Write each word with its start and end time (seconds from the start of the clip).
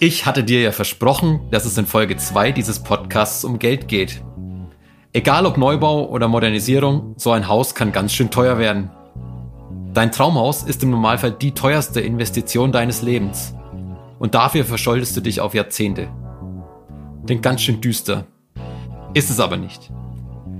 Ich 0.00 0.26
hatte 0.26 0.44
dir 0.44 0.60
ja 0.60 0.70
versprochen, 0.70 1.40
dass 1.50 1.64
es 1.64 1.76
in 1.76 1.84
Folge 1.84 2.16
2 2.16 2.52
dieses 2.52 2.78
Podcasts 2.78 3.44
um 3.44 3.58
Geld 3.58 3.88
geht. 3.88 4.22
Egal 5.12 5.44
ob 5.44 5.56
Neubau 5.56 6.08
oder 6.08 6.28
Modernisierung, 6.28 7.14
so 7.16 7.32
ein 7.32 7.48
Haus 7.48 7.74
kann 7.74 7.90
ganz 7.90 8.12
schön 8.12 8.30
teuer 8.30 8.58
werden. 8.60 8.92
Dein 9.94 10.12
Traumhaus 10.12 10.62
ist 10.62 10.84
im 10.84 10.90
Normalfall 10.90 11.32
die 11.32 11.50
teuerste 11.50 12.00
Investition 12.00 12.70
deines 12.70 13.02
Lebens. 13.02 13.56
Und 14.20 14.36
dafür 14.36 14.64
verschuldest 14.64 15.16
du 15.16 15.20
dich 15.20 15.40
auf 15.40 15.54
Jahrzehnte. 15.54 16.08
Klingt 17.26 17.42
ganz 17.42 17.62
schön 17.62 17.80
düster. 17.80 18.24
Ist 19.14 19.30
es 19.30 19.40
aber 19.40 19.56
nicht. 19.56 19.90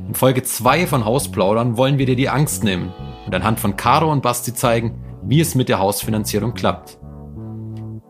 In 0.08 0.16
Folge 0.16 0.42
2 0.42 0.88
von 0.88 1.04
Hausplaudern 1.04 1.76
wollen 1.76 1.98
wir 1.98 2.06
dir 2.06 2.16
die 2.16 2.28
Angst 2.28 2.64
nehmen 2.64 2.92
und 3.24 3.34
anhand 3.36 3.60
von 3.60 3.76
Caro 3.76 4.10
und 4.10 4.20
Basti 4.20 4.52
zeigen, 4.52 5.00
wie 5.22 5.40
es 5.40 5.54
mit 5.54 5.68
der 5.68 5.78
Hausfinanzierung 5.78 6.54
klappt. 6.54 6.98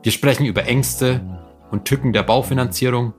Wir 0.09 0.13
sprechen 0.13 0.47
über 0.47 0.65
Ängste 0.65 1.21
und 1.71 1.85
Tücken 1.85 2.15
der 2.15 2.23
Baufinanzierung, 2.23 3.13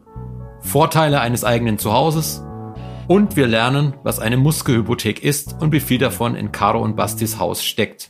Vorteile 0.60 1.22
eines 1.22 1.44
eigenen 1.44 1.78
Zuhauses 1.78 2.44
und 3.08 3.36
wir 3.36 3.46
lernen, 3.46 3.94
was 4.02 4.18
eine 4.18 4.38
Muskelhypothek 4.38 5.24
ist 5.24 5.56
und 5.62 5.72
wie 5.72 5.82
viel 5.82 6.00
davon 6.00 6.34
in 6.34 6.52
Caro 6.52 6.82
und 6.82 6.96
Bastis 6.96 7.38
Haus 7.38 7.64
steckt. 7.64 8.10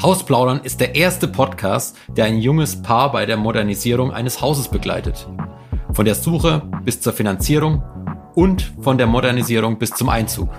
Hausplaudern 0.00 0.60
ist 0.62 0.78
der 0.80 0.94
erste 0.94 1.26
Podcast, 1.26 1.96
der 2.06 2.26
ein 2.26 2.38
junges 2.38 2.82
Paar 2.82 3.10
bei 3.10 3.26
der 3.26 3.36
Modernisierung 3.36 4.12
eines 4.12 4.40
Hauses 4.40 4.68
begleitet. 4.68 5.28
Von 5.92 6.04
der 6.04 6.14
Suche 6.14 6.62
bis 6.84 7.00
zur 7.00 7.14
Finanzierung 7.14 7.82
und 8.36 8.74
von 8.80 8.96
der 8.96 9.08
Modernisierung 9.08 9.76
bis 9.80 9.90
zum 9.90 10.08
Einzug. 10.08 10.50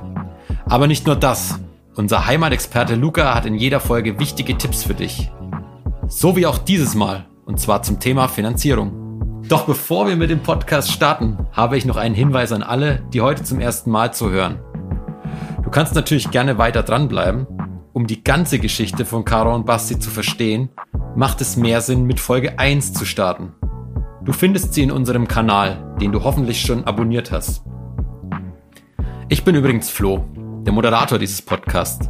Aber 0.65 0.87
nicht 0.87 1.07
nur 1.07 1.15
das. 1.15 1.57
Unser 1.95 2.25
Heimatexperte 2.25 2.95
Luca 2.95 3.33
hat 3.33 3.45
in 3.45 3.55
jeder 3.55 3.79
Folge 3.79 4.19
wichtige 4.19 4.57
Tipps 4.57 4.83
für 4.83 4.93
dich. 4.93 5.31
So 6.09 6.35
wie 6.35 6.47
auch 6.47 6.57
dieses 6.57 6.95
Mal 6.95 7.27
und 7.45 7.59
zwar 7.59 7.83
zum 7.83 7.99
Thema 7.99 8.27
Finanzierung. 8.27 9.43
Doch 9.47 9.65
bevor 9.65 10.07
wir 10.07 10.15
mit 10.15 10.31
dem 10.31 10.41
Podcast 10.41 10.91
starten, 10.91 11.37
habe 11.51 11.77
ich 11.77 11.85
noch 11.85 11.97
einen 11.97 12.15
Hinweis 12.15 12.51
an 12.51 12.63
alle, 12.63 13.03
die 13.13 13.21
heute 13.21 13.43
zum 13.43 13.59
ersten 13.59 13.91
Mal 13.91 14.13
zuhören. 14.13 14.59
Du 15.63 15.69
kannst 15.69 15.93
natürlich 15.93 16.31
gerne 16.31 16.57
weiter 16.57 16.83
dranbleiben. 16.83 17.47
Um 17.93 18.07
die 18.07 18.23
ganze 18.23 18.59
Geschichte 18.59 19.05
von 19.05 19.23
Caro 19.23 19.53
und 19.53 19.65
Basti 19.65 19.99
zu 19.99 20.09
verstehen, 20.09 20.69
macht 21.15 21.39
es 21.41 21.55
mehr 21.55 21.81
Sinn, 21.81 22.05
mit 22.05 22.19
Folge 22.19 22.59
1 22.59 22.93
zu 22.93 23.05
starten. 23.05 23.53
Du 24.23 24.33
findest 24.33 24.73
sie 24.73 24.81
in 24.81 24.91
unserem 24.91 25.27
Kanal, 25.27 25.95
den 26.01 26.11
du 26.11 26.23
hoffentlich 26.23 26.61
schon 26.61 26.83
abonniert 26.83 27.31
hast. 27.31 27.63
Ich 29.29 29.43
bin 29.43 29.55
übrigens 29.55 29.89
Flo, 29.89 30.25
der 30.65 30.73
Moderator 30.73 31.19
dieses 31.19 31.41
Podcasts. 31.41 32.09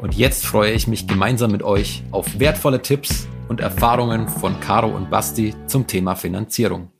Und 0.00 0.14
jetzt 0.14 0.46
freue 0.46 0.72
ich 0.72 0.86
mich 0.86 1.06
gemeinsam 1.08 1.50
mit 1.50 1.62
euch 1.64 2.04
auf 2.12 2.38
wertvolle 2.38 2.80
Tipps 2.80 3.28
und 3.48 3.60
Erfahrungen 3.60 4.28
von 4.28 4.60
Caro 4.60 4.88
und 4.88 5.10
Basti 5.10 5.54
zum 5.66 5.86
Thema 5.86 6.16
Finanzierung. 6.16 6.90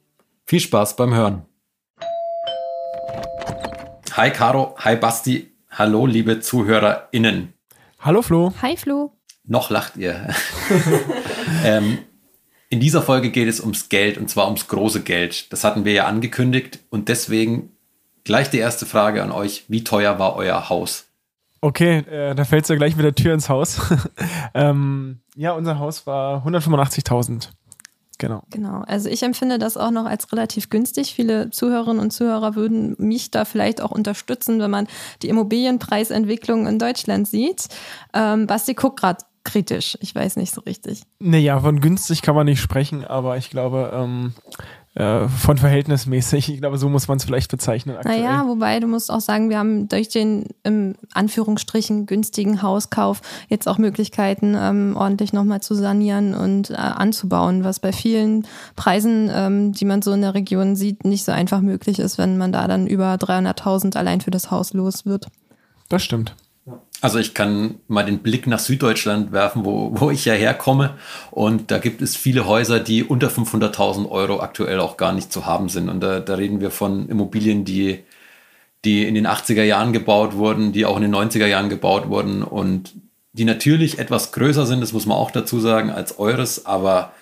Viel 0.44 0.60
Spaß 0.60 0.96
beim 0.96 1.14
Hören. 1.14 1.42
Hi 4.12 4.30
Caro, 4.30 4.74
hi 4.78 4.96
Basti, 4.96 5.52
hallo 5.70 6.06
liebe 6.06 6.40
ZuhörerInnen. 6.40 7.52
Hallo 8.00 8.22
Flo. 8.22 8.52
Hi 8.62 8.76
Flo. 8.76 9.12
Noch 9.44 9.70
lacht 9.70 9.96
ihr. 9.96 10.28
ähm, 11.64 11.98
in 12.68 12.80
dieser 12.80 13.02
Folge 13.02 13.30
geht 13.30 13.48
es 13.48 13.60
ums 13.60 13.88
Geld 13.88 14.18
und 14.18 14.28
zwar 14.28 14.46
ums 14.46 14.68
große 14.68 15.02
Geld. 15.02 15.52
Das 15.52 15.64
hatten 15.64 15.84
wir 15.84 15.92
ja 15.92 16.06
angekündigt 16.06 16.80
und 16.90 17.08
deswegen 17.08 17.76
gleich 18.24 18.50
die 18.50 18.58
erste 18.58 18.86
Frage 18.86 19.22
an 19.22 19.32
euch. 19.32 19.64
Wie 19.68 19.84
teuer 19.84 20.18
war 20.18 20.36
euer 20.36 20.68
Haus? 20.68 21.05
Okay, 21.60 21.98
äh, 21.98 22.34
da 22.34 22.44
fällst 22.44 22.68
du 22.68 22.74
ja 22.74 22.78
gleich 22.78 22.96
mit 22.96 23.04
der 23.04 23.14
Tür 23.14 23.34
ins 23.34 23.48
Haus. 23.48 23.80
ähm, 24.54 25.20
ja, 25.34 25.52
unser 25.52 25.78
Haus 25.78 26.06
war 26.06 26.46
185.000. 26.46 27.48
Genau. 28.18 28.42
Genau. 28.50 28.82
Also 28.86 29.08
ich 29.08 29.22
empfinde 29.22 29.58
das 29.58 29.76
auch 29.76 29.90
noch 29.90 30.06
als 30.06 30.32
relativ 30.32 30.70
günstig. 30.70 31.12
Viele 31.14 31.50
Zuhörerinnen 31.50 32.00
und 32.00 32.12
Zuhörer 32.12 32.54
würden 32.54 32.96
mich 32.98 33.30
da 33.30 33.44
vielleicht 33.44 33.80
auch 33.80 33.90
unterstützen, 33.90 34.58
wenn 34.58 34.70
man 34.70 34.86
die 35.22 35.28
Immobilienpreisentwicklung 35.28 36.66
in 36.66 36.78
Deutschland 36.78 37.28
sieht. 37.28 37.68
Ähm, 38.14 38.46
Basti 38.46 38.74
guckt 38.74 39.00
gerade 39.00 39.24
kritisch. 39.44 39.98
Ich 40.00 40.14
weiß 40.14 40.36
nicht 40.36 40.52
so 40.52 40.62
richtig. 40.62 41.02
Naja, 41.18 41.60
von 41.60 41.80
günstig 41.80 42.22
kann 42.22 42.34
man 42.34 42.46
nicht 42.46 42.60
sprechen, 42.60 43.04
aber 43.04 43.36
ich 43.36 43.50
glaube, 43.50 43.92
ähm, 43.94 44.32
äh, 44.96 45.28
von 45.28 45.58
verhältnismäßig. 45.58 46.48
Ich 46.48 46.60
glaube, 46.60 46.78
so 46.78 46.88
muss 46.88 47.06
man 47.06 47.18
es 47.18 47.24
vielleicht 47.24 47.50
bezeichnen. 47.50 47.96
Aktuell. 47.96 48.22
Naja, 48.22 48.48
wobei 48.48 48.80
du 48.80 48.86
musst 48.86 49.10
auch 49.10 49.20
sagen, 49.20 49.50
wir 49.50 49.58
haben 49.58 49.88
durch 49.88 50.08
den 50.08 50.46
im 50.62 50.94
Anführungsstrichen 51.12 52.06
günstigen 52.06 52.62
Hauskauf 52.62 53.20
jetzt 53.48 53.68
auch 53.68 53.76
Möglichkeiten, 53.76 54.56
ähm, 54.58 54.96
ordentlich 54.96 55.34
nochmal 55.34 55.60
zu 55.60 55.74
sanieren 55.74 56.34
und 56.34 56.70
äh, 56.70 56.76
anzubauen, 56.76 57.62
was 57.62 57.78
bei 57.78 57.92
vielen 57.92 58.46
Preisen, 58.74 59.30
ähm, 59.30 59.72
die 59.72 59.84
man 59.84 60.00
so 60.00 60.12
in 60.12 60.22
der 60.22 60.32
Region 60.32 60.76
sieht, 60.76 61.04
nicht 61.04 61.24
so 61.24 61.32
einfach 61.32 61.60
möglich 61.60 61.98
ist, 61.98 62.16
wenn 62.16 62.38
man 62.38 62.52
da 62.52 62.66
dann 62.66 62.86
über 62.86 63.16
300.000 63.16 63.98
allein 63.98 64.22
für 64.22 64.30
das 64.30 64.50
Haus 64.50 64.72
los 64.72 65.04
wird. 65.04 65.26
Das 65.90 66.02
stimmt. 66.02 66.34
Also 67.02 67.18
ich 67.18 67.34
kann 67.34 67.76
mal 67.88 68.04
den 68.04 68.20
Blick 68.20 68.46
nach 68.46 68.58
Süddeutschland 68.58 69.30
werfen, 69.30 69.64
wo, 69.64 69.90
wo 69.94 70.10
ich 70.10 70.24
ja 70.24 70.32
herkomme. 70.32 70.94
Und 71.30 71.70
da 71.70 71.78
gibt 71.78 72.00
es 72.00 72.16
viele 72.16 72.46
Häuser, 72.46 72.80
die 72.80 73.04
unter 73.04 73.28
500.000 73.28 74.08
Euro 74.10 74.40
aktuell 74.40 74.80
auch 74.80 74.96
gar 74.96 75.12
nicht 75.12 75.32
zu 75.32 75.44
haben 75.44 75.68
sind. 75.68 75.88
Und 75.88 76.00
da, 76.00 76.20
da 76.20 76.34
reden 76.34 76.60
wir 76.60 76.70
von 76.70 77.08
Immobilien, 77.08 77.64
die, 77.64 78.02
die 78.84 79.06
in 79.06 79.14
den 79.14 79.26
80er 79.26 79.62
Jahren 79.62 79.92
gebaut 79.92 80.36
wurden, 80.36 80.72
die 80.72 80.86
auch 80.86 80.96
in 80.96 81.02
den 81.02 81.14
90er 81.14 81.46
Jahren 81.46 81.68
gebaut 81.68 82.08
wurden 82.08 82.42
und 82.42 82.94
die 83.34 83.44
natürlich 83.44 83.98
etwas 83.98 84.32
größer 84.32 84.64
sind, 84.64 84.80
das 84.80 84.94
muss 84.94 85.04
man 85.04 85.18
auch 85.18 85.30
dazu 85.30 85.60
sagen, 85.60 85.90
als 85.90 86.18
eures. 86.18 86.64
Aber 86.64 87.12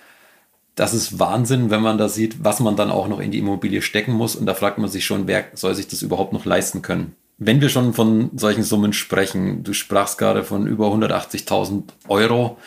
das 0.76 0.94
ist 0.94 1.18
Wahnsinn, 1.18 1.70
wenn 1.70 1.82
man 1.82 1.98
da 1.98 2.08
sieht, 2.08 2.44
was 2.44 2.60
man 2.60 2.76
dann 2.76 2.92
auch 2.92 3.08
noch 3.08 3.18
in 3.18 3.32
die 3.32 3.40
Immobilie 3.40 3.82
stecken 3.82 4.12
muss. 4.12 4.36
Und 4.36 4.46
da 4.46 4.54
fragt 4.54 4.78
man 4.78 4.88
sich 4.88 5.04
schon, 5.04 5.26
wer 5.26 5.46
soll 5.54 5.74
sich 5.74 5.88
das 5.88 6.02
überhaupt 6.02 6.32
noch 6.32 6.44
leisten 6.44 6.82
können? 6.82 7.16
Wenn 7.38 7.60
wir 7.60 7.68
schon 7.68 7.94
von 7.94 8.30
solchen 8.36 8.62
Summen 8.62 8.92
sprechen, 8.92 9.64
du 9.64 9.72
sprachst 9.72 10.18
gerade 10.18 10.44
von 10.44 10.66
über 10.66 10.86
180.000 10.88 11.82
Euro, 12.08 12.58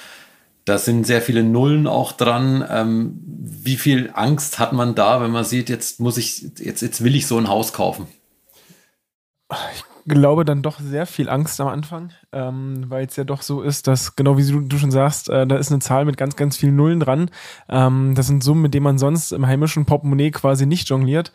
da 0.65 0.77
sind 0.77 1.07
sehr 1.07 1.21
viele 1.21 1.43
Nullen 1.43 1.87
auch 1.87 2.11
dran. 2.11 2.65
Ähm, 2.69 3.19
wie 3.23 3.77
viel 3.77 4.11
Angst 4.13 4.59
hat 4.59 4.73
man 4.73 4.95
da, 4.95 5.21
wenn 5.21 5.31
man 5.31 5.45
sieht, 5.45 5.69
jetzt 5.69 6.01
muss 6.01 6.17
ich, 6.17 6.45
jetzt, 6.59 6.81
jetzt 6.81 7.03
will 7.03 7.15
ich 7.15 7.27
so 7.27 7.37
ein 7.37 7.47
Haus 7.47 7.71
kaufen? 7.71 8.07
Ich 9.73 9.83
glaube 10.05 10.43
dann 10.43 10.61
doch 10.61 10.79
sehr 10.81 11.05
viel 11.05 11.29
Angst 11.29 11.61
am 11.61 11.67
Anfang, 11.69 12.11
ähm, 12.33 12.85
weil 12.89 13.05
es 13.05 13.15
ja 13.15 13.23
doch 13.23 13.41
so 13.41 13.61
ist, 13.61 13.87
dass, 13.87 14.17
genau 14.17 14.37
wie 14.37 14.45
du, 14.45 14.59
du 14.59 14.77
schon 14.77 14.91
sagst, 14.91 15.29
äh, 15.29 15.47
da 15.47 15.55
ist 15.55 15.71
eine 15.71 15.79
Zahl 15.79 16.03
mit 16.03 16.17
ganz, 16.17 16.35
ganz 16.35 16.57
vielen 16.57 16.75
Nullen 16.75 16.99
dran. 16.99 17.29
Ähm, 17.69 18.13
das 18.15 18.27
sind 18.27 18.43
Summen, 18.43 18.61
mit 18.61 18.73
denen 18.73 18.83
man 18.83 18.97
sonst 18.97 19.31
im 19.31 19.47
heimischen 19.47 19.85
Portemonnaie 19.85 20.31
quasi 20.31 20.65
nicht 20.65 20.89
jongliert. 20.89 21.31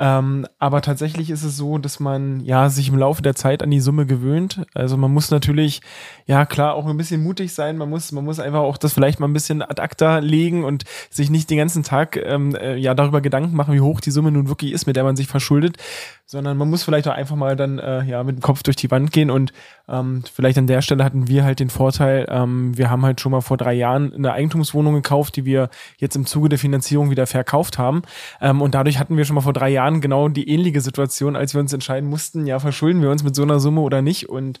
Ähm, 0.00 0.46
aber 0.58 0.80
tatsächlich 0.80 1.30
ist 1.30 1.42
es 1.42 1.56
so, 1.56 1.76
dass 1.78 1.98
man 1.98 2.40
ja 2.40 2.70
sich 2.70 2.88
im 2.88 2.96
Laufe 2.96 3.20
der 3.20 3.34
Zeit 3.34 3.62
an 3.62 3.70
die 3.70 3.80
Summe 3.80 4.06
gewöhnt. 4.06 4.64
Also 4.72 4.96
man 4.96 5.12
muss 5.12 5.30
natürlich, 5.32 5.80
ja 6.26 6.46
klar, 6.46 6.74
auch 6.74 6.86
ein 6.86 6.96
bisschen 6.96 7.22
mutig 7.22 7.52
sein. 7.52 7.76
Man 7.76 7.90
muss, 7.90 8.12
man 8.12 8.24
muss 8.24 8.38
einfach 8.38 8.60
auch 8.60 8.76
das 8.76 8.92
vielleicht 8.92 9.18
mal 9.18 9.26
ein 9.26 9.32
bisschen 9.32 9.60
ad 9.60 9.82
acta 9.82 10.18
legen 10.18 10.64
und 10.64 10.84
sich 11.10 11.30
nicht 11.30 11.50
den 11.50 11.58
ganzen 11.58 11.82
Tag 11.82 12.16
ähm, 12.16 12.54
äh, 12.54 12.76
ja 12.76 12.94
darüber 12.94 13.20
Gedanken 13.20 13.56
machen, 13.56 13.74
wie 13.74 13.80
hoch 13.80 14.00
die 14.00 14.12
Summe 14.12 14.30
nun 14.30 14.48
wirklich 14.48 14.72
ist, 14.72 14.86
mit 14.86 14.94
der 14.94 15.02
man 15.02 15.16
sich 15.16 15.26
verschuldet, 15.26 15.78
sondern 16.26 16.56
man 16.56 16.70
muss 16.70 16.84
vielleicht 16.84 17.08
auch 17.08 17.14
einfach 17.14 17.36
mal 17.36 17.56
dann 17.56 17.78
äh, 17.80 18.04
ja 18.04 18.22
mit 18.22 18.36
dem 18.36 18.42
Kopf 18.42 18.62
durch 18.62 18.76
die 18.76 18.90
Wand 18.90 19.10
gehen 19.10 19.30
und 19.30 19.52
ähm, 19.88 20.22
vielleicht 20.32 20.58
an 20.58 20.66
der 20.68 20.82
Stelle 20.82 21.02
hatten 21.02 21.26
wir 21.26 21.42
halt 21.44 21.58
den 21.58 21.70
Vorteil, 21.70 22.26
ähm, 22.28 22.76
wir 22.76 22.90
haben 22.90 23.04
halt 23.04 23.20
schon 23.20 23.32
mal 23.32 23.40
vor 23.40 23.56
drei 23.56 23.72
Jahren 23.72 24.14
eine 24.14 24.32
Eigentumswohnung 24.32 24.94
gekauft, 24.94 25.36
die 25.36 25.44
wir 25.44 25.70
jetzt 25.96 26.14
im 26.14 26.26
Zuge 26.26 26.48
der 26.48 26.58
Finanzierung 26.58 27.10
wieder 27.10 27.26
verkauft 27.26 27.78
haben 27.78 28.02
ähm, 28.40 28.62
und 28.62 28.74
dadurch 28.74 28.98
hatten 28.98 29.16
wir 29.16 29.24
schon 29.24 29.34
mal 29.34 29.40
vor 29.40 29.52
drei 29.52 29.70
Jahren 29.70 29.87
genau 30.00 30.28
die 30.28 30.48
ähnliche 30.48 30.80
Situation, 30.80 31.36
als 31.36 31.54
wir 31.54 31.60
uns 31.60 31.72
entscheiden 31.72 32.08
mussten, 32.08 32.46
ja 32.46 32.58
verschulden 32.58 33.02
wir 33.02 33.10
uns 33.10 33.22
mit 33.22 33.34
so 33.34 33.42
einer 33.42 33.60
Summe 33.60 33.80
oder 33.80 34.02
nicht 34.02 34.28
und 34.28 34.60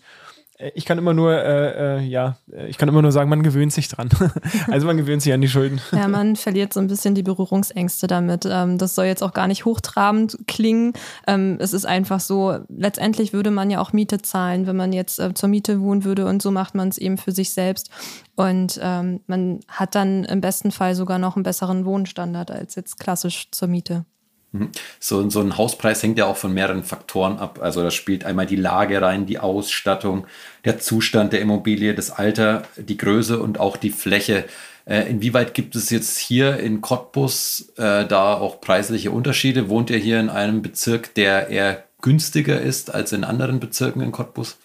äh, 0.58 0.72
ich 0.74 0.84
kann 0.84 0.98
immer 0.98 1.14
nur, 1.14 1.32
äh, 1.32 1.98
äh, 1.98 2.00
ja, 2.02 2.36
äh, 2.52 2.66
ich 2.68 2.78
kann 2.78 2.88
immer 2.88 3.02
nur 3.02 3.12
sagen, 3.12 3.30
man 3.30 3.42
gewöhnt 3.42 3.72
sich 3.72 3.88
dran. 3.88 4.08
also 4.68 4.86
man 4.86 4.96
gewöhnt 4.96 5.22
sich 5.22 5.32
an 5.32 5.40
die 5.40 5.48
Schulden. 5.48 5.80
Ja, 5.92 6.08
man 6.08 6.36
verliert 6.36 6.72
so 6.72 6.80
ein 6.80 6.88
bisschen 6.88 7.14
die 7.14 7.22
Berührungsängste 7.22 8.06
damit. 8.06 8.46
Ähm, 8.50 8.78
das 8.78 8.94
soll 8.94 9.06
jetzt 9.06 9.22
auch 9.22 9.32
gar 9.32 9.48
nicht 9.48 9.64
hochtrabend 9.64 10.38
klingen. 10.46 10.92
Ähm, 11.26 11.56
es 11.60 11.72
ist 11.72 11.86
einfach 11.86 12.20
so, 12.20 12.58
letztendlich 12.68 13.32
würde 13.32 13.50
man 13.50 13.70
ja 13.70 13.80
auch 13.80 13.92
Miete 13.92 14.20
zahlen, 14.20 14.66
wenn 14.66 14.76
man 14.76 14.92
jetzt 14.92 15.18
äh, 15.18 15.32
zur 15.34 15.48
Miete 15.48 15.80
wohnen 15.80 16.04
würde 16.04 16.26
und 16.26 16.42
so 16.42 16.50
macht 16.50 16.74
man 16.74 16.88
es 16.88 16.98
eben 16.98 17.18
für 17.18 17.32
sich 17.32 17.50
selbst. 17.50 17.90
Und 18.36 18.78
ähm, 18.82 19.20
man 19.26 19.60
hat 19.68 19.94
dann 19.94 20.24
im 20.24 20.40
besten 20.40 20.70
Fall 20.70 20.94
sogar 20.94 21.18
noch 21.18 21.36
einen 21.36 21.42
besseren 21.42 21.84
Wohnstandard 21.84 22.50
als 22.50 22.74
jetzt 22.74 22.98
klassisch 22.98 23.48
zur 23.50 23.68
Miete. 23.68 24.04
Mhm. 24.52 24.70
So, 24.98 25.28
so 25.28 25.40
ein 25.40 25.58
Hauspreis 25.58 26.02
hängt 26.02 26.18
ja 26.18 26.26
auch 26.26 26.36
von 26.36 26.54
mehreren 26.54 26.84
Faktoren 26.84 27.38
ab. 27.38 27.58
Also 27.62 27.82
da 27.82 27.90
spielt 27.90 28.24
einmal 28.24 28.46
die 28.46 28.56
Lage 28.56 29.02
rein, 29.02 29.26
die 29.26 29.38
Ausstattung, 29.38 30.26
der 30.64 30.78
Zustand 30.78 31.32
der 31.32 31.40
Immobilie, 31.40 31.94
das 31.94 32.10
Alter, 32.10 32.62
die 32.76 32.96
Größe 32.96 33.38
und 33.40 33.60
auch 33.60 33.76
die 33.76 33.90
Fläche. 33.90 34.44
Äh, 34.86 35.10
inwieweit 35.10 35.52
gibt 35.52 35.76
es 35.76 35.90
jetzt 35.90 36.16
hier 36.16 36.58
in 36.58 36.80
Cottbus 36.80 37.72
äh, 37.76 38.06
da 38.06 38.34
auch 38.34 38.60
preisliche 38.60 39.10
Unterschiede? 39.10 39.68
Wohnt 39.68 39.90
ihr 39.90 39.98
hier 39.98 40.18
in 40.18 40.30
einem 40.30 40.62
Bezirk, 40.62 41.14
der 41.14 41.48
eher 41.48 41.84
günstiger 42.00 42.60
ist 42.60 42.94
als 42.94 43.12
in 43.12 43.24
anderen 43.24 43.60
Bezirken 43.60 44.00
in 44.00 44.12
Cottbus? 44.12 44.56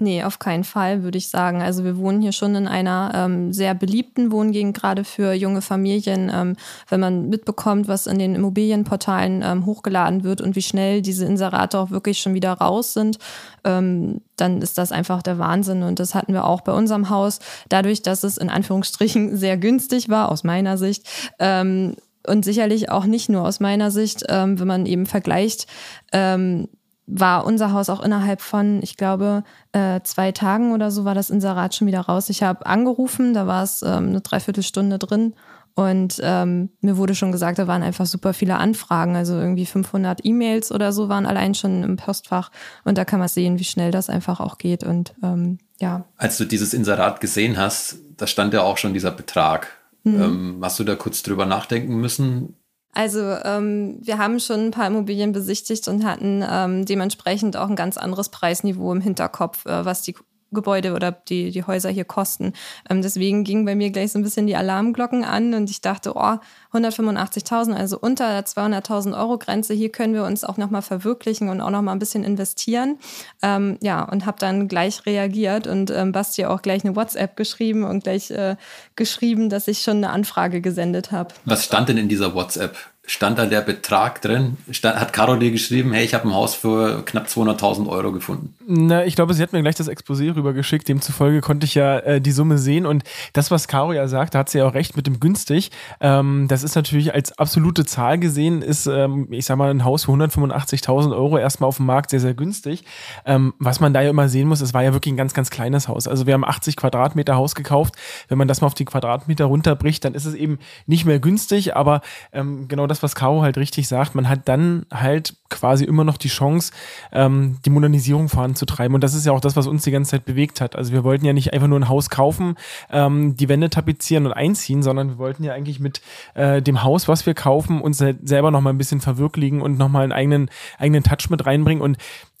Nee, 0.00 0.22
auf 0.22 0.38
keinen 0.38 0.62
Fall, 0.62 1.02
würde 1.02 1.18
ich 1.18 1.28
sagen. 1.28 1.60
Also 1.60 1.82
wir 1.82 1.96
wohnen 1.96 2.22
hier 2.22 2.30
schon 2.30 2.54
in 2.54 2.68
einer 2.68 3.10
ähm, 3.14 3.52
sehr 3.52 3.74
beliebten 3.74 4.30
Wohngegend, 4.30 4.76
gerade 4.76 5.02
für 5.02 5.32
junge 5.32 5.60
Familien. 5.60 6.30
Ähm, 6.32 6.54
wenn 6.88 7.00
man 7.00 7.28
mitbekommt, 7.28 7.88
was 7.88 8.06
in 8.06 8.20
den 8.20 8.36
Immobilienportalen 8.36 9.42
ähm, 9.44 9.66
hochgeladen 9.66 10.22
wird 10.22 10.40
und 10.40 10.54
wie 10.54 10.62
schnell 10.62 11.02
diese 11.02 11.24
Inserate 11.24 11.80
auch 11.80 11.90
wirklich 11.90 12.20
schon 12.20 12.34
wieder 12.34 12.52
raus 12.52 12.92
sind, 12.92 13.18
ähm, 13.64 14.20
dann 14.36 14.62
ist 14.62 14.78
das 14.78 14.92
einfach 14.92 15.20
der 15.20 15.40
Wahnsinn. 15.40 15.82
Und 15.82 15.98
das 15.98 16.14
hatten 16.14 16.32
wir 16.32 16.44
auch 16.44 16.60
bei 16.60 16.72
unserem 16.72 17.10
Haus. 17.10 17.40
Dadurch, 17.68 18.00
dass 18.00 18.22
es 18.22 18.38
in 18.38 18.50
Anführungsstrichen 18.50 19.36
sehr 19.36 19.56
günstig 19.56 20.08
war, 20.08 20.30
aus 20.30 20.44
meiner 20.44 20.78
Sicht, 20.78 21.08
ähm, 21.40 21.96
und 22.26 22.44
sicherlich 22.44 22.90
auch 22.90 23.06
nicht 23.06 23.28
nur 23.28 23.42
aus 23.42 23.58
meiner 23.58 23.90
Sicht, 23.90 24.24
ähm, 24.28 24.60
wenn 24.60 24.66
man 24.66 24.86
eben 24.86 25.06
vergleicht, 25.06 25.66
ähm, 26.12 26.68
war 27.08 27.46
unser 27.46 27.72
Haus 27.72 27.88
auch 27.88 28.02
innerhalb 28.02 28.42
von, 28.42 28.80
ich 28.82 28.96
glaube, 28.96 29.42
äh, 29.72 30.00
zwei 30.02 30.30
Tagen 30.30 30.72
oder 30.72 30.90
so 30.90 31.04
war 31.04 31.14
das 31.14 31.30
Inserat 31.30 31.74
schon 31.74 31.86
wieder 31.86 32.00
raus. 32.00 32.28
Ich 32.28 32.42
habe 32.42 32.66
angerufen, 32.66 33.32
da 33.32 33.46
war 33.46 33.62
es 33.62 33.82
ähm, 33.82 34.08
eine 34.08 34.20
Dreiviertelstunde 34.20 34.98
drin 34.98 35.34
und 35.74 36.20
ähm, 36.22 36.70
mir 36.80 36.96
wurde 36.98 37.14
schon 37.14 37.32
gesagt, 37.32 37.58
da 37.58 37.66
waren 37.66 37.82
einfach 37.82 38.04
super 38.04 38.34
viele 38.34 38.58
Anfragen, 38.58 39.16
also 39.16 39.34
irgendwie 39.34 39.64
500 39.64 40.24
E-Mails 40.24 40.70
oder 40.70 40.92
so 40.92 41.08
waren 41.08 41.24
allein 41.24 41.54
schon 41.54 41.82
im 41.82 41.96
Postfach 41.96 42.50
und 42.84 42.98
da 42.98 43.04
kann 43.04 43.20
man 43.20 43.28
sehen, 43.28 43.58
wie 43.58 43.64
schnell 43.64 43.90
das 43.90 44.10
einfach 44.10 44.40
auch 44.40 44.58
geht 44.58 44.84
und 44.84 45.14
ähm, 45.22 45.58
ja. 45.80 46.04
Als 46.16 46.36
du 46.36 46.44
dieses 46.44 46.74
Inserat 46.74 47.20
gesehen 47.20 47.56
hast, 47.56 47.96
da 48.16 48.26
stand 48.26 48.52
ja 48.52 48.62
auch 48.62 48.76
schon 48.76 48.92
dieser 48.92 49.12
Betrag. 49.12 49.68
Mhm. 50.04 50.20
Ähm, 50.20 50.58
hast 50.62 50.78
du 50.78 50.84
da 50.84 50.94
kurz 50.94 51.22
drüber 51.22 51.46
nachdenken 51.46 51.96
müssen? 52.00 52.56
Also 52.92 53.20
ähm, 53.20 53.98
wir 54.00 54.18
haben 54.18 54.40
schon 54.40 54.66
ein 54.66 54.70
paar 54.70 54.86
Immobilien 54.86 55.32
besichtigt 55.32 55.86
und 55.88 56.04
hatten 56.04 56.44
ähm, 56.48 56.84
dementsprechend 56.84 57.56
auch 57.56 57.68
ein 57.68 57.76
ganz 57.76 57.96
anderes 57.96 58.30
Preisniveau 58.30 58.92
im 58.92 59.00
Hinterkopf, 59.00 59.66
äh, 59.66 59.84
was 59.84 60.02
die 60.02 60.16
Gebäude 60.52 60.94
oder 60.94 61.12
die, 61.12 61.50
die 61.50 61.64
Häuser 61.64 61.90
hier 61.90 62.04
kosten. 62.04 62.52
Ähm, 62.88 63.02
deswegen 63.02 63.44
gingen 63.44 63.64
bei 63.64 63.74
mir 63.74 63.90
gleich 63.90 64.12
so 64.12 64.18
ein 64.18 64.22
bisschen 64.22 64.46
die 64.46 64.56
Alarmglocken 64.56 65.24
an 65.24 65.54
und 65.54 65.70
ich 65.70 65.80
dachte, 65.80 66.12
oh, 66.14 66.38
185.000, 66.72 67.74
also 67.74 67.98
unter 67.98 68.28
der 68.28 68.44
200.000 68.44 69.18
Euro 69.18 69.38
Grenze, 69.38 69.74
hier 69.74 69.90
können 69.90 70.14
wir 70.14 70.24
uns 70.24 70.44
auch 70.44 70.56
nochmal 70.56 70.82
verwirklichen 70.82 71.48
und 71.48 71.60
auch 71.60 71.70
nochmal 71.70 71.94
ein 71.94 71.98
bisschen 71.98 72.24
investieren. 72.24 72.98
Ähm, 73.42 73.78
ja, 73.82 74.02
und 74.02 74.26
habe 74.26 74.38
dann 74.38 74.68
gleich 74.68 75.04
reagiert 75.06 75.66
und 75.66 75.90
ähm, 75.90 76.12
Basti 76.12 76.46
auch 76.46 76.62
gleich 76.62 76.84
eine 76.84 76.96
WhatsApp 76.96 77.36
geschrieben 77.36 77.84
und 77.84 78.04
gleich 78.04 78.30
äh, 78.30 78.56
geschrieben, 78.96 79.50
dass 79.50 79.68
ich 79.68 79.80
schon 79.82 79.98
eine 79.98 80.10
Anfrage 80.10 80.60
gesendet 80.60 81.12
habe. 81.12 81.34
Was 81.44 81.64
stand 81.64 81.88
denn 81.88 81.98
in 81.98 82.08
dieser 82.08 82.34
WhatsApp? 82.34 82.76
Stand 83.08 83.38
da 83.38 83.46
der 83.46 83.62
Betrag 83.62 84.20
drin? 84.20 84.58
Stand, 84.70 85.00
hat 85.00 85.12
Caro 85.14 85.36
dir 85.36 85.50
geschrieben, 85.50 85.92
hey, 85.92 86.04
ich 86.04 86.12
habe 86.12 86.28
ein 86.28 86.34
Haus 86.34 86.54
für 86.54 87.02
knapp 87.04 87.26
200.000 87.26 87.88
Euro 87.88 88.12
gefunden? 88.12 88.54
Na, 88.66 89.04
ich 89.06 89.16
glaube, 89.16 89.32
sie 89.32 89.42
hat 89.42 89.54
mir 89.54 89.62
gleich 89.62 89.76
das 89.76 89.88
Exposé 89.88 90.36
rübergeschickt. 90.36 90.86
Demzufolge 90.86 91.40
konnte 91.40 91.64
ich 91.64 91.74
ja 91.74 91.98
äh, 92.00 92.20
die 92.20 92.32
Summe 92.32 92.58
sehen. 92.58 92.84
Und 92.84 93.04
das, 93.32 93.50
was 93.50 93.66
Caro 93.66 93.94
ja 93.94 94.06
sagt, 94.08 94.34
da 94.34 94.40
hat 94.40 94.50
sie 94.50 94.58
ja 94.58 94.66
auch 94.66 94.74
recht 94.74 94.94
mit 94.94 95.06
dem 95.06 95.20
günstig. 95.20 95.70
Ähm, 96.00 96.46
das 96.48 96.62
ist 96.62 96.76
natürlich 96.76 97.14
als 97.14 97.36
absolute 97.38 97.86
Zahl 97.86 98.18
gesehen, 98.18 98.60
ist, 98.60 98.86
ähm, 98.86 99.26
ich 99.30 99.46
sag 99.46 99.56
mal, 99.56 99.70
ein 99.70 99.84
Haus 99.84 100.04
für 100.04 100.12
185.000 100.12 101.16
Euro 101.16 101.38
erstmal 101.38 101.68
auf 101.68 101.78
dem 101.78 101.86
Markt 101.86 102.10
sehr, 102.10 102.20
sehr 102.20 102.34
günstig. 102.34 102.84
Ähm, 103.24 103.54
was 103.58 103.80
man 103.80 103.94
da 103.94 104.02
ja 104.02 104.10
immer 104.10 104.28
sehen 104.28 104.48
muss, 104.48 104.60
es 104.60 104.74
war 104.74 104.82
ja 104.82 104.92
wirklich 104.92 105.14
ein 105.14 105.16
ganz, 105.16 105.32
ganz 105.32 105.48
kleines 105.48 105.88
Haus. 105.88 106.06
Also 106.06 106.26
wir 106.26 106.34
haben 106.34 106.44
80 106.44 106.76
Quadratmeter 106.76 107.36
Haus 107.36 107.54
gekauft. 107.54 107.94
Wenn 108.28 108.36
man 108.36 108.48
das 108.48 108.60
mal 108.60 108.66
auf 108.66 108.74
die 108.74 108.84
Quadratmeter 108.84 109.46
runterbricht, 109.46 110.04
dann 110.04 110.12
ist 110.12 110.26
es 110.26 110.34
eben 110.34 110.58
nicht 110.86 111.06
mehr 111.06 111.20
günstig. 111.20 111.74
Aber 111.74 112.02
ähm, 112.32 112.68
genau 112.68 112.86
das 112.86 112.97
das, 112.98 113.02
was 113.02 113.14
Caro 113.14 113.42
halt 113.42 113.56
richtig 113.56 113.88
sagt, 113.88 114.14
man 114.14 114.28
hat 114.28 114.48
dann 114.48 114.86
halt 114.92 115.34
quasi 115.50 115.84
immer 115.84 116.04
noch 116.04 116.16
die 116.16 116.28
Chance, 116.28 116.72
ähm, 117.12 117.58
die 117.64 117.70
Modernisierung 117.70 118.28
voranzutreiben. 118.28 118.94
Und 118.94 119.02
das 119.02 119.14
ist 119.14 119.24
ja 119.24 119.32
auch 119.32 119.40
das, 119.40 119.56
was 119.56 119.66
uns 119.66 119.84
die 119.84 119.90
ganze 119.90 120.12
Zeit 120.12 120.24
bewegt 120.24 120.60
hat. 120.60 120.76
Also 120.76 120.92
wir 120.92 121.04
wollten 121.04 121.24
ja 121.24 121.32
nicht 121.32 121.52
einfach 121.52 121.68
nur 121.68 121.78
ein 121.78 121.88
Haus 121.88 122.10
kaufen, 122.10 122.56
ähm, 122.90 123.36
die 123.36 123.48
Wände 123.48 123.70
tapezieren 123.70 124.26
und 124.26 124.32
einziehen, 124.32 124.82
sondern 124.82 125.10
wir 125.10 125.18
wollten 125.18 125.44
ja 125.44 125.52
eigentlich 125.52 125.80
mit 125.80 126.02
äh, 126.34 126.60
dem 126.60 126.82
Haus, 126.82 127.08
was 127.08 127.24
wir 127.24 127.34
kaufen, 127.34 127.80
uns 127.80 127.98
selber 127.98 128.50
noch 128.50 128.60
mal 128.60 128.70
ein 128.70 128.78
bisschen 128.78 129.00
verwirklichen 129.00 129.62
und 129.62 129.78
noch 129.78 129.88
mal 129.88 130.02
einen 130.02 130.12
eigenen, 130.12 130.50
eigenen 130.78 131.02
Touch 131.02 131.30
mit 131.30 131.46
reinbringen. 131.46 131.82
Und 131.82 131.98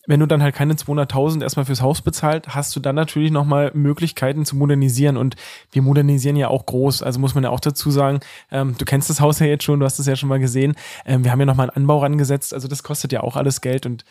wenn 0.08 0.20
du 0.20 0.26
dann 0.26 0.42
halt 0.42 0.54
keine 0.54 0.74
200.000 0.74 1.42
erstmal 1.42 1.66
fürs 1.66 1.82
Haus 1.82 2.00
bezahlt, 2.00 2.48
hast 2.48 2.74
du 2.74 2.80
dann 2.80 2.94
natürlich 2.94 3.30
nochmal 3.30 3.70
Möglichkeiten 3.74 4.46
zu 4.46 4.56
modernisieren 4.56 5.18
und 5.18 5.36
wir 5.70 5.82
modernisieren 5.82 6.34
ja 6.34 6.48
auch 6.48 6.64
groß, 6.64 7.02
also 7.02 7.20
muss 7.20 7.34
man 7.34 7.44
ja 7.44 7.50
auch 7.50 7.60
dazu 7.60 7.90
sagen, 7.90 8.20
ähm, 8.50 8.74
du 8.78 8.84
kennst 8.86 9.10
das 9.10 9.20
Haus 9.20 9.38
ja 9.38 9.46
jetzt 9.46 9.64
schon, 9.64 9.80
du 9.80 9.86
hast 9.86 9.98
es 9.98 10.06
ja 10.06 10.16
schon 10.16 10.30
mal 10.30 10.38
gesehen, 10.38 10.74
ähm, 11.04 11.24
wir 11.24 11.30
haben 11.30 11.40
ja 11.40 11.46
nochmal 11.46 11.68
einen 11.68 11.76
Anbau 11.76 11.98
rangesetzt, 11.98 12.54
also 12.54 12.68
das 12.68 12.82
kostet 12.82 13.12
ja 13.12 13.22
auch 13.22 13.36
alles 13.36 13.60
Geld 13.60 13.86
und 13.86 14.04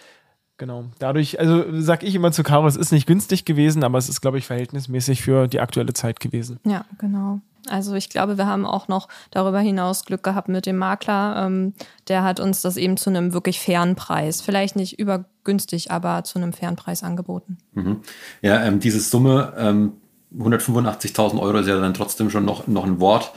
Genau. 0.59 0.85
Dadurch, 0.97 1.39
also 1.39 1.65
sag 1.79 2.01
ich 2.01 2.15
immer 2.15 2.31
zu 2.31 2.41
Caro, 2.41 2.65
es 2.65 2.75
ist 2.75 2.91
nicht 2.91 3.05
günstig 3.05 3.45
gewesen, 3.45 3.83
aber 3.83 3.99
es 3.99 4.09
ist, 4.09 4.21
glaube 4.21 4.39
ich, 4.39 4.47
verhältnismäßig 4.47 5.21
für 5.21 5.47
die 5.47 5.59
aktuelle 5.59 5.93
Zeit 5.93 6.19
gewesen. 6.19 6.59
Ja, 6.65 6.83
genau. 6.97 7.41
Also 7.69 7.93
ich 7.95 8.09
glaube, 8.09 8.37
wir 8.37 8.47
haben 8.47 8.65
auch 8.65 8.87
noch 8.87 9.07
darüber 9.31 9.59
hinaus 9.59 10.05
Glück 10.05 10.23
gehabt 10.23 10.49
mit 10.49 10.65
dem 10.65 10.77
Makler. 10.77 11.45
Ähm, 11.45 11.73
der 12.07 12.23
hat 12.23 12.39
uns 12.39 12.61
das 12.61 12.77
eben 12.77 12.97
zu 12.97 13.09
einem 13.09 13.33
wirklich 13.33 13.59
fairen 13.59 13.95
Preis, 13.95 14.41
vielleicht 14.41 14.75
nicht 14.75 14.99
übergünstig, 14.99 15.91
aber 15.91 16.23
zu 16.23 16.39
einem 16.39 16.53
fairen 16.53 16.75
Preis 16.75 17.03
angeboten. 17.03 17.57
Mhm. 17.73 18.01
Ja, 18.41 18.63
ähm, 18.63 18.79
diese 18.79 18.99
Summe, 18.99 19.53
ähm, 19.57 19.93
185.000 20.37 21.39
Euro 21.39 21.59
ist 21.59 21.67
ja 21.67 21.79
dann 21.79 21.93
trotzdem 21.93 22.29
schon 22.29 22.45
noch, 22.45 22.67
noch 22.67 22.85
ein 22.85 22.99
Wort. 22.99 23.31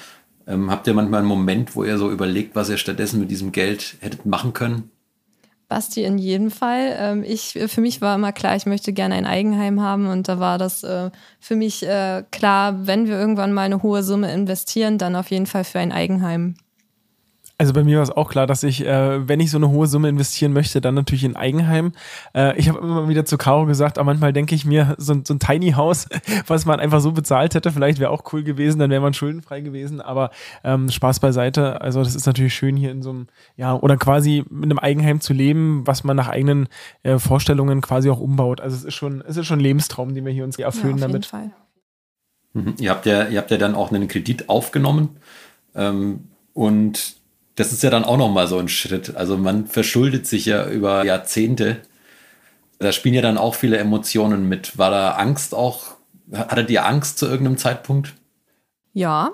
Ähm, 0.47 0.71
habt 0.71 0.87
ihr 0.87 0.94
manchmal 0.94 1.21
einen 1.21 1.29
Moment, 1.29 1.76
wo 1.76 1.85
ihr 1.85 1.99
so 1.99 2.11
überlegt, 2.11 2.56
was 2.56 2.69
ihr 2.69 2.76
stattdessen 2.76 3.21
mit 3.21 3.31
diesem 3.31 3.53
Geld 3.53 3.97
hättet 4.00 4.26
machen 4.26 4.53
können? 4.53 4.91
Basti 5.71 6.05
in 6.05 6.19
jedem 6.19 6.51
Fall. 6.51 6.97
Ähm, 6.99 7.25
ich, 7.27 7.59
für 7.69 7.81
mich 7.81 8.03
war 8.03 8.17
immer 8.17 8.33
klar, 8.33 8.57
ich 8.57 8.67
möchte 8.67 8.93
gerne 8.93 9.15
ein 9.15 9.25
Eigenheim 9.25 9.81
haben 9.81 10.09
und 10.09 10.29
da 10.29 10.39
war 10.39 10.59
das 10.59 10.83
äh, 10.83 11.11
für 11.39 11.57
mich 11.57 11.87
äh, 11.87 12.25
klar, 12.31 12.87
wenn 12.87 13.07
wir 13.07 13.19
irgendwann 13.19 13.53
mal 13.53 13.63
eine 13.63 13.83
hohe 13.83 14.03
Summe 14.03 14.31
investieren, 14.33 14.99
dann 14.99 15.17
auf 15.17 15.31
jeden 15.31 15.47
Fall 15.47 15.65
für 15.65 15.79
ein 15.79 15.93
Eigenheim. 15.93 16.57
Also 17.61 17.75
bei 17.75 17.85
mir 17.85 17.99
war 17.99 18.05
es 18.05 18.11
auch 18.11 18.31
klar, 18.31 18.47
dass 18.47 18.62
ich, 18.62 18.87
äh, 18.87 19.29
wenn 19.29 19.39
ich 19.39 19.51
so 19.51 19.59
eine 19.59 19.69
hohe 19.69 19.87
Summe 19.87 20.09
investieren 20.09 20.55
möchte, 20.55 20.81
dann 20.81 20.95
natürlich 20.95 21.25
in 21.25 21.37
Eigenheim. 21.37 21.93
Äh, 22.35 22.59
ich 22.59 22.71
habe 22.71 22.79
immer 22.79 23.07
wieder 23.07 23.27
zu 23.27 23.37
Caro 23.37 23.67
gesagt, 23.67 23.99
aber 23.99 24.07
manchmal 24.07 24.33
denke 24.33 24.55
ich 24.55 24.65
mir, 24.65 24.95
so, 24.97 25.15
so 25.23 25.35
ein 25.35 25.41
Tiny 25.41 25.73
House, 25.73 26.09
was 26.47 26.65
man 26.65 26.81
einfach 26.81 27.03
so 27.03 27.12
bezahlt 27.12 27.55
hätte, 27.55 27.71
vielleicht 27.71 27.99
wäre 27.99 28.12
auch 28.12 28.33
cool 28.33 28.45
gewesen, 28.45 28.79
dann 28.79 28.89
wäre 28.89 29.03
man 29.03 29.12
schuldenfrei 29.12 29.61
gewesen. 29.61 30.01
Aber 30.01 30.31
ähm, 30.65 30.89
Spaß 30.89 31.21
beiseite. 31.21 31.83
Also 31.83 32.03
das 32.03 32.15
ist 32.15 32.25
natürlich 32.25 32.55
schön 32.55 32.79
hier 32.79 32.93
in 32.93 33.03
so 33.03 33.11
einem, 33.11 33.27
ja, 33.59 33.75
oder 33.75 33.99
quasi 33.99 34.43
mit 34.49 34.64
einem 34.64 34.79
Eigenheim 34.79 35.21
zu 35.21 35.35
leben, 35.35 35.87
was 35.87 36.02
man 36.02 36.17
nach 36.17 36.29
eigenen 36.29 36.67
äh, 37.02 37.19
Vorstellungen 37.19 37.83
quasi 37.83 38.09
auch 38.09 38.21
umbaut. 38.21 38.62
Also 38.62 38.75
es 38.75 38.85
ist 38.85 38.95
schon, 38.95 39.23
es 39.29 39.37
ist 39.37 39.47
schon 39.47 39.59
ein 39.59 39.62
Lebenstraum, 39.62 40.14
den 40.14 40.25
wir 40.25 40.33
hier 40.33 40.45
uns 40.45 40.59
erfüllen 40.59 40.97
ja, 40.97 41.05
auf 41.05 41.12
damit. 41.12 41.26
Jeden 41.26 41.50
Fall. 41.50 41.50
Mhm. 42.55 42.75
Ihr 42.79 42.88
habt 42.88 43.05
ja, 43.05 43.29
ihr 43.29 43.37
habt 43.37 43.50
ja 43.50 43.59
dann 43.59 43.75
auch 43.75 43.93
einen 43.93 44.09
Kredit 44.09 44.49
aufgenommen 44.49 45.11
ähm, 45.75 46.29
und 46.55 47.20
das 47.61 47.73
ist 47.73 47.83
ja 47.83 47.90
dann 47.90 48.05
auch 48.05 48.17
nochmal 48.17 48.47
so 48.47 48.59
ein 48.59 48.71
Schritt. 48.71 49.17
Also 49.17 49.37
man 49.37 49.67
verschuldet 49.67 50.26
sich 50.26 50.47
ja 50.47 50.67
über 50.67 51.05
Jahrzehnte. 51.05 51.76
Da 52.79 52.90
spielen 52.90 53.14
ja 53.14 53.21
dann 53.21 53.37
auch 53.37 53.55
viele 53.55 53.76
Emotionen 53.76 54.49
mit. 54.49 54.79
War 54.79 54.90
da 54.90 55.11
Angst 55.11 55.55
auch? 55.55 55.97
Hattet 56.33 56.71
ihr 56.71 56.87
Angst 56.87 57.19
zu 57.19 57.26
irgendeinem 57.26 57.59
Zeitpunkt? 57.59 58.14
Ja, 58.95 59.33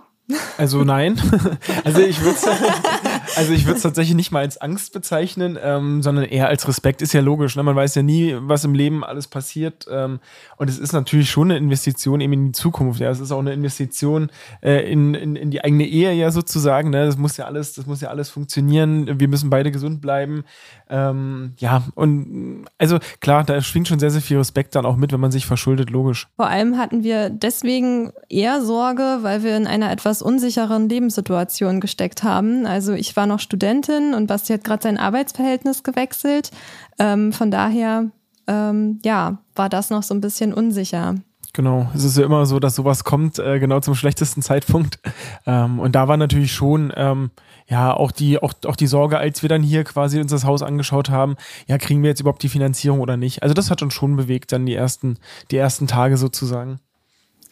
also 0.58 0.82
nein. 0.82 1.20
Also 1.84 2.00
ich 2.00 2.20
würde 2.20 2.36
also 3.36 3.52
ich 3.52 3.66
würde 3.66 3.76
es 3.76 3.82
tatsächlich 3.82 4.16
nicht 4.16 4.32
mal 4.32 4.40
als 4.40 4.58
Angst 4.60 4.92
bezeichnen, 4.92 5.58
ähm, 5.62 6.02
sondern 6.02 6.24
eher 6.24 6.48
als 6.48 6.66
Respekt. 6.66 7.02
Ist 7.02 7.12
ja 7.12 7.20
logisch. 7.20 7.54
Ne? 7.56 7.62
Man 7.62 7.76
weiß 7.76 7.94
ja 7.94 8.02
nie, 8.02 8.34
was 8.38 8.64
im 8.64 8.74
Leben 8.74 9.04
alles 9.04 9.28
passiert. 9.28 9.86
Ähm, 9.90 10.20
und 10.56 10.70
es 10.70 10.78
ist 10.78 10.92
natürlich 10.92 11.30
schon 11.30 11.50
eine 11.50 11.58
Investition 11.58 12.20
eben 12.20 12.32
in 12.32 12.46
die 12.46 12.52
Zukunft. 12.52 13.00
Ja, 13.00 13.10
es 13.10 13.20
ist 13.20 13.32
auch 13.32 13.40
eine 13.40 13.52
Investition 13.52 14.30
äh, 14.62 14.90
in, 14.90 15.14
in, 15.14 15.36
in 15.36 15.50
die 15.50 15.62
eigene 15.62 15.86
Ehe 15.86 16.12
ja 16.12 16.30
sozusagen. 16.30 16.90
Ne? 16.90 17.06
Das 17.06 17.16
muss 17.16 17.36
ja 17.36 17.44
alles, 17.44 17.74
das 17.74 17.86
muss 17.86 18.00
ja 18.00 18.08
alles 18.08 18.30
funktionieren. 18.30 19.20
Wir 19.20 19.28
müssen 19.28 19.50
beide 19.50 19.70
gesund 19.70 20.00
bleiben. 20.00 20.44
Ähm, 20.88 21.54
ja, 21.58 21.82
und 21.94 22.64
also 22.78 22.98
klar, 23.20 23.44
da 23.44 23.60
schwingt 23.60 23.88
schon 23.88 23.98
sehr, 23.98 24.10
sehr 24.10 24.22
viel 24.22 24.38
Respekt 24.38 24.74
dann 24.74 24.86
auch 24.86 24.96
mit, 24.96 25.12
wenn 25.12 25.20
man 25.20 25.32
sich 25.32 25.46
verschuldet, 25.46 25.90
logisch. 25.90 26.28
Vor 26.36 26.48
allem 26.48 26.78
hatten 26.78 27.02
wir 27.02 27.30
deswegen 27.30 28.12
eher 28.28 28.62
Sorge, 28.62 29.18
weil 29.22 29.42
wir 29.42 29.56
in 29.56 29.66
einer 29.66 29.90
etwas 29.90 30.22
unsicheren 30.22 30.88
Lebenssituation 30.88 31.80
gesteckt 31.80 32.22
haben. 32.22 32.66
Also 32.66 32.92
ich 32.92 33.16
war 33.16 33.25
noch 33.26 33.40
Studentin 33.40 34.14
und 34.14 34.26
Basti 34.26 34.52
hat 34.52 34.64
gerade 34.64 34.82
sein 34.82 34.98
Arbeitsverhältnis 34.98 35.82
gewechselt. 35.82 36.50
Ähm, 36.98 37.32
von 37.32 37.50
daher, 37.50 38.10
ähm, 38.46 39.00
ja, 39.04 39.38
war 39.54 39.68
das 39.68 39.90
noch 39.90 40.02
so 40.02 40.14
ein 40.14 40.20
bisschen 40.20 40.54
unsicher. 40.54 41.16
Genau, 41.56 41.90
es 41.94 42.04
ist 42.04 42.18
ja 42.18 42.24
immer 42.24 42.44
so, 42.44 42.60
dass 42.60 42.74
sowas 42.74 43.04
kommt 43.04 43.38
äh, 43.38 43.58
genau 43.58 43.80
zum 43.80 43.94
schlechtesten 43.94 44.42
Zeitpunkt. 44.42 44.98
Ähm, 45.46 45.78
und 45.78 45.92
da 45.94 46.06
war 46.06 46.18
natürlich 46.18 46.52
schon 46.52 46.92
ähm, 46.96 47.30
ja 47.66 47.94
auch 47.94 48.10
die 48.10 48.42
auch, 48.42 48.52
auch 48.66 48.76
die 48.76 48.86
Sorge, 48.86 49.16
als 49.16 49.42
wir 49.42 49.48
dann 49.48 49.62
hier 49.62 49.84
quasi 49.84 50.20
uns 50.20 50.30
das 50.30 50.44
Haus 50.44 50.62
angeschaut 50.62 51.08
haben, 51.08 51.36
ja 51.66 51.78
kriegen 51.78 52.02
wir 52.02 52.10
jetzt 52.10 52.20
überhaupt 52.20 52.42
die 52.42 52.48
Finanzierung 52.48 53.00
oder 53.00 53.16
nicht? 53.16 53.42
Also 53.42 53.54
das 53.54 53.70
hat 53.70 53.80
uns 53.80 53.94
schon 53.94 54.16
bewegt 54.16 54.52
dann 54.52 54.66
die 54.66 54.74
ersten 54.74 55.18
die 55.50 55.56
ersten 55.56 55.86
Tage 55.86 56.18
sozusagen. 56.18 56.78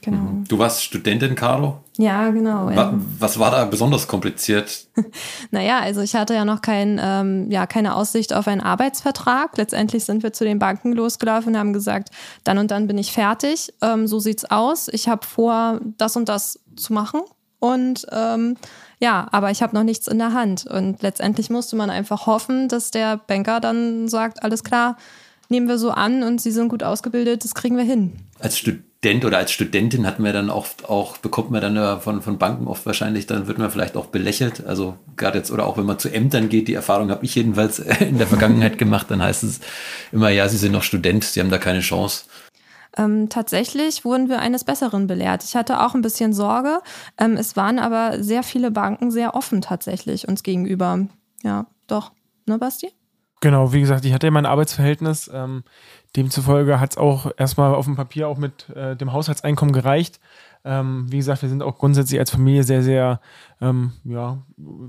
Genau. 0.04 0.18
Mhm. 0.18 0.44
Du 0.46 0.58
warst 0.58 0.84
Studentin, 0.84 1.34
Caro? 1.34 1.80
Ja, 1.96 2.28
genau. 2.30 2.66
Wa 2.66 2.92
was 3.18 3.38
war 3.38 3.50
da 3.50 3.64
besonders 3.64 4.06
kompliziert? 4.06 4.86
naja, 5.50 5.78
also 5.80 6.02
ich 6.02 6.14
hatte 6.14 6.34
ja 6.34 6.44
noch 6.44 6.60
kein, 6.60 7.00
ähm, 7.02 7.50
ja, 7.50 7.66
keine 7.66 7.94
Aussicht 7.94 8.34
auf 8.34 8.46
einen 8.46 8.60
Arbeitsvertrag. 8.60 9.56
Letztendlich 9.56 10.04
sind 10.04 10.22
wir 10.22 10.34
zu 10.34 10.44
den 10.44 10.58
Banken 10.58 10.92
losgelaufen 10.92 11.54
und 11.54 11.58
haben 11.58 11.72
gesagt, 11.72 12.10
dann 12.44 12.58
und 12.58 12.70
dann 12.70 12.86
bin 12.86 12.98
ich 12.98 13.12
fertig. 13.12 13.72
Ähm, 13.80 14.06
so 14.06 14.18
sieht's 14.18 14.44
aus. 14.44 14.88
Ich 14.88 15.08
habe 15.08 15.24
vor, 15.24 15.80
das 15.96 16.16
und 16.16 16.28
das 16.28 16.60
zu 16.76 16.92
machen. 16.92 17.22
Und 17.58 18.06
ähm, 18.12 18.56
ja, 18.98 19.26
aber 19.32 19.50
ich 19.50 19.62
habe 19.62 19.74
noch 19.74 19.84
nichts 19.84 20.06
in 20.06 20.18
der 20.18 20.34
Hand. 20.34 20.66
Und 20.66 21.00
letztendlich 21.00 21.48
musste 21.48 21.76
man 21.76 21.88
einfach 21.88 22.26
hoffen, 22.26 22.68
dass 22.68 22.90
der 22.90 23.16
Banker 23.16 23.60
dann 23.60 24.06
sagt, 24.08 24.42
alles 24.42 24.64
klar, 24.64 24.96
nehmen 25.50 25.68
wir 25.68 25.78
so 25.78 25.90
an 25.90 26.22
und 26.22 26.40
sie 26.40 26.50
sind 26.50 26.68
gut 26.68 26.82
ausgebildet, 26.82 27.44
das 27.44 27.54
kriegen 27.54 27.76
wir 27.76 27.84
hin. 27.84 28.12
Als 28.38 28.58
Student 28.58 29.24
oder 29.24 29.38
als 29.38 29.52
Studentin 29.52 30.06
hat 30.06 30.18
man 30.18 30.32
dann 30.32 30.50
oft 30.50 30.88
auch, 30.88 31.18
bekommt 31.18 31.50
man 31.50 31.60
dann 31.60 32.00
von, 32.00 32.22
von 32.22 32.38
Banken 32.38 32.66
oft 32.66 32.86
wahrscheinlich, 32.86 33.26
dann 33.26 33.46
wird 33.46 33.58
man 33.58 33.70
vielleicht 33.70 33.96
auch 33.96 34.06
belächelt. 34.06 34.64
Also 34.66 34.96
gerade 35.16 35.38
jetzt, 35.38 35.50
oder 35.50 35.66
auch 35.66 35.76
wenn 35.76 35.86
man 35.86 35.98
zu 35.98 36.12
Ämtern 36.12 36.48
geht, 36.48 36.68
die 36.68 36.74
Erfahrung 36.74 37.10
habe 37.10 37.24
ich 37.24 37.34
jedenfalls 37.34 37.78
in 38.00 38.18
der 38.18 38.26
Vergangenheit 38.26 38.78
gemacht, 38.78 39.10
dann 39.10 39.22
heißt 39.22 39.44
es 39.44 39.60
immer, 40.12 40.30
ja, 40.30 40.48
sie 40.48 40.56
sind 40.56 40.72
noch 40.72 40.82
Student, 40.82 41.24
sie 41.24 41.40
haben 41.40 41.50
da 41.50 41.58
keine 41.58 41.80
Chance. 41.80 42.24
Ähm, 42.96 43.28
tatsächlich 43.28 44.04
wurden 44.04 44.28
wir 44.28 44.38
eines 44.38 44.64
Besseren 44.64 45.06
belehrt. 45.06 45.42
Ich 45.44 45.56
hatte 45.56 45.80
auch 45.80 45.94
ein 45.94 46.02
bisschen 46.02 46.32
Sorge. 46.32 46.80
Ähm, 47.18 47.36
es 47.36 47.56
waren 47.56 47.78
aber 47.78 48.22
sehr 48.22 48.42
viele 48.42 48.70
Banken 48.70 49.10
sehr 49.10 49.34
offen 49.34 49.60
tatsächlich 49.60 50.28
uns 50.28 50.42
gegenüber. 50.42 51.06
Ja, 51.42 51.66
doch. 51.86 52.12
Ne, 52.46 52.58
Basti? 52.58 52.92
Genau, 53.44 53.74
wie 53.74 53.80
gesagt, 53.82 54.06
ich 54.06 54.14
hatte 54.14 54.26
ja 54.26 54.30
mein 54.30 54.46
Arbeitsverhältnis. 54.46 55.30
Ähm, 55.30 55.64
demzufolge 56.16 56.80
hat 56.80 56.92
es 56.92 56.96
auch 56.96 57.30
erstmal 57.36 57.74
auf 57.74 57.84
dem 57.84 57.94
Papier 57.94 58.26
auch 58.26 58.38
mit 58.38 58.70
äh, 58.70 58.96
dem 58.96 59.12
Haushaltseinkommen 59.12 59.74
gereicht. 59.74 60.18
Ähm, 60.64 61.12
wie 61.12 61.18
gesagt, 61.18 61.42
wir 61.42 61.50
sind 61.50 61.62
auch 61.62 61.76
grundsätzlich 61.76 62.18
als 62.18 62.30
Familie 62.30 62.64
sehr, 62.64 62.82
sehr, 62.82 63.20
ähm, 63.60 63.92
ja, 64.02 64.38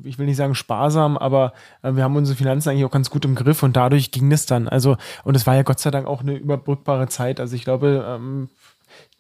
ich 0.06 0.18
will 0.18 0.26
nicht 0.26 0.38
sagen 0.38 0.56
sparsam, 0.56 1.18
aber 1.18 1.52
äh, 1.84 1.92
wir 1.96 2.04
haben 2.06 2.16
unsere 2.16 2.38
Finanzen 2.38 2.70
eigentlich 2.70 2.86
auch 2.86 2.92
ganz 2.92 3.10
gut 3.10 3.26
im 3.26 3.36
Griff 3.36 3.62
und 3.62 3.76
dadurch 3.76 4.12
ging 4.12 4.32
es 4.32 4.46
dann. 4.46 4.70
Also, 4.70 4.96
und 5.26 5.36
es 5.36 5.46
war 5.46 5.56
ja 5.56 5.64
Gott 5.64 5.82
sei 5.82 5.92
Dank 5.92 6.08
auch 6.08 6.22
eine 6.22 6.36
überbrückbare 6.36 7.10
Zeit. 7.10 7.42
Also 7.42 7.58
ich 7.58 7.66
glaube, 7.66 8.06
ähm, 8.08 8.48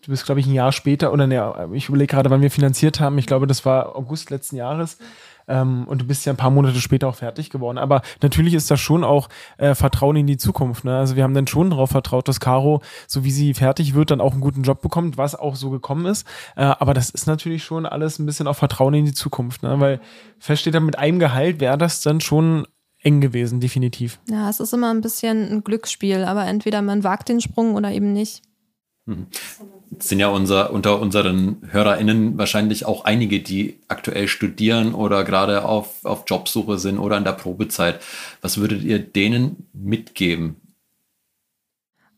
du 0.05 0.11
bist, 0.11 0.25
glaube 0.25 0.39
ich, 0.39 0.47
ein 0.47 0.53
Jahr 0.53 0.71
später, 0.71 1.11
oder 1.11 1.27
ne, 1.27 1.67
ich 1.73 1.89
überlege 1.89 2.15
gerade, 2.15 2.29
wann 2.29 2.41
wir 2.41 2.51
finanziert 2.51 3.01
haben. 3.01 3.17
Ich 3.17 3.27
glaube, 3.27 3.47
das 3.47 3.65
war 3.65 3.97
August 3.97 4.29
letzten 4.29 4.55
Jahres. 4.55 4.97
Ähm, 5.47 5.87
und 5.87 6.01
du 6.01 6.05
bist 6.05 6.25
ja 6.25 6.33
ein 6.33 6.37
paar 6.37 6.49
Monate 6.49 6.79
später 6.79 7.07
auch 7.07 7.15
fertig 7.15 7.49
geworden. 7.49 7.77
Aber 7.77 8.01
natürlich 8.21 8.53
ist 8.53 8.71
das 8.71 8.79
schon 8.79 9.03
auch 9.03 9.29
äh, 9.57 9.75
Vertrauen 9.75 10.15
in 10.15 10.27
die 10.27 10.37
Zukunft. 10.37 10.85
Ne? 10.85 10.97
Also 10.97 11.15
wir 11.15 11.23
haben 11.23 11.33
dann 11.33 11.47
schon 11.47 11.69
darauf 11.69 11.91
vertraut, 11.91 12.27
dass 12.27 12.39
Caro, 12.39 12.81
so 13.07 13.23
wie 13.23 13.31
sie 13.31 13.53
fertig 13.53 13.93
wird, 13.93 14.11
dann 14.11 14.21
auch 14.21 14.33
einen 14.33 14.41
guten 14.41 14.63
Job 14.63 14.81
bekommt, 14.81 15.17
was 15.17 15.35
auch 15.35 15.55
so 15.55 15.69
gekommen 15.69 16.05
ist. 16.05 16.27
Äh, 16.55 16.63
aber 16.63 16.93
das 16.93 17.09
ist 17.09 17.27
natürlich 17.27 17.63
schon 17.63 17.85
alles 17.85 18.19
ein 18.19 18.25
bisschen 18.25 18.47
auch 18.47 18.55
Vertrauen 18.55 18.93
in 18.93 19.05
die 19.05 19.13
Zukunft. 19.13 19.63
Ne? 19.63 19.79
Weil 19.79 19.99
feststeht 20.39 20.73
dann 20.73 20.85
mit 20.85 20.97
einem 20.97 21.19
Gehalt 21.19 21.59
wäre 21.59 21.77
das 21.77 22.01
dann 22.01 22.21
schon 22.21 22.67
eng 22.99 23.21
gewesen, 23.21 23.59
definitiv. 23.59 24.19
Ja, 24.29 24.49
es 24.49 24.59
ist 24.59 24.73
immer 24.73 24.91
ein 24.91 25.01
bisschen 25.01 25.51
ein 25.51 25.63
Glücksspiel, 25.63 26.23
aber 26.23 26.45
entweder 26.47 26.81
man 26.81 27.03
wagt 27.03 27.29
den 27.29 27.39
Sprung 27.39 27.75
oder 27.75 27.91
eben 27.91 28.13
nicht. 28.13 28.41
Mhm 29.05 29.27
sind 29.99 30.19
ja 30.19 30.27
unser, 30.27 30.71
unter 30.71 30.99
unseren 30.99 31.57
HörerInnen 31.69 32.37
wahrscheinlich 32.37 32.85
auch 32.85 33.05
einige, 33.05 33.41
die 33.41 33.79
aktuell 33.87 34.27
studieren 34.27 34.93
oder 34.93 35.23
gerade 35.23 35.65
auf, 35.65 36.03
auf 36.05 36.23
Jobsuche 36.27 36.77
sind 36.77 36.99
oder 36.99 37.17
in 37.17 37.23
der 37.23 37.33
Probezeit. 37.33 37.99
Was 38.41 38.57
würdet 38.57 38.83
ihr 38.83 38.99
denen 38.99 39.67
mitgeben? 39.73 40.57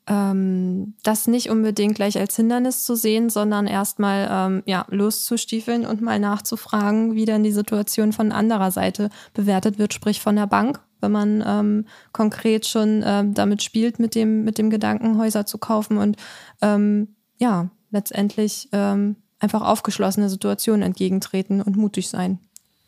Ähm, 0.09 0.95
das 1.03 1.27
nicht 1.27 1.49
unbedingt 1.49 1.95
gleich 1.95 2.17
als 2.17 2.35
Hindernis 2.37 2.85
zu 2.85 2.95
sehen, 2.95 3.29
sondern 3.29 3.67
erstmal 3.67 4.29
ähm, 4.31 4.63
ja, 4.65 4.85
loszustiefeln 4.89 5.85
und 5.85 6.01
mal 6.01 6.17
nachzufragen, 6.17 7.13
wie 7.15 7.25
denn 7.25 7.43
die 7.43 7.51
Situation 7.51 8.13
von 8.13 8.31
anderer 8.31 8.71
Seite 8.71 9.09
bewertet 9.33 9.77
wird, 9.77 9.93
sprich 9.93 10.21
von 10.21 10.37
der 10.37 10.47
Bank, 10.47 10.79
wenn 11.01 11.11
man 11.11 11.43
ähm, 11.45 11.85
konkret 12.13 12.65
schon 12.65 13.03
ähm, 13.05 13.33
damit 13.33 13.63
spielt, 13.63 13.99
mit 13.99 14.15
dem, 14.15 14.45
mit 14.45 14.57
dem 14.57 14.69
Gedanken, 14.69 15.17
Häuser 15.17 15.45
zu 15.45 15.57
kaufen 15.57 15.97
und 15.97 16.15
ähm, 16.61 17.16
ja, 17.37 17.69
letztendlich 17.91 18.69
ähm, 18.71 19.15
einfach 19.39 19.61
aufgeschlossene 19.61 20.29
Situationen 20.29 20.81
entgegentreten 20.81 21.61
und 21.61 21.77
mutig 21.77 22.09
sein. 22.09 22.39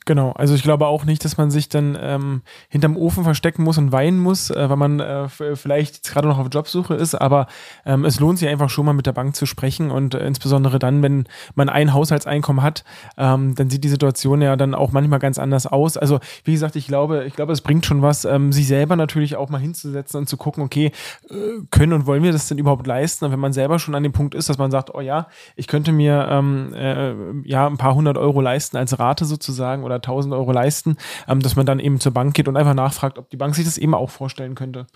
Genau, 0.09 0.31
also 0.31 0.55
ich 0.55 0.63
glaube 0.63 0.87
auch 0.87 1.05
nicht, 1.05 1.23
dass 1.23 1.37
man 1.37 1.51
sich 1.51 1.69
dann 1.69 1.95
ähm, 2.01 2.41
hinterm 2.67 2.97
Ofen 2.97 3.23
verstecken 3.23 3.61
muss 3.61 3.77
und 3.77 3.91
weinen 3.91 4.17
muss, 4.17 4.49
äh, 4.49 4.67
weil 4.67 4.75
man 4.75 4.99
äh, 4.99 5.29
vielleicht 5.29 6.03
gerade 6.03 6.27
noch 6.27 6.39
auf 6.39 6.47
Jobsuche 6.51 6.95
ist, 6.95 7.13
aber 7.13 7.45
ähm, 7.85 8.05
es 8.05 8.19
lohnt 8.19 8.39
sich 8.39 8.49
einfach 8.49 8.71
schon 8.71 8.87
mal 8.87 8.93
mit 8.93 9.05
der 9.05 9.11
Bank 9.11 9.35
zu 9.35 9.45
sprechen 9.45 9.91
und 9.91 10.15
äh, 10.15 10.25
insbesondere 10.25 10.79
dann, 10.79 11.03
wenn 11.03 11.27
man 11.53 11.69
ein 11.69 11.93
Haushaltseinkommen 11.93 12.63
hat, 12.63 12.83
ähm, 13.19 13.53
dann 13.53 13.69
sieht 13.69 13.83
die 13.83 13.89
Situation 13.89 14.41
ja 14.41 14.55
dann 14.55 14.73
auch 14.73 14.91
manchmal 14.91 15.19
ganz 15.19 15.37
anders 15.37 15.67
aus. 15.67 15.95
Also 15.95 16.19
wie 16.43 16.53
gesagt, 16.53 16.75
ich 16.75 16.87
glaube, 16.87 17.25
ich 17.25 17.35
glaube, 17.35 17.53
es 17.53 17.61
bringt 17.61 17.85
schon 17.85 18.01
was, 18.01 18.25
ähm, 18.25 18.51
sich 18.51 18.65
selber 18.65 18.95
natürlich 18.95 19.35
auch 19.35 19.49
mal 19.49 19.61
hinzusetzen 19.61 20.21
und 20.21 20.27
zu 20.27 20.37
gucken, 20.37 20.63
okay, 20.63 20.91
äh, 21.29 21.35
können 21.69 21.93
und 21.93 22.07
wollen 22.07 22.23
wir 22.23 22.31
das 22.31 22.47
denn 22.47 22.57
überhaupt 22.57 22.87
leisten? 22.87 23.25
Und 23.25 23.31
wenn 23.31 23.39
man 23.39 23.53
selber 23.53 23.77
schon 23.77 23.93
an 23.93 24.01
dem 24.01 24.11
Punkt 24.11 24.33
ist, 24.33 24.49
dass 24.49 24.57
man 24.57 24.71
sagt, 24.71 24.95
oh 24.95 25.01
ja, 25.01 25.27
ich 25.55 25.67
könnte 25.67 25.91
mir 25.91 26.27
ähm, 26.31 26.73
äh, 26.73 27.13
ja 27.47 27.67
ein 27.67 27.77
paar 27.77 27.93
hundert 27.93 28.17
Euro 28.17 28.41
leisten 28.41 28.75
als 28.75 28.97
Rate 28.97 29.25
sozusagen 29.25 29.83
oder 29.83 29.98
1000 29.99 30.33
Euro 30.33 30.51
leisten, 30.51 30.97
ähm, 31.27 31.41
dass 31.41 31.55
man 31.55 31.65
dann 31.65 31.79
eben 31.79 31.99
zur 31.99 32.13
Bank 32.13 32.33
geht 32.33 32.47
und 32.47 32.57
einfach 32.57 32.73
nachfragt, 32.73 33.17
ob 33.17 33.29
die 33.29 33.37
Bank 33.37 33.55
sich 33.55 33.65
das 33.65 33.77
eben 33.77 33.93
auch 33.93 34.09
vorstellen 34.09 34.55
könnte. 34.55 34.87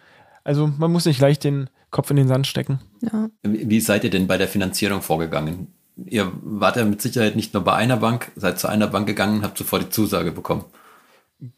Also 0.43 0.67
man 0.67 0.91
muss 0.91 1.05
nicht 1.05 1.21
leicht 1.21 1.43
den 1.43 1.69
Kopf 1.91 2.09
in 2.09 2.17
den 2.17 2.27
Sand 2.27 2.47
stecken. 2.47 2.79
Ja. 3.01 3.29
Wie 3.43 3.79
seid 3.79 4.03
ihr 4.03 4.09
denn 4.09 4.27
bei 4.27 4.37
der 4.37 4.47
Finanzierung 4.47 5.01
vorgegangen? 5.01 5.67
Ihr 5.95 6.31
wart 6.41 6.75
ja 6.75 6.85
mit 6.85 7.01
Sicherheit 7.01 7.35
nicht 7.35 7.53
nur 7.53 7.63
bei 7.63 7.73
einer 7.73 7.97
Bank, 7.97 8.31
seid 8.35 8.59
zu 8.59 8.67
einer 8.67 8.87
Bank 8.87 9.07
gegangen 9.07 9.37
und 9.37 9.43
habt 9.43 9.57
sofort 9.57 9.83
die 9.83 9.89
Zusage 9.89 10.31
bekommen. 10.31 10.65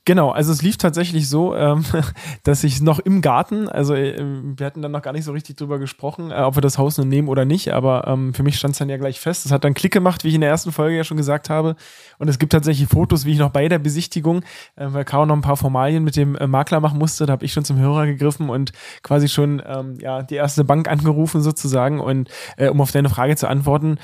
Genau, 0.03 0.31
also 0.31 0.51
es 0.51 0.63
lief 0.63 0.77
tatsächlich 0.77 1.29
so, 1.29 1.55
ähm, 1.55 1.85
dass 2.43 2.63
ich 2.63 2.81
noch 2.81 2.97
im 2.97 3.21
Garten, 3.21 3.69
also 3.69 3.93
äh, 3.93 4.15
wir 4.57 4.65
hatten 4.65 4.81
dann 4.81 4.91
noch 4.91 5.03
gar 5.03 5.13
nicht 5.13 5.25
so 5.25 5.31
richtig 5.31 5.57
drüber 5.57 5.77
gesprochen, 5.77 6.31
äh, 6.31 6.41
ob 6.41 6.55
wir 6.55 6.61
das 6.61 6.79
Haus 6.79 6.97
nun 6.97 7.07
nehmen 7.07 7.27
oder 7.27 7.45
nicht, 7.45 7.71
aber 7.71 8.07
ähm, 8.07 8.33
für 8.33 8.41
mich 8.41 8.57
stand 8.57 8.71
es 8.71 8.79
dann 8.79 8.89
ja 8.89 8.97
gleich 8.97 9.19
fest. 9.19 9.45
Es 9.45 9.51
hat 9.51 9.63
dann 9.63 9.75
Klick 9.75 9.93
gemacht, 9.93 10.23
wie 10.23 10.29
ich 10.29 10.35
in 10.35 10.41
der 10.41 10.49
ersten 10.49 10.71
Folge 10.71 10.97
ja 10.97 11.03
schon 11.03 11.17
gesagt 11.17 11.51
habe. 11.51 11.75
Und 12.17 12.29
es 12.29 12.39
gibt 12.39 12.51
tatsächlich 12.51 12.87
Fotos, 12.87 13.25
wie 13.25 13.33
ich 13.33 13.37
noch 13.37 13.51
bei 13.51 13.67
der 13.67 13.77
Besichtigung, 13.77 14.41
äh, 14.75 14.87
weil 14.87 15.05
Caro 15.05 15.27
noch 15.27 15.35
ein 15.35 15.41
paar 15.41 15.57
Formalien 15.57 16.03
mit 16.03 16.15
dem 16.15 16.35
äh, 16.35 16.47
Makler 16.47 16.79
machen 16.79 16.97
musste, 16.97 17.27
da 17.27 17.33
habe 17.33 17.45
ich 17.45 17.53
schon 17.53 17.65
zum 17.65 17.77
Hörer 17.77 18.07
gegriffen 18.07 18.49
und 18.49 18.71
quasi 19.03 19.27
schon 19.27 19.61
ähm, 19.67 19.99
ja 20.01 20.23
die 20.23 20.35
erste 20.35 20.63
Bank 20.63 20.89
angerufen 20.89 21.41
sozusagen. 21.41 21.99
Und 21.99 22.29
äh, 22.57 22.69
um 22.69 22.81
auf 22.81 22.91
deine 22.91 23.09
Frage 23.09 23.35
zu 23.35 23.47
antworten, 23.47 23.99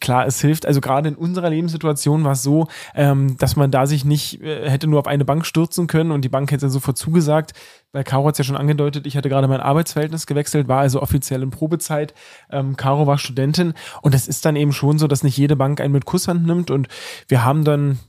klar, 0.00 0.26
es 0.26 0.40
hilft. 0.40 0.66
Also 0.66 0.80
gerade 0.80 1.08
in 1.08 1.14
unserer 1.14 1.50
Lebenssituation 1.50 2.24
war 2.24 2.32
es 2.32 2.42
so, 2.42 2.68
ähm, 2.94 3.36
dass 3.38 3.56
man 3.56 3.70
da 3.70 3.86
sich 3.86 4.04
nicht 4.04 4.42
äh, 4.42 4.68
hätte 4.68 4.86
nur 4.86 5.00
auf 5.00 5.06
eine 5.06 5.24
Bank 5.24 5.46
stürzen 5.46 5.86
können 5.86 6.10
und 6.10 6.24
die 6.24 6.28
Bank 6.28 6.50
hätte 6.50 6.68
sofort 6.70 6.98
zugesagt. 6.98 7.52
Weil 7.92 8.02
Caro 8.02 8.26
hat 8.26 8.34
es 8.34 8.38
ja 8.38 8.44
schon 8.44 8.56
angedeutet, 8.56 9.06
ich 9.06 9.16
hatte 9.16 9.28
gerade 9.28 9.46
mein 9.46 9.60
Arbeitsverhältnis 9.60 10.26
gewechselt, 10.26 10.66
war 10.66 10.80
also 10.80 11.00
offiziell 11.00 11.42
in 11.42 11.50
Probezeit. 11.50 12.12
Ähm, 12.50 12.76
Caro 12.76 13.06
war 13.06 13.18
Studentin 13.18 13.72
und 14.02 14.16
es 14.16 14.26
ist 14.26 14.44
dann 14.44 14.56
eben 14.56 14.72
schon 14.72 14.98
so, 14.98 15.06
dass 15.06 15.22
nicht 15.22 15.36
jede 15.36 15.54
Bank 15.54 15.80
einen 15.80 15.92
mit 15.92 16.04
Kusshand 16.04 16.44
nimmt 16.44 16.72
und 16.72 16.88
wir 17.28 17.44
haben 17.44 17.64
dann, 17.64 18.00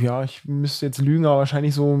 ja, 0.00 0.22
ich 0.22 0.44
müsste 0.44 0.86
jetzt 0.86 1.00
lügen, 1.00 1.26
aber 1.26 1.38
wahrscheinlich 1.38 1.74
so 1.74 2.00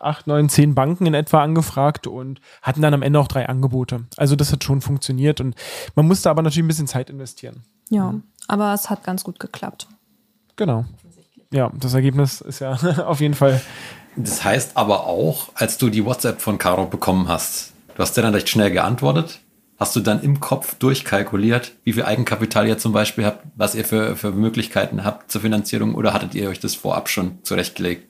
acht, 0.00 0.26
neun, 0.26 0.48
zehn 0.48 0.74
Banken 0.74 1.04
in 1.04 1.12
etwa 1.12 1.42
angefragt 1.42 2.06
und 2.06 2.40
hatten 2.62 2.80
dann 2.80 2.94
am 2.94 3.02
Ende 3.02 3.20
auch 3.20 3.28
drei 3.28 3.46
Angebote. 3.46 4.06
Also 4.16 4.34
das 4.34 4.50
hat 4.50 4.64
schon 4.64 4.80
funktioniert 4.80 5.42
und 5.42 5.54
man 5.96 6.06
musste 6.06 6.30
aber 6.30 6.40
natürlich 6.40 6.64
ein 6.64 6.68
bisschen 6.68 6.86
Zeit 6.86 7.10
investieren. 7.10 7.62
Ja, 7.90 8.14
aber 8.48 8.72
es 8.72 8.88
hat 8.88 9.04
ganz 9.04 9.22
gut 9.24 9.38
geklappt. 9.38 9.88
Genau. 10.56 10.86
Ja, 11.52 11.70
das 11.78 11.94
Ergebnis 11.94 12.40
ist 12.40 12.60
ja 12.60 12.72
auf 13.06 13.20
jeden 13.20 13.34
Fall. 13.34 13.60
Das 14.16 14.44
heißt 14.44 14.76
aber 14.76 15.06
auch, 15.06 15.50
als 15.54 15.78
du 15.78 15.88
die 15.88 16.04
WhatsApp 16.04 16.40
von 16.40 16.58
Caro 16.58 16.86
bekommen 16.86 17.28
hast, 17.28 17.72
du 17.94 18.02
hast 18.02 18.16
ja 18.16 18.22
dann 18.22 18.34
recht 18.34 18.48
schnell 18.48 18.70
geantwortet. 18.70 19.40
Hast 19.78 19.96
du 19.96 20.00
dann 20.00 20.22
im 20.22 20.40
Kopf 20.40 20.74
durchkalkuliert, 20.74 21.72
wie 21.84 21.94
viel 21.94 22.04
Eigenkapital 22.04 22.68
ihr 22.68 22.76
zum 22.76 22.92
Beispiel 22.92 23.24
habt, 23.24 23.46
was 23.56 23.74
ihr 23.74 23.84
für, 23.84 24.14
für 24.14 24.30
Möglichkeiten 24.30 25.04
habt 25.04 25.32
zur 25.32 25.40
Finanzierung 25.40 25.94
oder 25.94 26.12
hattet 26.12 26.34
ihr 26.34 26.50
euch 26.50 26.60
das 26.60 26.74
vorab 26.74 27.08
schon 27.08 27.38
zurechtgelegt? 27.44 28.09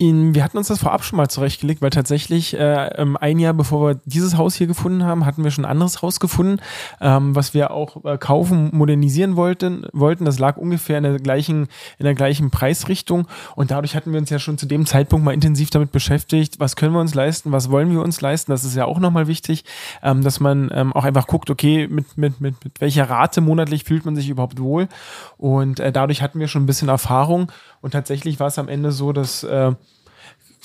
In, 0.00 0.34
wir 0.34 0.42
hatten 0.42 0.56
uns 0.56 0.68
das 0.68 0.78
vorab 0.78 1.04
schon 1.04 1.18
mal 1.18 1.28
zurechtgelegt, 1.28 1.82
weil 1.82 1.90
tatsächlich 1.90 2.54
äh, 2.54 2.86
ähm, 2.96 3.18
ein 3.18 3.38
Jahr 3.38 3.52
bevor 3.52 3.86
wir 3.86 4.00
dieses 4.06 4.38
Haus 4.38 4.54
hier 4.54 4.66
gefunden 4.66 5.04
haben, 5.04 5.26
hatten 5.26 5.44
wir 5.44 5.50
schon 5.50 5.66
ein 5.66 5.70
anderes 5.70 6.00
Haus 6.00 6.20
gefunden, 6.20 6.58
ähm, 7.02 7.36
was 7.36 7.52
wir 7.52 7.70
auch 7.70 8.02
äh, 8.06 8.16
kaufen, 8.16 8.70
modernisieren 8.72 9.36
wollten, 9.36 9.84
wollten. 9.92 10.24
Das 10.24 10.38
lag 10.38 10.56
ungefähr 10.56 10.96
in 10.96 11.04
der 11.04 11.18
gleichen, 11.18 11.68
in 11.98 12.04
der 12.04 12.14
gleichen 12.14 12.50
Preisrichtung 12.50 13.26
und 13.56 13.72
dadurch 13.72 13.94
hatten 13.94 14.12
wir 14.12 14.18
uns 14.18 14.30
ja 14.30 14.38
schon 14.38 14.56
zu 14.56 14.64
dem 14.64 14.86
Zeitpunkt 14.86 15.22
mal 15.22 15.34
intensiv 15.34 15.68
damit 15.68 15.92
beschäftigt, 15.92 16.58
was 16.60 16.76
können 16.76 16.94
wir 16.94 17.00
uns 17.00 17.14
leisten, 17.14 17.52
was 17.52 17.70
wollen 17.70 17.90
wir 17.92 18.00
uns 18.00 18.22
leisten. 18.22 18.52
Das 18.52 18.64
ist 18.64 18.74
ja 18.74 18.86
auch 18.86 19.00
nochmal 19.00 19.26
wichtig, 19.26 19.66
ähm, 20.02 20.24
dass 20.24 20.40
man 20.40 20.70
ähm, 20.72 20.94
auch 20.94 21.04
einfach 21.04 21.26
guckt, 21.26 21.50
okay, 21.50 21.88
mit, 21.88 22.16
mit, 22.16 22.40
mit, 22.40 22.64
mit 22.64 22.80
welcher 22.80 23.10
Rate 23.10 23.42
monatlich 23.42 23.84
fühlt 23.84 24.06
man 24.06 24.16
sich 24.16 24.30
überhaupt 24.30 24.60
wohl. 24.60 24.88
Und 25.36 25.78
äh, 25.78 25.92
dadurch 25.92 26.22
hatten 26.22 26.40
wir 26.40 26.48
schon 26.48 26.62
ein 26.62 26.66
bisschen 26.66 26.88
Erfahrung 26.88 27.52
und 27.80 27.92
tatsächlich 27.92 28.40
war 28.40 28.48
es 28.48 28.58
am 28.58 28.68
Ende 28.68 28.92
so, 28.92 29.12
dass 29.12 29.42
äh, 29.42 29.72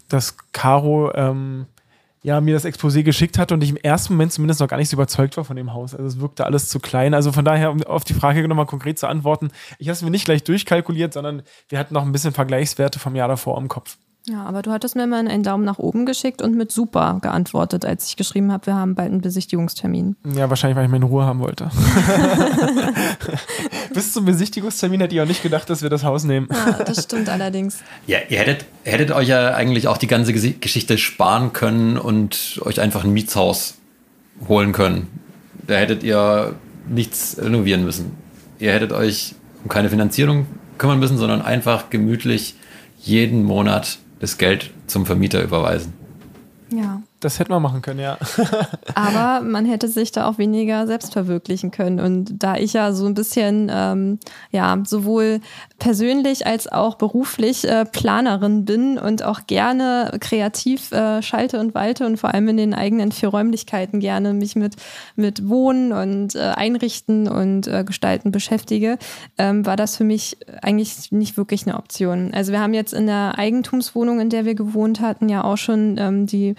dass 0.07 0.38
Caro 0.51 1.12
ähm, 1.15 1.65
ja, 2.25 2.41
mir 2.41 2.55
das 2.55 2.65
Exposé 2.65 3.03
geschickt 3.03 3.38
hatte 3.38 3.53
und 3.53 3.62
ich 3.62 3.69
im 3.69 3.77
ersten 3.77 4.13
Moment 4.13 4.34
zumindest 4.34 4.60
noch 4.60 4.67
gar 4.67 4.77
nicht 4.77 4.89
so 4.89 4.95
überzeugt 4.95 5.38
war 5.38 5.45
von 5.45 5.55
dem 5.55 5.74
Haus. 5.74 5.93
Also 5.93 6.07
es 6.07 6.19
wirkte 6.19 6.45
alles 6.45 6.69
zu 6.69 6.79
klein. 6.79 7.13
Also 7.13 7.31
von 7.31 7.45
daher, 7.45 7.69
um 7.69 7.84
auf 7.84 8.03
die 8.03 8.15
Frage 8.15 8.48
nochmal 8.48 8.65
konkret 8.65 8.98
zu 8.98 9.05
antworten, 9.05 9.51
ich 9.77 9.88
habe 9.89 9.93
es 9.93 10.01
mir 10.01 10.10
nicht 10.10 10.25
gleich 10.25 10.43
durchkalkuliert, 10.43 11.13
sondern 11.13 11.43
wir 11.69 11.77
hatten 11.77 11.93
noch 11.93 12.01
ein 12.01 12.12
bisschen 12.12 12.34
Vergleichswerte 12.34 12.98
vom 12.98 13.15
Jahr 13.15 13.27
davor 13.27 13.60
im 13.60 13.67
Kopf. 13.67 13.98
Ja, 14.27 14.44
aber 14.44 14.63
du 14.63 14.72
hattest 14.72 14.96
mir 14.96 15.05
mal 15.05 15.27
einen 15.27 15.44
Daumen 15.44 15.65
nach 15.65 15.77
oben 15.77 16.08
geschickt 16.08 16.41
und 16.41 16.55
mit 16.55 16.72
super 16.72 17.20
geantwortet, 17.22 17.86
als 17.86 18.08
ich 18.08 18.15
geschrieben 18.15 18.51
habe, 18.51 18.65
wir 18.65 18.74
haben 18.74 18.96
bald 18.96 19.12
einen 19.12 19.22
Besichtigungstermin. 19.22 20.15
Ja, 20.36 20.50
wahrscheinlich, 20.50 20.75
weil 20.75 20.86
ich 20.86 20.91
meine 20.91 21.05
Ruhe 21.05 21.25
haben 21.25 21.39
wollte. 21.39 21.70
Bis 23.94 24.13
zum 24.13 24.25
Besichtigungstermin 24.25 25.00
hätte 25.01 25.13
ich 25.13 25.22
auch 25.22 25.27
nicht 25.27 25.44
gedacht, 25.44 25.70
dass 25.70 25.84
wir 25.84 25.91
das 25.91 26.03
Haus 26.03 26.24
nehmen. 26.24 26.48
Ja, 26.51 26.84
das 26.84 27.03
stimmt 27.03 27.29
allerdings. 27.29 27.79
Ja, 28.08 28.17
ihr 28.27 28.39
hättet, 28.39 28.65
hättet 28.84 29.12
euch 29.12 29.27
ja 29.27 29.53
eigentlich 29.53 29.88
auch 29.88 29.98
die 29.98 30.08
ganze 30.08 30.34
Geschichte 30.34 30.98
sparen 30.98 31.53
können 31.53 31.98
und 32.00 32.60
euch 32.65 32.82
einfach 32.82 33.03
ein 33.03 33.13
Mietshaus 33.13 33.75
holen 34.48 34.72
können. 34.72 35.08
Da 35.67 35.75
hättet 35.75 36.01
ihr 36.01 36.55
nichts 36.89 37.38
renovieren 37.39 37.84
müssen. 37.84 38.12
Ihr 38.58 38.74
hättet 38.74 38.91
euch 38.91 39.36
um 39.63 39.70
keine 39.70 39.89
Finanzierung 39.89 40.48
kümmern 40.79 40.98
müssen, 40.98 41.17
sondern 41.20 41.44
einfach 41.44 41.91
gemütlich 41.91 42.55
jeden 43.00 43.44
Monat 43.44 44.00
das 44.19 44.38
Geld 44.38 44.72
zum 44.88 45.05
Vermieter 45.05 45.43
überweisen. 45.43 45.93
Ja. 46.72 47.01
Das 47.22 47.39
hätte 47.39 47.50
man 47.50 47.62
machen 47.62 47.81
können, 47.81 48.00
ja. 48.00 48.17
Aber 48.95 49.43
man 49.43 49.65
hätte 49.65 49.88
sich 49.88 50.12
da 50.12 50.27
auch 50.27 50.38
weniger 50.38 50.86
selbst 50.86 51.13
verwirklichen 51.13 51.72
können. 51.72 52.00
Und 52.00 52.43
da 52.43 52.55
ich 52.57 52.74
ja 52.74 52.91
so 52.91 53.05
ein 53.05 53.13
bisschen, 53.13 53.72
ähm, 53.74 54.19
ja, 54.51 54.77
sowohl 54.86 55.39
persönlich 55.79 56.45
als 56.45 56.67
auch 56.72 56.95
beruflich 56.95 57.67
äh, 57.67 57.86
Planerin 57.86 58.65
bin 58.65 58.98
und 58.98 59.24
auch 59.24 59.48
gerne 59.48 60.17
kreativ 60.19 60.91
äh, 60.91 61.22
schalte 61.22 61.60
und 61.60 61.74
walte 61.74 62.05
und 62.05 62.17
vor 62.17 62.34
allem 62.34 62.50
in 62.50 62.57
den 62.57 62.74
eigenen 62.74 63.12
vier 63.12 63.29
Räumlichkeiten 63.29 64.00
gerne 64.00 64.34
mich 64.34 64.55
mit, 64.55 64.75
mit 65.15 65.48
Wohnen 65.48 65.93
und 65.93 66.36
äh, 66.36 66.39
Einrichten 66.39 67.27
und 67.27 67.67
äh, 67.67 67.84
Gestalten 67.86 68.31
beschäftige, 68.31 68.98
ähm, 69.38 69.65
war 69.65 69.77
das 69.77 69.95
für 69.95 70.03
mich 70.03 70.38
eigentlich 70.62 71.12
nicht 71.12 71.38
wirklich 71.38 71.65
eine 71.65 71.77
Option. 71.77 72.34
Also 72.34 72.51
wir 72.51 72.60
haben 72.60 72.74
jetzt 72.74 72.93
in 72.93 73.07
der 73.07 73.38
Eigentumswohnung, 73.38 74.19
in 74.19 74.29
der 74.29 74.45
wir 74.45 74.55
gewohnt 74.55 75.00
hatten, 75.00 75.29
ja 75.29 75.43
auch 75.43 75.57
schon 75.57 75.98
ähm, 75.98 76.25
die 76.25 76.55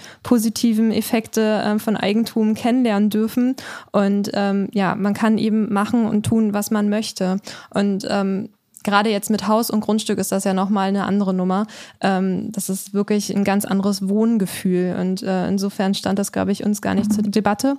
positiven 0.46 0.92
Effekte 0.92 1.62
ähm, 1.64 1.80
von 1.80 1.96
Eigentum 1.96 2.54
kennenlernen 2.54 3.10
dürfen. 3.10 3.56
Und 3.90 4.30
ähm, 4.34 4.68
ja, 4.72 4.94
man 4.94 5.12
kann 5.12 5.38
eben 5.38 5.72
machen 5.72 6.06
und 6.06 6.24
tun, 6.24 6.54
was 6.54 6.70
man 6.70 6.88
möchte. 6.88 7.38
Und 7.74 8.06
ähm, 8.08 8.50
gerade 8.84 9.10
jetzt 9.10 9.28
mit 9.28 9.48
Haus 9.48 9.70
und 9.70 9.80
Grundstück 9.80 10.18
ist 10.18 10.30
das 10.30 10.44
ja 10.44 10.54
nochmal 10.54 10.88
eine 10.88 11.04
andere 11.04 11.34
Nummer. 11.34 11.66
Ähm, 12.00 12.52
das 12.52 12.68
ist 12.68 12.94
wirklich 12.94 13.34
ein 13.34 13.42
ganz 13.42 13.64
anderes 13.64 14.08
Wohngefühl. 14.08 14.96
Und 15.00 15.24
äh, 15.24 15.48
insofern 15.48 15.94
stand 15.94 16.20
das, 16.20 16.30
glaube 16.30 16.52
ich, 16.52 16.64
uns 16.64 16.80
gar 16.80 16.94
nicht 16.94 17.12
zur 17.12 17.24
Debatte. 17.24 17.76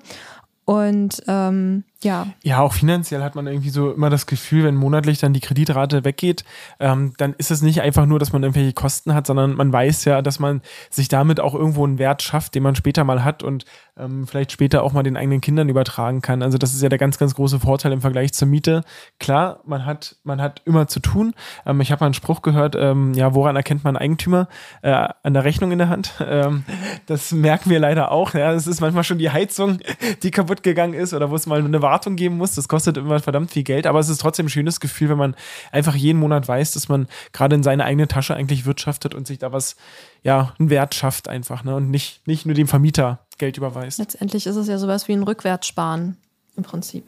Und 0.66 1.24
ähm, 1.30 1.86
ja. 2.04 2.28
Ja, 2.44 2.60
auch 2.60 2.74
finanziell 2.74 3.24
hat 3.24 3.36
man 3.36 3.48
irgendwie 3.48 3.70
so 3.70 3.92
immer 3.92 4.10
das 4.10 4.28
Gefühl, 4.28 4.66
wenn 4.66 4.76
monatlich 4.76 5.20
dann 5.20 5.34
die 5.34 5.40
Kreditrate 5.40 6.04
weggeht, 6.04 6.44
ähm, 6.80 7.14
dann 7.18 7.34
ist 7.38 7.50
es 7.50 7.62
nicht 7.62 7.82
einfach 7.82 8.06
nur, 8.06 8.20
dass 8.20 8.34
man 8.34 8.44
irgendwelche 8.44 8.74
Kosten 8.74 9.14
hat, 9.14 9.26
sondern 9.26 9.56
man 9.56 9.74
weiß 9.74 10.06
ja, 10.06 10.22
dass 10.22 10.40
man 10.40 10.62
sich 10.90 11.08
damit 11.08 11.40
auch 11.40 11.56
irgendwo 11.56 11.86
einen 11.86 11.98
Wert 11.98 12.22
schafft, 12.22 12.54
den 12.56 12.64
man 12.64 12.76
später 12.76 13.04
mal 13.04 13.24
hat 13.24 13.42
und 13.42 13.66
ähm, 13.98 14.28
vielleicht 14.28 14.52
später 14.52 14.84
auch 14.84 14.94
mal 14.94 15.04
den 15.04 15.18
eigenen 15.18 15.42
Kindern 15.42 15.70
übertragen 15.70 16.22
kann. 16.22 16.44
Also 16.44 16.58
das 16.58 16.74
ist 16.74 16.84
ja 16.84 16.90
der 16.90 17.00
ganz, 17.00 17.18
ganz 17.18 17.34
große 17.34 17.60
Vorteil 17.60 17.92
im 17.92 18.02
Vergleich 18.02 18.34
zur 18.34 18.48
Miete. 18.48 18.84
Klar, 19.20 19.62
man 19.66 19.86
hat, 19.86 20.18
man 20.24 20.40
hat 20.40 20.62
immer 20.66 20.88
zu 20.88 21.00
tun. 21.00 21.34
Ähm, 21.66 21.82
ich 21.82 21.92
habe 21.92 22.02
mal 22.02 22.08
einen 22.08 22.14
Spruch 22.14 22.44
gehört, 22.44 22.76
ähm, 22.78 23.14
ja, 23.14 23.34
woran 23.34 23.56
erkennt 23.56 23.84
man 23.84 23.98
Eigentümer? 23.98 24.48
Äh, 24.84 24.92
an 24.92 25.34
der 25.34 25.44
Rechnung 25.44 25.72
in 25.72 25.80
der 25.80 25.90
Hand. 25.90 26.14
Ähm, 26.30 26.66
das 27.06 27.32
merken 27.32 27.70
wir 27.70 27.80
leider 27.80 28.12
auch. 28.12 28.34
Ja, 28.34 28.52
es 28.52 28.68
ist 28.68 28.82
manchmal 28.82 29.06
schon 29.06 29.18
die 29.18 29.30
Heizung, 29.30 29.80
die 30.24 30.30
kaputt 30.30 30.62
gegangen 30.62 30.94
ist 30.94 31.14
oder 31.14 31.32
wo 31.32 31.36
es 31.36 31.48
mal 31.48 31.64
eine 31.64 31.82
Wartung 31.88 32.16
geben 32.16 32.38
muss. 32.38 32.56
Das 32.56 32.68
kostet 32.68 32.98
immer 32.98 33.20
verdammt 33.20 33.52
viel 33.52 33.64
Geld, 33.64 33.88
aber 33.88 34.00
es 34.00 34.10
ist 34.10 34.20
trotzdem 34.20 34.48
ein 34.48 34.50
schönes 34.50 34.80
Gefühl, 34.80 35.10
wenn 35.10 35.18
man 35.18 35.36
einfach 35.72 35.96
jeden 35.96 36.20
Monat 36.20 36.48
weiß, 36.48 36.74
dass 36.74 36.90
man 36.90 37.08
gerade 37.32 37.56
in 37.56 37.64
seine 37.64 37.86
eigene 37.86 38.08
Tasche 38.08 38.36
eigentlich 38.36 38.66
wirtschaftet 38.66 39.16
und 39.16 39.26
sich 39.26 39.40
da 39.40 39.54
was, 39.54 39.78
ja, 40.24 40.54
einen 40.60 40.70
Wert 40.70 40.96
schafft 40.96 41.30
einfach, 41.30 41.64
ne? 41.64 41.76
Und 41.76 41.90
nicht, 41.90 42.28
nicht 42.28 42.46
nur 42.46 42.56
dem 42.56 42.68
Vermieter 42.68 43.20
Geld 43.38 43.58
überweist. 43.58 44.00
Letztendlich 44.00 44.48
ist 44.48 44.56
es 44.58 44.68
ja 44.68 44.78
sowas 44.78 45.08
wie 45.08 45.14
ein 45.14 45.24
Rückwärtssparen 45.24 46.18
im 46.58 46.64
Prinzip. 46.64 47.08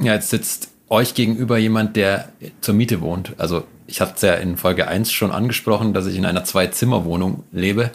Ja, 0.00 0.14
jetzt 0.14 0.30
sitzt 0.30 0.70
euch 0.88 1.14
gegenüber 1.14 1.56
jemand, 1.56 1.96
der 1.96 2.28
zur 2.60 2.74
Miete 2.74 3.00
wohnt. 3.00 3.34
Also 3.38 3.64
ich 3.86 4.00
hatte 4.00 4.12
es 4.16 4.22
ja 4.22 4.34
in 4.34 4.56
Folge 4.56 4.88
1 4.88 5.10
schon 5.10 5.32
angesprochen, 5.32 5.94
dass 5.94 6.06
ich 6.06 6.16
in 6.16 6.26
einer 6.26 6.44
Zwei-Zimmer-Wohnung 6.44 7.44
lebe 7.50 7.90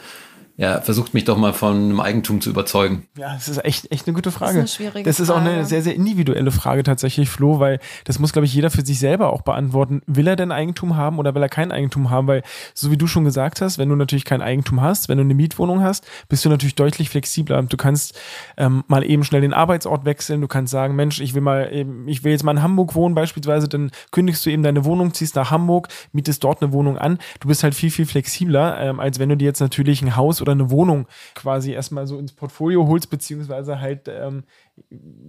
ja, 0.60 0.82
versucht 0.82 1.13
mich 1.13 1.24
doch 1.24 1.38
mal 1.38 1.54
von 1.54 1.76
einem 1.76 2.00
Eigentum 2.00 2.41
zu 2.41 2.50
überzeugen. 2.50 3.06
Ja, 3.15 3.36
das 3.36 3.48
ist 3.48 3.63
echt, 3.63 3.91
echt 3.91 4.08
eine 4.08 4.15
gute 4.15 4.32
Frage. 4.32 4.60
Das 4.60 4.72
ist, 4.72 4.80
eine 4.80 4.89
schwierige 4.89 5.08
das 5.08 5.20
ist 5.20 5.30
auch 5.30 5.38
eine 5.38 5.65
sehr, 5.65 5.84
sehr 5.84 5.93
individuelle 5.93 6.50
Frage 6.50 6.82
tatsächlich, 6.82 7.30
Flo, 7.30 7.60
weil 7.60 7.80
das 8.06 8.17
muss, 8.17 8.34
glaube 8.34 8.48
ich, 8.48 8.56
jeder 8.56 8.72
für 8.72 8.84
sich 8.84 8.98
selber 8.98 9.32
auch 9.32 9.43
beantworten. 9.43 10.02
Will 10.08 10.26
er 10.26 10.36
denn 10.36 10.52
Eigentum 10.52 10.96
haben 10.98 11.20
oder 11.20 11.36
will 11.36 11.43
er 11.43 11.50
kein 11.50 11.72
Eigentum 11.72 12.10
haben? 12.10 12.26
Weil, 12.26 12.41
so 12.74 12.89
wie 12.89 12.98
du 12.98 13.06
schon 13.06 13.24
gesagt 13.24 13.62
hast, 13.62 13.78
wenn 13.78 13.88
du 13.88 13.96
natürlich 13.96 14.26
kein 14.26 14.41
Eigentum 14.41 14.82
hast, 14.82 15.10
wenn 15.10 15.20
du 15.20 15.24
eine 15.24 15.36
Mietwohnung 15.36 15.84
hast, 15.84 16.08
bist 16.28 16.43
du 16.43 16.50
natürlich 16.50 16.74
deutlich 16.74 17.12
flexibler. 17.12 17.62
Du 17.62 17.78
kannst 17.78 18.20
ähm, 18.58 18.84
mal 18.88 19.08
eben 19.08 19.24
schnell 19.24 19.41
den 19.41 19.54
Arbeitsort 19.54 20.06
wechseln. 20.06 20.41
Du 20.41 20.48
kannst 20.48 20.72
sagen, 20.72 20.96
Mensch, 20.96 21.22
ich 21.22 21.36
will 21.36 21.41
mal 21.41 21.72
eben, 21.72 22.08
ich 22.08 22.24
will 22.24 22.32
jetzt 22.32 22.43
mal 22.43 22.54
in 22.54 22.63
Hamburg 22.63 22.96
wohnen 22.96 23.13
beispielsweise, 23.13 23.67
dann 23.67 23.91
kündigst 24.10 24.43
du 24.43 24.50
eben 24.50 24.63
deine 24.63 24.86
Wohnung, 24.86 25.13
ziehst 25.13 25.36
nach 25.36 25.52
Hamburg, 25.52 25.89
mietest 26.13 26.43
dort 26.43 26.63
eine 26.63 26.72
Wohnung 26.72 26.98
an. 26.98 27.20
Du 27.41 27.48
bist 27.48 27.62
halt 27.62 27.76
viel, 27.76 27.91
viel 27.91 28.08
flexibler, 28.08 28.80
ähm, 28.80 29.00
als 29.00 29.20
wenn 29.20 29.30
du 29.30 29.38
dir 29.38 29.46
jetzt 29.46 29.60
natürlich 29.60 30.02
ein 30.02 30.15
Haus 30.15 30.41
oder 30.41 30.46
eine 30.51 30.69
Wohnung 30.69 31.07
quasi 31.36 31.71
erstmal 31.71 32.07
so 32.07 32.17
ins 32.17 32.33
Portfolio 32.33 32.88
holst, 32.88 33.10
beziehungsweise 33.10 33.79
halt 33.79 34.07
ähm, 34.07 34.43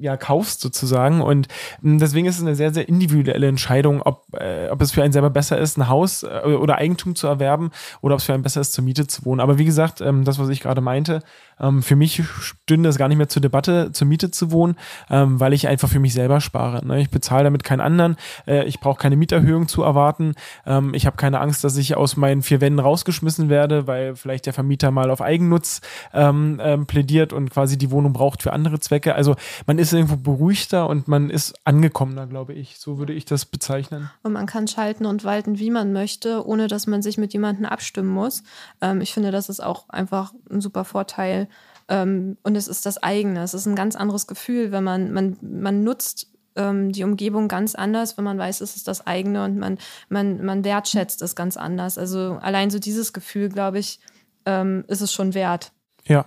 ja 0.00 0.16
kaufst 0.16 0.60
sozusagen. 0.60 1.20
Und 1.20 1.48
hm, 1.82 1.98
deswegen 1.98 2.26
ist 2.26 2.36
es 2.36 2.42
eine 2.42 2.54
sehr, 2.54 2.72
sehr 2.72 2.88
individuelle 2.88 3.48
Entscheidung, 3.48 4.02
ob, 4.02 4.26
äh, 4.34 4.68
ob 4.70 4.80
es 4.80 4.92
für 4.92 5.02
einen 5.02 5.12
selber 5.12 5.30
besser 5.30 5.58
ist, 5.58 5.76
ein 5.76 5.88
Haus 5.88 6.22
äh, 6.22 6.42
oder 6.44 6.76
Eigentum 6.76 7.14
zu 7.14 7.26
erwerben 7.26 7.70
oder 8.00 8.14
ob 8.14 8.20
es 8.20 8.26
für 8.26 8.34
einen 8.34 8.42
besser 8.42 8.60
ist, 8.60 8.72
zur 8.72 8.84
Miete 8.84 9.06
zu 9.06 9.24
wohnen. 9.24 9.40
Aber 9.40 9.58
wie 9.58 9.64
gesagt, 9.64 10.00
ähm, 10.00 10.24
das, 10.24 10.38
was 10.38 10.48
ich 10.48 10.60
gerade 10.60 10.80
meinte, 10.80 11.22
ähm, 11.60 11.82
für 11.82 11.96
mich 11.96 12.22
stünde 12.40 12.88
es 12.88 12.98
gar 12.98 13.08
nicht 13.08 13.18
mehr 13.18 13.28
zur 13.28 13.42
Debatte, 13.42 13.90
zur 13.92 14.06
Miete 14.06 14.30
zu 14.30 14.52
wohnen, 14.52 14.76
ähm, 15.10 15.40
weil 15.40 15.52
ich 15.52 15.68
einfach 15.68 15.88
für 15.88 15.98
mich 15.98 16.14
selber 16.14 16.40
spare. 16.40 16.86
Ne? 16.86 17.00
Ich 17.00 17.10
bezahle 17.10 17.44
damit 17.44 17.64
keinen 17.64 17.80
anderen. 17.80 18.16
Äh, 18.46 18.64
ich 18.64 18.80
brauche 18.80 18.98
keine 18.98 19.16
Mieterhöhung 19.16 19.68
zu 19.68 19.82
erwarten. 19.82 20.34
Ähm, 20.66 20.94
ich 20.94 21.06
habe 21.06 21.16
keine 21.16 21.40
Angst, 21.40 21.64
dass 21.64 21.76
ich 21.76 21.96
aus 21.96 22.16
meinen 22.16 22.42
vier 22.42 22.60
Wänden 22.60 22.78
rausgeschmissen 22.78 23.48
werde, 23.48 23.86
weil 23.86 24.14
vielleicht 24.14 24.46
der 24.46 24.52
Vermieter 24.52 24.90
mal 24.90 25.10
auf 25.10 25.20
Eigennutz 25.20 25.80
ähm, 26.14 26.60
ähm, 26.62 26.86
plädiert 26.86 27.32
und 27.32 27.50
quasi 27.50 27.76
die 27.76 27.90
Wohnung 27.90 28.12
braucht 28.12 28.42
für 28.42 28.52
andere 28.52 28.78
Zwecke. 28.78 29.14
Also 29.14 29.34
man 29.66 29.78
ist 29.78 29.92
irgendwo 29.92 30.16
beruhigter 30.16 30.88
und 30.88 31.08
man 31.08 31.30
ist 31.30 31.54
angekommener, 31.64 32.26
glaube 32.26 32.54
ich. 32.54 32.78
So 32.78 32.98
würde 32.98 33.12
ich 33.12 33.24
das 33.24 33.44
bezeichnen. 33.44 34.10
Und 34.22 34.32
man 34.32 34.46
kann 34.46 34.68
schalten 34.68 35.06
und 35.06 35.24
walten, 35.24 35.58
wie 35.58 35.70
man 35.70 35.92
möchte, 35.92 36.46
ohne 36.46 36.68
dass 36.68 36.86
man 36.86 37.02
sich 37.02 37.18
mit 37.18 37.32
jemandem 37.32 37.66
abstimmen 37.66 38.08
muss. 38.08 38.42
Ähm, 38.80 39.00
ich 39.00 39.12
finde, 39.12 39.30
das 39.30 39.48
ist 39.48 39.60
auch 39.60 39.88
einfach 39.88 40.32
ein 40.50 40.60
super 40.60 40.84
Vorteil. 40.84 41.48
Ähm, 41.88 42.36
und 42.42 42.56
es 42.56 42.68
ist 42.68 42.86
das 42.86 43.02
eigene. 43.02 43.42
Es 43.42 43.54
ist 43.54 43.66
ein 43.66 43.76
ganz 43.76 43.96
anderes 43.96 44.26
Gefühl, 44.26 44.72
wenn 44.72 44.84
man, 44.84 45.12
man, 45.12 45.36
man 45.40 45.82
nutzt 45.82 46.28
ähm, 46.56 46.92
die 46.92 47.04
Umgebung 47.04 47.48
ganz 47.48 47.74
anders, 47.74 48.18
wenn 48.18 48.24
man 48.24 48.36
weiß, 48.36 48.60
es 48.60 48.76
ist 48.76 48.88
das 48.88 49.06
eigene 49.06 49.44
und 49.44 49.56
man, 49.56 49.78
man, 50.08 50.44
man 50.44 50.64
wertschätzt 50.64 51.22
es 51.22 51.34
ganz 51.34 51.56
anders. 51.56 51.96
Also 51.96 52.38
allein 52.42 52.70
so 52.70 52.78
dieses 52.78 53.12
Gefühl, 53.12 53.48
glaube 53.48 53.78
ich, 53.78 54.00
ähm, 54.44 54.84
ist 54.88 55.00
es 55.00 55.12
schon 55.12 55.34
wert. 55.34 55.72
Ja, 56.04 56.26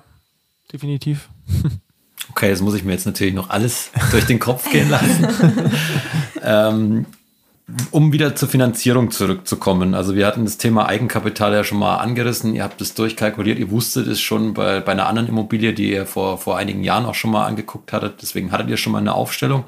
definitiv. 0.72 1.30
Okay, 2.32 2.50
das 2.50 2.62
muss 2.62 2.76
ich 2.76 2.84
mir 2.84 2.94
jetzt 2.94 3.06
natürlich 3.06 3.34
noch 3.34 3.50
alles 3.50 3.92
durch 4.12 4.26
den 4.26 4.40
Kopf 4.40 4.70
gehen 4.72 4.90
lassen. 4.90 5.28
ähm, 6.44 7.06
um 7.92 8.14
wieder 8.14 8.36
zur 8.36 8.48
Finanzierung 8.48 9.12
zurückzukommen. 9.12 9.94
Also 9.94 10.16
wir 10.16 10.26
hatten 10.28 10.46
das 10.46 10.58
Thema 10.58 10.88
Eigenkapital 10.88 11.54
ja 11.54 11.64
schon 11.64 11.80
mal 11.80 11.98
angerissen. 11.98 12.56
Ihr 12.56 12.64
habt 12.64 12.82
es 12.82 12.94
durchkalkuliert. 12.94 13.60
Ihr 13.60 13.70
wusstet 13.70 14.08
es 14.08 14.22
schon 14.22 14.54
bei, 14.54 14.80
bei 14.80 14.94
einer 14.94 15.08
anderen 15.08 15.28
Immobilie, 15.28 15.74
die 15.74 15.92
ihr 15.92 16.06
vor, 16.06 16.38
vor 16.38 16.58
einigen 16.58 16.84
Jahren 16.84 17.06
auch 17.06 17.16
schon 17.16 17.32
mal 17.32 17.46
angeguckt 17.46 17.92
hattet. 17.92 18.22
Deswegen 18.22 18.52
hattet 18.52 18.70
ihr 18.70 18.78
schon 18.78 18.94
mal 18.94 19.00
eine 19.00 19.14
Aufstellung. 19.14 19.66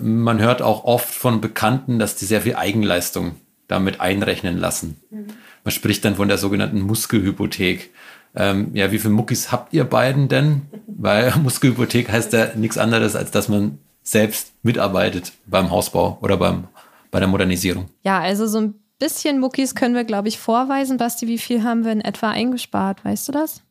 Man 0.00 0.40
hört 0.40 0.62
auch 0.62 0.84
oft 0.84 1.12
von 1.12 1.40
Bekannten, 1.40 1.98
dass 1.98 2.16
die 2.16 2.24
sehr 2.24 2.42
viel 2.42 2.56
Eigenleistung 2.56 3.36
damit 3.68 4.00
einrechnen 4.00 4.56
lassen. 4.56 4.96
Mhm. 5.10 5.26
Man 5.64 5.72
spricht 5.72 6.04
dann 6.04 6.16
von 6.16 6.28
der 6.28 6.38
sogenannten 6.38 6.80
Muskelhypothek. 6.80 7.90
Ähm, 8.36 8.70
ja, 8.74 8.90
wie 8.90 8.98
viele 8.98 9.14
Muckis 9.14 9.52
habt 9.52 9.72
ihr 9.72 9.84
beiden 9.84 10.28
denn? 10.28 10.62
Weil 10.86 11.34
Muskelhypothek 11.42 12.10
heißt 12.10 12.32
ja 12.32 12.48
nichts 12.56 12.78
anderes, 12.78 13.16
als 13.16 13.30
dass 13.30 13.48
man 13.48 13.78
selbst 14.02 14.52
mitarbeitet 14.62 15.32
beim 15.46 15.70
Hausbau 15.70 16.18
oder 16.20 16.36
beim, 16.36 16.64
bei 17.10 17.20
der 17.20 17.28
Modernisierung. 17.28 17.86
Ja, 18.02 18.20
also 18.20 18.46
so 18.46 18.58
ein 18.58 18.74
bisschen 18.98 19.40
Muckis 19.40 19.74
können 19.74 19.94
wir, 19.94 20.04
glaube 20.04 20.28
ich, 20.28 20.38
vorweisen. 20.38 20.96
Basti, 20.98 21.26
wie 21.26 21.38
viel 21.38 21.62
haben 21.64 21.84
wir 21.84 21.92
in 21.92 22.00
etwa 22.00 22.30
eingespart? 22.30 23.04
Weißt 23.04 23.28
du 23.28 23.32
das? 23.32 23.62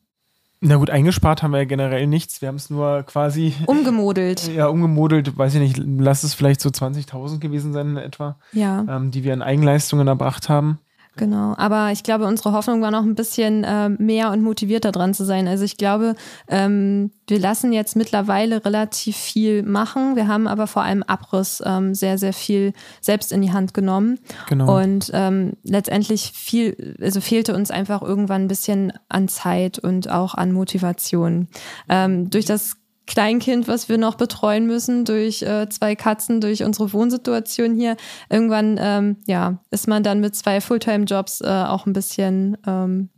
Na 0.65 0.78
gut, 0.78 0.89
eingespart 0.89 1.43
haben 1.43 1.52
wir 1.52 1.58
ja 1.58 1.65
generell 1.65 2.08
nichts. 2.08 2.41
Wir 2.41 2.47
haben 2.47 2.56
es 2.56 2.69
nur 2.69 3.04
quasi. 3.04 3.54
Umgemodelt. 3.65 4.47
Ja, 4.54 4.67
umgemodelt, 4.67 5.38
weiß 5.38 5.56
ich 5.56 5.60
nicht, 5.60 5.78
lass 5.78 6.23
es 6.23 6.34
vielleicht 6.34 6.62
so 6.62 6.69
20.000 6.69 7.39
gewesen 7.39 7.73
sein 7.73 7.89
in 7.89 7.97
etwa. 7.97 8.38
Ja. 8.54 8.86
Ähm, 8.88 9.12
die 9.12 9.23
wir 9.23 9.34
in 9.34 9.41
Eigenleistungen 9.41 10.08
erbracht 10.08 10.47
haben. 10.47 10.80
Genau, 11.15 11.54
aber 11.58 11.91
ich 11.91 12.02
glaube, 12.02 12.26
unsere 12.26 12.54
Hoffnung 12.54 12.82
war 12.82 12.89
noch 12.89 13.04
ein 13.04 13.13
bisschen 13.13 13.63
äh, 13.63 13.89
mehr 13.89 14.32
und 14.32 14.41
motivierter 14.41 14.91
dran 14.91 15.13
zu 15.13 15.26
sein. 15.26 15.47
Also 15.47 15.63
ich 15.63 15.78
glaube, 15.78 16.15
ähm, 16.47 17.12
wir 17.28 17.39
lassen 17.39 17.71
jetzt 17.71 17.95
mittlerweile 17.95 18.65
relativ 18.65 19.15
viel 19.15 19.62
machen. 19.62 20.15
Wir 20.15 20.28
haben 20.28 20.47
aber 20.47 20.65
vor 20.65 20.82
allem 20.82 21.04
Abriss 21.04 21.62
ähm, 21.63 21.93
sehr, 21.93 22.17
sehr 22.17 22.34
viel 22.34 22.73
selbst 22.99 23.32
in 23.32 23.41
die 23.41 23.52
Hand 23.52 23.76
genommen. 23.76 24.17
Genau. 24.49 24.82
Und 24.82 25.12
ähm, 25.13 25.54
letztendlich 25.63 26.32
viel, 26.34 26.95
also 26.99 27.21
fehlte 27.21 27.54
uns 27.56 27.69
einfach 27.69 28.02
irgendwann 28.02 28.43
ein 28.43 28.47
bisschen 28.47 28.91
an 29.08 29.28
Zeit 29.28 29.78
und 29.78 30.10
auch 30.10 30.34
an 30.34 30.52
Motivation. 30.52 31.47
Ähm, 31.89 32.32
durch 32.32 32.45
das 32.45 32.78
Kleinkind, 33.05 33.67
was 33.67 33.89
wir 33.89 33.97
noch 33.97 34.15
betreuen 34.15 34.65
müssen, 34.65 35.05
durch 35.05 35.41
äh, 35.41 35.67
zwei 35.69 35.95
Katzen, 35.95 36.39
durch 36.41 36.63
unsere 36.63 36.93
Wohnsituation 36.93 37.75
hier. 37.75 37.97
Irgendwann, 38.29 38.79
ähm, 38.79 39.17
ja, 39.27 39.59
ist 39.71 39.87
man 39.87 40.03
dann 40.03 40.19
mit 40.19 40.35
zwei 40.35 40.61
Fulltime-Jobs 40.61 41.41
äh, 41.41 41.47
auch 41.47 41.85
ein 41.85 41.93
bisschen 41.93 42.57
ähm, 42.65 43.09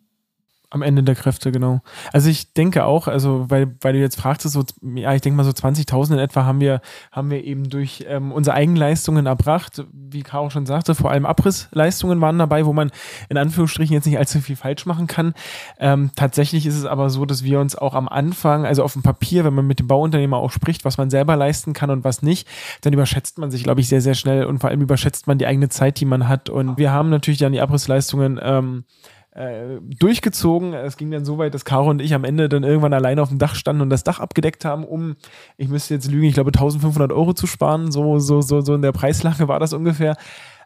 am 0.69 0.81
Ende 0.81 1.03
der 1.03 1.15
Kräfte, 1.15 1.51
genau. 1.51 1.81
Also 2.11 2.29
ich 2.29 2.53
denke 2.53 2.85
auch, 2.85 3.07
also 3.07 3.45
weil, 3.49 3.75
weil 3.81 3.93
du 3.93 3.99
jetzt 3.99 4.19
fragst, 4.19 4.47
so, 4.49 4.63
ja, 4.81 5.13
ich 5.13 5.21
denke 5.21 5.37
mal 5.37 5.43
so 5.43 5.51
20.000 5.51 6.13
in 6.13 6.19
etwa 6.19 6.45
haben 6.45 6.59
wir, 6.59 6.81
haben 7.11 7.29
wir 7.29 7.43
eben 7.43 7.69
durch 7.69 8.05
ähm, 8.07 8.31
unsere 8.31 8.55
Eigenleistungen 8.55 9.25
erbracht. 9.25 9.85
Wie 9.91 10.23
Caro 10.23 10.49
schon 10.49 10.65
sagte, 10.65 10.95
vor 10.95 11.11
allem 11.11 11.25
Abrissleistungen 11.25 12.21
waren 12.21 12.37
dabei, 12.37 12.65
wo 12.65 12.73
man 12.73 12.91
in 13.29 13.37
Anführungsstrichen 13.37 13.93
jetzt 13.93 14.05
nicht 14.05 14.17
allzu 14.17 14.39
viel 14.41 14.55
falsch 14.55 14.85
machen 14.85 15.07
kann. 15.07 15.33
Ähm, 15.79 16.11
tatsächlich 16.15 16.65
ist 16.65 16.77
es 16.77 16.85
aber 16.85 17.09
so, 17.09 17.25
dass 17.25 17.43
wir 17.43 17.59
uns 17.59 17.75
auch 17.75 17.93
am 17.93 18.07
Anfang, 18.07 18.65
also 18.65 18.83
auf 18.83 18.93
dem 18.93 19.03
Papier, 19.03 19.45
wenn 19.45 19.53
man 19.53 19.67
mit 19.67 19.79
dem 19.79 19.87
Bauunternehmer 19.87 20.37
auch 20.37 20.51
spricht, 20.51 20.85
was 20.85 20.97
man 20.97 21.09
selber 21.09 21.35
leisten 21.35 21.73
kann 21.73 21.89
und 21.89 22.03
was 22.03 22.21
nicht, 22.21 22.47
dann 22.81 22.93
überschätzt 22.93 23.37
man 23.37 23.51
sich, 23.51 23.63
glaube 23.63 23.81
ich, 23.81 23.87
sehr, 23.87 24.01
sehr 24.01 24.15
schnell 24.15 24.45
und 24.45 24.59
vor 24.59 24.69
allem 24.69 24.81
überschätzt 24.81 25.27
man 25.27 25.37
die 25.37 25.47
eigene 25.47 25.69
Zeit, 25.69 25.99
die 25.99 26.05
man 26.05 26.27
hat. 26.27 26.49
Und 26.49 26.77
wir 26.77 26.91
haben 26.91 27.09
natürlich 27.09 27.39
dann 27.39 27.53
die 27.53 27.61
Abrissleistungen 27.61 28.39
ähm, 28.41 28.85
äh, 29.35 29.79
durchgezogen. 29.99 30.73
Es 30.73 30.97
ging 30.97 31.11
dann 31.11 31.25
so 31.25 31.37
weit, 31.37 31.53
dass 31.53 31.65
Caro 31.65 31.89
und 31.89 32.01
ich 32.01 32.13
am 32.13 32.23
Ende 32.23 32.49
dann 32.49 32.63
irgendwann 32.63 32.93
alleine 32.93 33.21
auf 33.21 33.29
dem 33.29 33.37
Dach 33.37 33.55
standen 33.55 33.81
und 33.81 33.89
das 33.89 34.03
Dach 34.03 34.19
abgedeckt 34.19 34.65
haben, 34.65 34.83
um, 34.85 35.15
ich 35.57 35.67
müsste 35.67 35.93
jetzt 35.93 36.09
lügen, 36.09 36.25
ich 36.25 36.33
glaube 36.33 36.49
1500 36.49 37.11
Euro 37.11 37.33
zu 37.33 37.45
sparen. 37.45 37.91
So, 37.91 38.17
so, 38.19 38.41
so, 38.41 38.61
so 38.61 38.73
in 38.73 38.81
der 38.81 38.93
Preislage 38.93 39.47
war 39.47 39.59
das 39.59 39.73
ungefähr. 39.73 40.15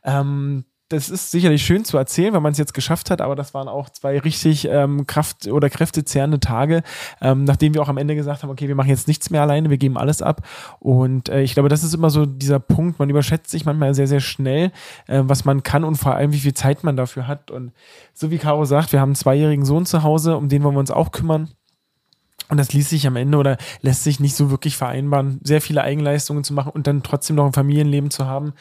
Ähm, 0.04 0.66
das 0.90 1.10
ist 1.10 1.30
sicherlich 1.30 1.64
schön 1.64 1.86
zu 1.86 1.98
erzählen, 1.98 2.34
wenn 2.34 2.42
man 2.42 2.52
es 2.52 2.58
jetzt 2.58 2.74
geschafft 2.74 3.12
hat, 3.12 3.22
aber 3.22 3.36
das 3.36 3.54
waren 3.54 3.68
auch 3.68 3.90
zwei 3.90 4.20
richtig 4.20 4.68
ähm, 4.68 5.06
Kraft- 5.06 5.48
oder 5.48 5.70
kräftezehrende 5.70 6.40
Tage, 6.40 6.82
ähm, 7.22 7.44
nachdem 7.44 7.76
wir 7.76 7.82
auch 7.82 7.90
am 7.90 7.98
Ende 7.98 8.16
gesagt 8.16 8.42
haben, 8.42 8.50
okay, 8.50 8.68
wir 8.68 8.76
machen 8.76 8.90
jetzt 8.90 9.08
nichts 9.08 9.30
mehr 9.30 9.44
alleine, 9.44 9.70
wir 9.70 9.78
geben 9.78 9.98
alles 9.98 10.24
ab. 10.24 10.42
Und 10.80 11.30
äh, 11.30 11.42
ich 11.42 11.54
glaube, 11.54 11.70
das 11.70 11.84
ist 11.84 11.94
immer 11.94 12.10
so 12.10 12.26
dieser 12.26 12.60
Punkt, 12.60 12.98
man 12.98 13.10
überschätzt 13.10 13.52
sich 13.52 13.66
manchmal 13.66 13.94
sehr, 13.94 14.08
sehr 14.08 14.20
schnell, 14.20 14.72
äh, 15.08 15.22
was 15.24 15.46
man 15.46 15.62
kann 15.62 15.84
und 15.84 15.96
vor 15.96 16.16
allem, 16.16 16.34
wie 16.34 16.40
viel 16.40 16.56
Zeit 16.56 16.84
man 16.84 16.98
dafür 16.98 17.28
hat. 17.28 17.52
Und 17.52 17.72
so 18.14 18.32
wie 18.32 18.40
Caro 18.40 18.66
sagt, 18.66 18.92
wir 18.92 19.00
haben 19.00 19.10
einen 19.10 19.16
zweijährigen 19.16 19.66
Sohn 19.66 19.86
zu 19.86 20.02
Hause, 20.02 20.38
um 20.38 20.50
den 20.50 20.64
wollen 20.64 20.76
wir 20.76 20.80
uns 20.80 20.92
auch 20.92 21.12
kümmern. 21.12 21.50
Und 22.50 22.58
das 22.58 22.74
ließ 22.74 22.90
sich 22.90 23.06
am 23.06 23.16
Ende 23.16 23.38
oder 23.38 23.58
lässt 23.82 24.04
sich 24.04 24.20
nicht 24.20 24.36
so 24.36 24.50
wirklich 24.50 24.76
vereinbaren, 24.76 25.40
sehr 25.44 25.62
viele 25.62 25.84
Eigenleistungen 25.84 26.44
zu 26.44 26.56
machen 26.56 26.72
und 26.72 26.88
dann 26.88 27.04
trotzdem 27.04 27.36
noch 27.36 27.46
ein 27.46 27.54
Familienleben 27.54 28.10
zu 28.10 28.26
haben. 28.26 28.54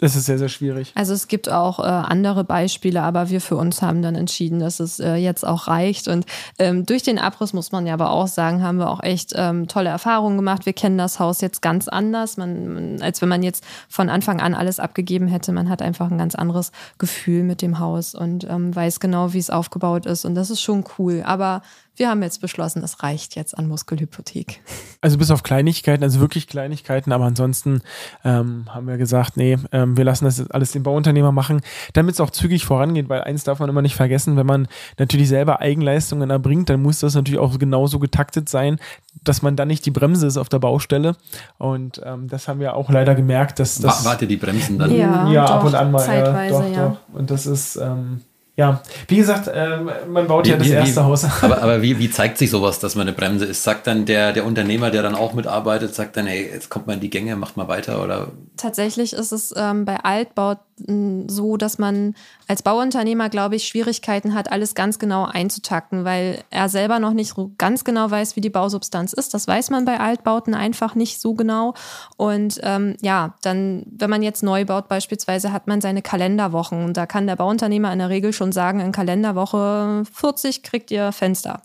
Das 0.00 0.14
ist 0.14 0.26
sehr, 0.26 0.38
sehr 0.38 0.48
schwierig. 0.48 0.92
Also 0.94 1.12
es 1.12 1.26
gibt 1.26 1.50
auch 1.50 1.80
äh, 1.80 1.82
andere 1.82 2.44
Beispiele, 2.44 3.02
aber 3.02 3.30
wir 3.30 3.40
für 3.40 3.56
uns 3.56 3.82
haben 3.82 4.00
dann 4.00 4.14
entschieden, 4.14 4.60
dass 4.60 4.78
es 4.78 5.00
äh, 5.00 5.16
jetzt 5.16 5.44
auch 5.44 5.66
reicht. 5.66 6.06
Und 6.06 6.24
ähm, 6.60 6.86
durch 6.86 7.02
den 7.02 7.18
Abriss 7.18 7.52
muss 7.52 7.72
man 7.72 7.84
ja 7.84 7.94
aber 7.94 8.12
auch 8.12 8.28
sagen, 8.28 8.62
haben 8.62 8.78
wir 8.78 8.90
auch 8.90 9.02
echt 9.02 9.32
ähm, 9.34 9.66
tolle 9.66 9.88
Erfahrungen 9.88 10.36
gemacht. 10.36 10.66
Wir 10.66 10.72
kennen 10.72 10.98
das 10.98 11.18
Haus 11.18 11.40
jetzt 11.40 11.62
ganz 11.62 11.88
anders, 11.88 12.36
man, 12.36 13.02
als 13.02 13.20
wenn 13.22 13.28
man 13.28 13.42
jetzt 13.42 13.64
von 13.88 14.08
Anfang 14.08 14.40
an 14.40 14.54
alles 14.54 14.78
abgegeben 14.78 15.26
hätte. 15.26 15.50
Man 15.50 15.68
hat 15.68 15.82
einfach 15.82 16.12
ein 16.12 16.18
ganz 16.18 16.36
anderes 16.36 16.70
Gefühl 16.98 17.42
mit 17.42 17.60
dem 17.60 17.80
Haus 17.80 18.14
und 18.14 18.44
ähm, 18.48 18.74
weiß 18.74 19.00
genau, 19.00 19.32
wie 19.32 19.38
es 19.38 19.50
aufgebaut 19.50 20.06
ist. 20.06 20.24
Und 20.24 20.36
das 20.36 20.50
ist 20.50 20.60
schon 20.60 20.84
cool. 20.98 21.24
Aber 21.26 21.60
wir 21.98 22.08
haben 22.08 22.22
jetzt 22.22 22.40
beschlossen, 22.40 22.82
es 22.82 23.02
reicht 23.02 23.36
jetzt 23.36 23.56
an 23.56 23.68
Muskelhypothek. 23.68 24.60
Also 25.00 25.18
bis 25.18 25.30
auf 25.30 25.42
Kleinigkeiten, 25.42 26.02
also 26.02 26.20
wirklich 26.20 26.46
Kleinigkeiten, 26.46 27.12
aber 27.12 27.24
ansonsten 27.24 27.82
ähm, 28.24 28.66
haben 28.68 28.86
wir 28.86 28.96
gesagt, 28.96 29.36
nee, 29.36 29.58
ähm, 29.72 29.96
wir 29.96 30.04
lassen 30.04 30.24
das 30.24 30.50
alles 30.50 30.72
den 30.72 30.82
Bauunternehmer 30.82 31.32
machen, 31.32 31.60
damit 31.92 32.14
es 32.14 32.20
auch 32.20 32.30
zügig 32.30 32.64
vorangeht, 32.64 33.08
weil 33.08 33.22
eins 33.22 33.44
darf 33.44 33.58
man 33.58 33.68
immer 33.68 33.82
nicht 33.82 33.96
vergessen, 33.96 34.36
wenn 34.36 34.46
man 34.46 34.68
natürlich 34.98 35.28
selber 35.28 35.60
Eigenleistungen 35.60 36.30
erbringt, 36.30 36.68
dann 36.70 36.82
muss 36.82 37.00
das 37.00 37.14
natürlich 37.14 37.40
auch 37.40 37.58
genauso 37.58 37.98
getaktet 37.98 38.48
sein, 38.48 38.78
dass 39.24 39.42
man 39.42 39.56
dann 39.56 39.68
nicht 39.68 39.84
die 39.86 39.90
Bremse 39.90 40.26
ist 40.26 40.36
auf 40.36 40.48
der 40.48 40.58
Baustelle. 40.58 41.16
Und 41.58 42.00
ähm, 42.04 42.28
das 42.28 42.48
haben 42.48 42.60
wir 42.60 42.74
auch 42.74 42.90
leider 42.90 43.14
gemerkt, 43.14 43.58
dass 43.58 43.78
das. 43.78 44.04
Wart 44.04 44.22
ihr 44.22 44.28
die 44.28 44.36
Bremsen 44.36 44.78
dann? 44.78 44.94
Ja, 44.94 45.30
ja 45.30 45.46
doch, 45.46 45.54
ab 45.54 45.64
und 45.64 45.74
an 45.74 45.90
mal. 45.90 46.00
Zeitweise, 46.00 46.54
ja, 46.54 46.60
doch, 46.60 46.76
ja. 46.76 46.88
doch. 46.88 47.18
Und 47.18 47.30
das 47.30 47.46
ist. 47.46 47.76
Ähm, 47.76 48.22
ja, 48.58 48.82
wie 49.06 49.18
gesagt, 49.18 49.48
ähm, 49.54 49.88
man 50.08 50.26
baut 50.26 50.44
wie, 50.46 50.50
ja 50.50 50.56
das 50.56 50.66
wie, 50.66 50.72
erste 50.72 51.00
wie, 51.00 51.04
Haus. 51.04 51.24
Aber, 51.42 51.62
aber 51.62 51.80
wie, 51.80 52.00
wie 52.00 52.10
zeigt 52.10 52.38
sich 52.38 52.50
sowas, 52.50 52.80
dass 52.80 52.96
man 52.96 53.06
eine 53.06 53.16
Bremse 53.16 53.44
ist? 53.44 53.62
Sagt 53.62 53.86
dann 53.86 54.04
der, 54.04 54.32
der 54.32 54.44
Unternehmer, 54.44 54.90
der 54.90 55.02
dann 55.04 55.14
auch 55.14 55.32
mitarbeitet, 55.32 55.94
sagt 55.94 56.16
dann, 56.16 56.26
hey, 56.26 56.50
jetzt 56.52 56.68
kommt 56.68 56.88
man 56.88 56.94
in 56.94 57.00
die 57.00 57.08
Gänge, 57.08 57.36
macht 57.36 57.56
mal 57.56 57.68
weiter 57.68 58.02
oder? 58.02 58.32
Tatsächlich 58.56 59.12
ist 59.12 59.30
es 59.30 59.54
ähm, 59.56 59.84
bei 59.84 59.98
Altbauten 59.98 61.28
so, 61.28 61.56
dass 61.56 61.78
man 61.78 62.14
als 62.46 62.62
Bauunternehmer, 62.62 63.28
glaube 63.28 63.56
ich, 63.56 63.66
Schwierigkeiten 63.66 64.34
hat, 64.34 64.50
alles 64.50 64.74
ganz 64.74 64.98
genau 64.98 65.24
einzutakten, 65.24 66.04
weil 66.04 66.42
er 66.50 66.68
selber 66.68 66.98
noch 66.98 67.12
nicht 67.12 67.34
so 67.34 67.52
ganz 67.58 67.84
genau 67.84 68.10
weiß, 68.10 68.36
wie 68.36 68.40
die 68.40 68.50
Bausubstanz 68.50 69.12
ist. 69.12 69.34
Das 69.34 69.46
weiß 69.46 69.70
man 69.70 69.84
bei 69.84 70.00
Altbauten 70.00 70.54
einfach 70.54 70.94
nicht 70.94 71.20
so 71.20 71.34
genau. 71.34 71.74
Und 72.16 72.60
ähm, 72.62 72.96
ja, 73.00 73.34
dann, 73.42 73.84
wenn 73.90 74.10
man 74.10 74.22
jetzt 74.22 74.42
neu 74.42 74.64
baut 74.64 74.88
beispielsweise, 74.88 75.52
hat 75.52 75.66
man 75.66 75.80
seine 75.80 76.02
Kalenderwochen. 76.02 76.84
Und 76.84 76.96
da 76.96 77.06
kann 77.06 77.26
der 77.26 77.36
Bauunternehmer 77.36 77.92
in 77.92 77.98
der 77.98 78.08
Regel 78.08 78.32
schon 78.32 78.47
sagen, 78.52 78.80
in 78.80 78.92
Kalenderwoche 78.92 80.04
40 80.12 80.62
kriegt 80.62 80.90
ihr 80.90 81.12
Fenster. 81.12 81.62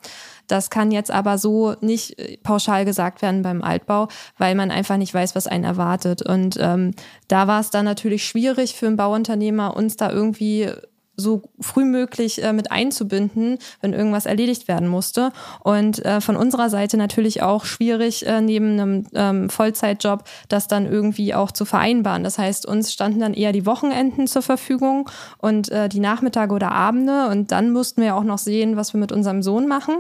Das 0.48 0.70
kann 0.70 0.92
jetzt 0.92 1.12
aber 1.12 1.38
so 1.38 1.76
nicht 1.82 2.20
äh, 2.20 2.38
pauschal 2.38 2.86
gesagt 2.86 3.22
werden 3.22 3.42
beim 3.42 3.62
Altbau, 3.62 4.08
weil 4.38 4.56
man 4.56 4.72
einfach 4.72 4.98
nicht 4.98 5.14
weiß, 5.14 5.36
was 5.36 5.48
einen 5.48 5.64
erwartet. 5.64 6.22
Und 6.22 6.58
ähm, 6.60 6.92
da 7.28 7.48
war 7.48 7.60
es 7.60 7.70
dann 7.70 7.86
natürlich 7.86 8.26
schwierig 8.26 8.76
für 8.76 8.88
einen 8.88 8.98
Bauunternehmer, 8.98 9.76
uns 9.76 9.96
da 9.96 10.12
irgendwie 10.12 10.70
so 11.16 11.44
früh 11.60 11.86
möglich 11.86 12.44
äh, 12.44 12.54
mit 12.54 12.72
einzubinden, 12.72 13.60
wenn 13.82 13.94
irgendwas 13.94 14.26
erledigt 14.26 14.68
werden 14.68 14.88
musste. 14.88 15.32
Und 15.64 16.04
äh, 16.06 16.22
von 16.22 16.36
unserer 16.36 16.70
Seite 16.70 16.98
natürlich 16.98 17.42
auch 17.42 17.66
schwierig, 17.66 18.26
äh, 18.26 18.42
neben 18.42 18.80
einem 18.80 19.08
ähm, 19.14 19.50
Vollzeitjob 19.50 20.24
das 20.50 20.68
dann 20.68 20.86
irgendwie 20.86 21.34
auch 21.34 21.52
zu 21.52 21.66
vereinbaren. 21.66 22.24
Das 22.24 22.38
heißt, 22.38 22.66
uns 22.66 22.92
standen 22.92 23.20
dann 23.20 23.34
eher 23.34 23.52
die 23.52 23.66
Wochenenden 23.66 24.28
zur 24.28 24.42
Verfügung 24.42 25.10
und 25.38 25.70
äh, 25.72 25.88
die 25.88 26.00
Nachmittage 26.00 26.54
oder 26.54 26.72
Abende. 26.72 27.28
Und 27.28 27.52
dann 27.52 27.72
mussten 27.72 28.02
wir 28.02 28.16
auch 28.16 28.24
noch 28.24 28.40
sehen, 28.40 28.76
was 28.76 28.94
wir 28.94 29.00
mit 29.00 29.12
unserem 29.12 29.44
Sohn 29.44 29.68
machen. 29.68 29.98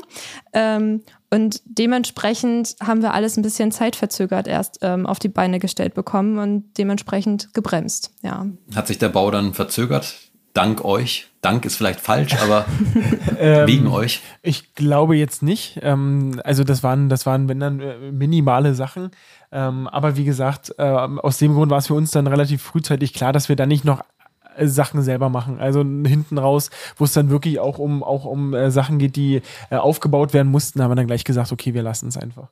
Ähm, 0.53 1.03
und 1.29 1.61
dementsprechend 1.65 2.75
haben 2.79 3.01
wir 3.01 3.13
alles 3.13 3.37
ein 3.37 3.41
bisschen 3.41 3.71
zeitverzögert 3.71 4.47
erst 4.47 4.79
ähm, 4.83 5.07
auf 5.07 5.17
die 5.17 5.29
Beine 5.29 5.57
gestellt 5.57 5.95
bekommen 5.95 6.37
und 6.37 6.77
dementsprechend 6.77 7.53
gebremst. 7.55 8.11
Ja. 8.21 8.45
Hat 8.75 8.85
sich 8.85 8.99
der 8.99 9.09
Bau 9.09 9.31
dann 9.31 9.55
verzögert? 9.55 10.13
Dank 10.53 10.83
euch. 10.85 11.27
Dank 11.41 11.65
ist 11.65 11.75
vielleicht 11.75 11.99
falsch, 11.99 12.35
aber 12.41 12.65
ähm, 13.39 13.67
wegen 13.67 13.87
euch. 13.87 14.21
Ich 14.41 14.75
glaube 14.75 15.17
jetzt 15.17 15.43
nicht. 15.43 15.79
Ähm, 15.81 16.39
also 16.43 16.63
das 16.63 16.83
waren, 16.83 17.09
das 17.09 17.25
waren, 17.25 17.49
wenn 17.49 17.59
dann 17.59 17.79
äh, 17.81 18.11
minimale 18.11 18.73
Sachen. 18.75 19.11
Ähm, 19.51 19.87
aber 19.87 20.15
wie 20.15 20.23
gesagt, 20.23 20.73
äh, 20.77 20.83
aus 20.83 21.37
dem 21.37 21.53
Grund 21.53 21.69
war 21.69 21.79
es 21.79 21.87
für 21.87 21.95
uns 21.95 22.11
dann 22.11 22.27
relativ 22.27 22.61
frühzeitig 22.61 23.13
klar, 23.13 23.33
dass 23.33 23.49
wir 23.49 23.55
da 23.55 23.65
nicht 23.65 23.83
noch 23.83 24.03
äh, 24.55 24.67
Sachen 24.67 25.01
selber 25.01 25.29
machen. 25.29 25.59
Also 25.59 25.81
hinten 25.81 26.37
raus, 26.37 26.69
wo 26.97 27.03
es 27.03 27.13
dann 27.13 27.29
wirklich 27.29 27.59
auch 27.59 27.77
um, 27.77 28.03
auch 28.03 28.25
um 28.25 28.53
äh, 28.53 28.71
Sachen 28.71 28.99
geht, 28.99 29.15
die 29.15 29.41
äh, 29.69 29.75
aufgebaut 29.75 30.33
werden 30.33 30.51
mussten, 30.51 30.81
haben 30.81 30.91
wir 30.91 30.95
dann 30.95 31.07
gleich 31.07 31.23
gesagt, 31.25 31.51
okay, 31.51 31.73
wir 31.73 31.83
lassen 31.83 32.07
es 32.07 32.17
einfach. 32.17 32.47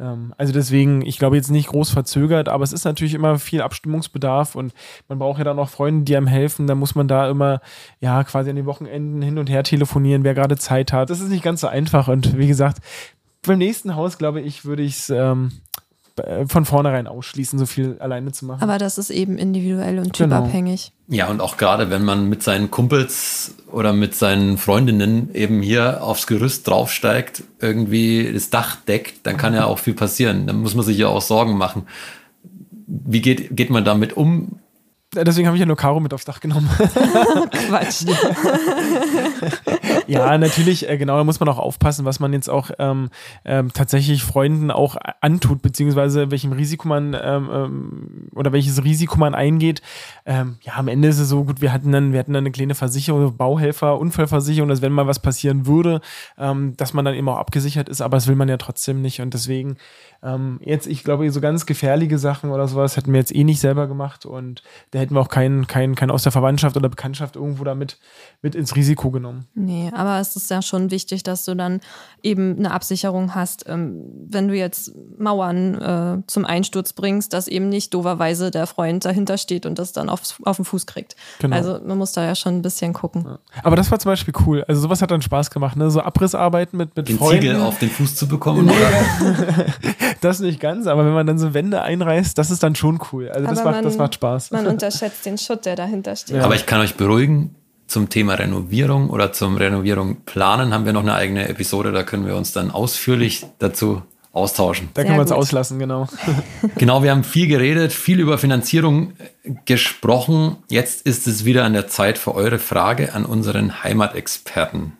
Ähm, 0.00 0.34
also 0.38 0.52
deswegen, 0.52 1.02
ich 1.02 1.18
glaube 1.18 1.36
jetzt 1.36 1.50
nicht 1.50 1.68
groß 1.68 1.90
verzögert, 1.90 2.48
aber 2.48 2.64
es 2.64 2.72
ist 2.72 2.84
natürlich 2.84 3.14
immer 3.14 3.38
viel 3.38 3.60
Abstimmungsbedarf 3.60 4.54
und 4.54 4.72
man 5.08 5.18
braucht 5.18 5.38
ja 5.38 5.44
dann 5.44 5.58
auch 5.58 5.68
Freunde, 5.68 6.04
die 6.04 6.16
einem 6.16 6.26
helfen. 6.26 6.66
Da 6.66 6.74
muss 6.74 6.94
man 6.94 7.06
da 7.06 7.28
immer, 7.28 7.60
ja, 8.00 8.24
quasi 8.24 8.50
an 8.50 8.56
den 8.56 8.66
Wochenenden 8.66 9.22
hin 9.22 9.38
und 9.38 9.50
her 9.50 9.62
telefonieren, 9.62 10.24
wer 10.24 10.34
gerade 10.34 10.56
Zeit 10.56 10.92
hat. 10.92 11.10
Das 11.10 11.20
ist 11.20 11.28
nicht 11.28 11.44
ganz 11.44 11.60
so 11.60 11.68
einfach 11.68 12.08
und 12.08 12.36
wie 12.38 12.48
gesagt, 12.48 12.78
beim 13.46 13.58
nächsten 13.58 13.94
Haus, 13.94 14.18
glaube 14.18 14.40
ich, 14.40 14.64
würde 14.64 14.82
ich 14.82 14.98
es 14.98 15.10
ähm, 15.10 15.52
äh, 15.52 15.69
von 16.46 16.64
vornherein 16.64 17.06
ausschließen, 17.06 17.58
so 17.58 17.66
viel 17.66 17.96
alleine 17.98 18.32
zu 18.32 18.46
machen. 18.46 18.62
Aber 18.62 18.78
das 18.78 18.98
ist 18.98 19.10
eben 19.10 19.38
individuell 19.38 19.98
und 19.98 20.12
typabhängig. 20.12 20.92
Genau. 21.06 21.18
Ja, 21.18 21.28
und 21.28 21.40
auch 21.40 21.56
gerade 21.56 21.90
wenn 21.90 22.04
man 22.04 22.28
mit 22.28 22.42
seinen 22.42 22.70
Kumpels 22.70 23.54
oder 23.70 23.92
mit 23.92 24.14
seinen 24.14 24.58
Freundinnen 24.58 25.34
eben 25.34 25.62
hier 25.62 26.02
aufs 26.02 26.26
Gerüst 26.26 26.68
draufsteigt, 26.68 27.42
irgendwie 27.60 28.30
das 28.32 28.50
Dach 28.50 28.76
deckt, 28.76 29.26
dann 29.26 29.36
kann 29.36 29.54
ja 29.54 29.64
auch 29.64 29.78
viel 29.78 29.94
passieren. 29.94 30.46
Dann 30.46 30.60
muss 30.62 30.74
man 30.74 30.84
sich 30.84 30.98
ja 30.98 31.08
auch 31.08 31.22
Sorgen 31.22 31.56
machen. 31.56 31.86
Wie 32.86 33.20
geht, 33.20 33.56
geht 33.56 33.70
man 33.70 33.84
damit 33.84 34.16
um? 34.16 34.60
Deswegen 35.12 35.48
habe 35.48 35.56
ich 35.56 35.60
ja 35.60 35.66
nur 35.66 35.76
Caro 35.76 35.98
mit 35.98 36.14
aufs 36.14 36.24
Dach 36.24 36.38
genommen. 36.38 36.70
Quatsch. 37.68 38.04
ja, 40.06 40.38
natürlich, 40.38 40.88
äh, 40.88 40.96
genau, 40.98 41.16
da 41.16 41.24
muss 41.24 41.40
man 41.40 41.48
auch 41.48 41.58
aufpassen, 41.58 42.04
was 42.04 42.20
man 42.20 42.32
jetzt 42.32 42.48
auch 42.48 42.70
ähm, 42.78 43.10
ähm, 43.44 43.72
tatsächlich 43.72 44.22
Freunden 44.22 44.70
auch 44.70 44.96
antut, 45.20 45.62
beziehungsweise 45.62 46.30
welchem 46.30 46.52
Risiko 46.52 46.86
man 46.86 47.14
ähm, 47.20 47.50
ähm, 47.52 48.28
oder 48.36 48.52
welches 48.52 48.84
Risiko 48.84 49.18
man 49.18 49.34
eingeht. 49.34 49.82
Ähm, 50.26 50.58
ja, 50.62 50.74
am 50.76 50.86
Ende 50.86 51.08
ist 51.08 51.18
es 51.18 51.28
so 51.28 51.42
gut, 51.42 51.60
wir 51.60 51.72
hatten 51.72 51.90
dann, 51.90 52.12
wir 52.12 52.20
hatten 52.20 52.32
dann 52.32 52.44
eine 52.44 52.52
kleine 52.52 52.76
Versicherung, 52.76 53.36
Bauhelfer, 53.36 53.98
Unfallversicherung, 53.98 54.68
dass 54.68 54.80
wenn 54.80 54.92
mal 54.92 55.08
was 55.08 55.18
passieren 55.18 55.66
würde, 55.66 56.02
ähm, 56.38 56.76
dass 56.76 56.94
man 56.94 57.04
dann 57.04 57.14
eben 57.14 57.28
auch 57.28 57.38
abgesichert 57.38 57.88
ist, 57.88 58.00
aber 58.00 58.16
das 58.16 58.28
will 58.28 58.36
man 58.36 58.48
ja 58.48 58.58
trotzdem 58.58 59.02
nicht. 59.02 59.20
Und 59.20 59.34
deswegen 59.34 59.76
ähm, 60.22 60.60
jetzt, 60.62 60.86
ich 60.86 61.02
glaube, 61.02 61.28
so 61.32 61.40
ganz 61.40 61.66
gefährliche 61.66 62.18
Sachen 62.18 62.50
oder 62.50 62.68
sowas 62.68 62.96
hätten 62.96 63.12
wir 63.12 63.18
jetzt 63.18 63.34
eh 63.34 63.42
nicht 63.42 63.60
selber 63.60 63.88
gemacht 63.88 64.24
und 64.24 64.62
da 64.92 64.99
hätten 65.00 65.14
wir 65.14 65.20
auch 65.20 65.28
keinen, 65.28 65.66
keinen, 65.66 65.94
keinen 65.94 66.10
aus 66.10 66.22
der 66.22 66.32
Verwandtschaft 66.32 66.76
oder 66.76 66.88
Bekanntschaft 66.88 67.36
irgendwo 67.36 67.64
damit 67.64 67.98
mit 68.42 68.54
ins 68.54 68.76
Risiko 68.76 69.10
genommen. 69.10 69.46
Nee, 69.54 69.90
aber 69.94 70.20
es 70.20 70.36
ist 70.36 70.50
ja 70.50 70.62
schon 70.62 70.90
wichtig, 70.90 71.22
dass 71.22 71.44
du 71.44 71.54
dann 71.54 71.80
eben 72.22 72.56
eine 72.58 72.72
Absicherung 72.72 73.34
hast, 73.34 73.68
ähm, 73.68 74.04
wenn 74.28 74.48
du 74.48 74.54
jetzt 74.54 74.92
Mauern 75.18 75.74
äh, 75.74 76.22
zum 76.26 76.44
Einsturz 76.44 76.92
bringst, 76.92 77.32
dass 77.32 77.48
eben 77.48 77.68
nicht 77.68 77.94
doverweise 77.94 78.50
der 78.50 78.66
Freund 78.66 79.04
dahinter 79.04 79.38
steht 79.38 79.66
und 79.66 79.78
das 79.78 79.92
dann 79.92 80.08
auf, 80.08 80.40
auf 80.44 80.56
den 80.56 80.64
Fuß 80.64 80.86
kriegt. 80.86 81.16
Genau. 81.38 81.56
Also 81.56 81.80
man 81.84 81.98
muss 81.98 82.12
da 82.12 82.24
ja 82.24 82.34
schon 82.34 82.56
ein 82.56 82.62
bisschen 82.62 82.92
gucken. 82.92 83.24
Ja. 83.26 83.38
Aber 83.62 83.76
das 83.76 83.90
war 83.90 83.98
zum 83.98 84.10
Beispiel 84.10 84.34
cool. 84.46 84.64
Also 84.68 84.80
sowas 84.80 85.02
hat 85.02 85.10
dann 85.10 85.22
Spaß 85.22 85.50
gemacht, 85.50 85.76
ne? 85.76 85.90
So 85.90 86.00
Abrissarbeiten 86.00 86.76
mit, 86.76 86.96
mit 86.96 87.08
den 87.08 87.18
Freunden. 87.18 87.42
Ziegel 87.42 87.60
auf 87.60 87.78
den 87.78 87.90
Fuß 87.90 88.16
zu 88.16 88.28
bekommen, 88.28 88.68
oder? 88.68 89.66
das 90.20 90.40
nicht 90.40 90.60
ganz, 90.60 90.86
aber 90.86 91.04
wenn 91.04 91.12
man 91.12 91.26
dann 91.26 91.38
so 91.38 91.54
Wände 91.54 91.82
einreißt, 91.82 92.36
das 92.36 92.50
ist 92.50 92.62
dann 92.62 92.74
schon 92.74 93.00
cool. 93.12 93.28
Also 93.30 93.46
das 93.46 93.64
macht, 93.64 93.74
man, 93.76 93.84
das 93.84 93.96
macht 93.96 94.14
Spaß. 94.14 94.50
Man 94.50 94.66
unterschätzt 94.90 95.24
den 95.24 95.38
Schutt, 95.38 95.66
der 95.66 95.76
dahinter 95.76 96.16
steht. 96.16 96.36
Ja. 96.36 96.44
Aber 96.44 96.54
ich 96.54 96.66
kann 96.66 96.80
euch 96.80 96.96
beruhigen, 96.96 97.54
zum 97.86 98.08
Thema 98.08 98.34
Renovierung 98.34 99.10
oder 99.10 99.32
zum 99.32 99.56
Renovierung 99.56 100.18
planen 100.24 100.72
haben 100.72 100.84
wir 100.84 100.92
noch 100.92 101.02
eine 101.02 101.14
eigene 101.14 101.48
Episode, 101.48 101.90
da 101.90 102.04
können 102.04 102.24
wir 102.24 102.36
uns 102.36 102.52
dann 102.52 102.70
ausführlich 102.70 103.46
dazu 103.58 104.02
austauschen. 104.32 104.90
Da 104.94 105.02
können 105.02 105.16
wir 105.16 105.22
uns 105.22 105.32
auslassen, 105.32 105.80
genau. 105.80 106.06
genau, 106.78 107.02
wir 107.02 107.10
haben 107.10 107.24
viel 107.24 107.48
geredet, 107.48 107.92
viel 107.92 108.20
über 108.20 108.38
Finanzierung 108.38 109.14
gesprochen. 109.64 110.58
Jetzt 110.68 111.04
ist 111.04 111.26
es 111.26 111.44
wieder 111.44 111.64
an 111.64 111.72
der 111.72 111.88
Zeit 111.88 112.16
für 112.16 112.32
eure 112.36 112.60
Frage 112.60 113.12
an 113.12 113.24
unseren 113.24 113.82
Heimatexperten. 113.82 114.92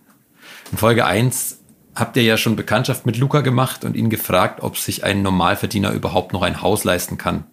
In 0.73 0.79
Folge 0.79 1.07
1 1.07 1.61
habt 1.95 2.17
ihr 2.17 2.25
ja 2.25 2.37
schon 2.37 2.57
Bekanntschaft 2.57 3.07
mit 3.07 3.19
Luca 3.19 3.41
gemacht 3.41 3.85
und 3.85 3.95
ihn 3.95 4.11
gefragt, 4.11 4.63
ob 4.63 4.77
sich 4.77 5.05
ein 5.05 5.23
Normalverdiener 5.23 5.93
überhaupt 5.93 6.33
noch 6.33 6.43
ein 6.43 6.61
Haus 6.61 6.83
leisten 6.83 7.19
kann. 7.19 7.45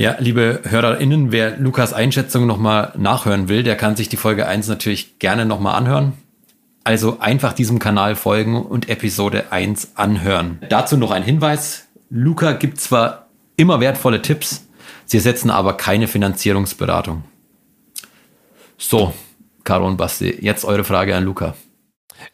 Ja, 0.00 0.14
liebe 0.20 0.60
HörerInnen, 0.62 1.32
wer 1.32 1.56
Lukas 1.56 1.92
Einschätzung 1.92 2.46
nochmal 2.46 2.92
nachhören 2.96 3.48
will, 3.48 3.64
der 3.64 3.74
kann 3.74 3.96
sich 3.96 4.08
die 4.08 4.16
Folge 4.16 4.46
1 4.46 4.68
natürlich 4.68 5.18
gerne 5.18 5.44
nochmal 5.44 5.74
anhören. 5.74 6.12
Also 6.84 7.18
einfach 7.18 7.52
diesem 7.52 7.80
Kanal 7.80 8.14
folgen 8.14 8.64
und 8.64 8.88
Episode 8.88 9.50
1 9.50 9.96
anhören. 9.96 10.60
Dazu 10.68 10.96
noch 10.96 11.10
ein 11.10 11.24
Hinweis. 11.24 11.88
Luca 12.10 12.52
gibt 12.52 12.80
zwar 12.80 13.26
immer 13.56 13.80
wertvolle 13.80 14.22
Tipps, 14.22 14.68
sie 15.04 15.16
ersetzen 15.16 15.50
aber 15.50 15.76
keine 15.76 16.06
Finanzierungsberatung. 16.06 17.24
So, 18.76 19.12
Caro 19.64 19.88
und 19.88 19.96
Basti, 19.96 20.38
jetzt 20.40 20.64
eure 20.64 20.84
Frage 20.84 21.16
an 21.16 21.24
Luca. 21.24 21.56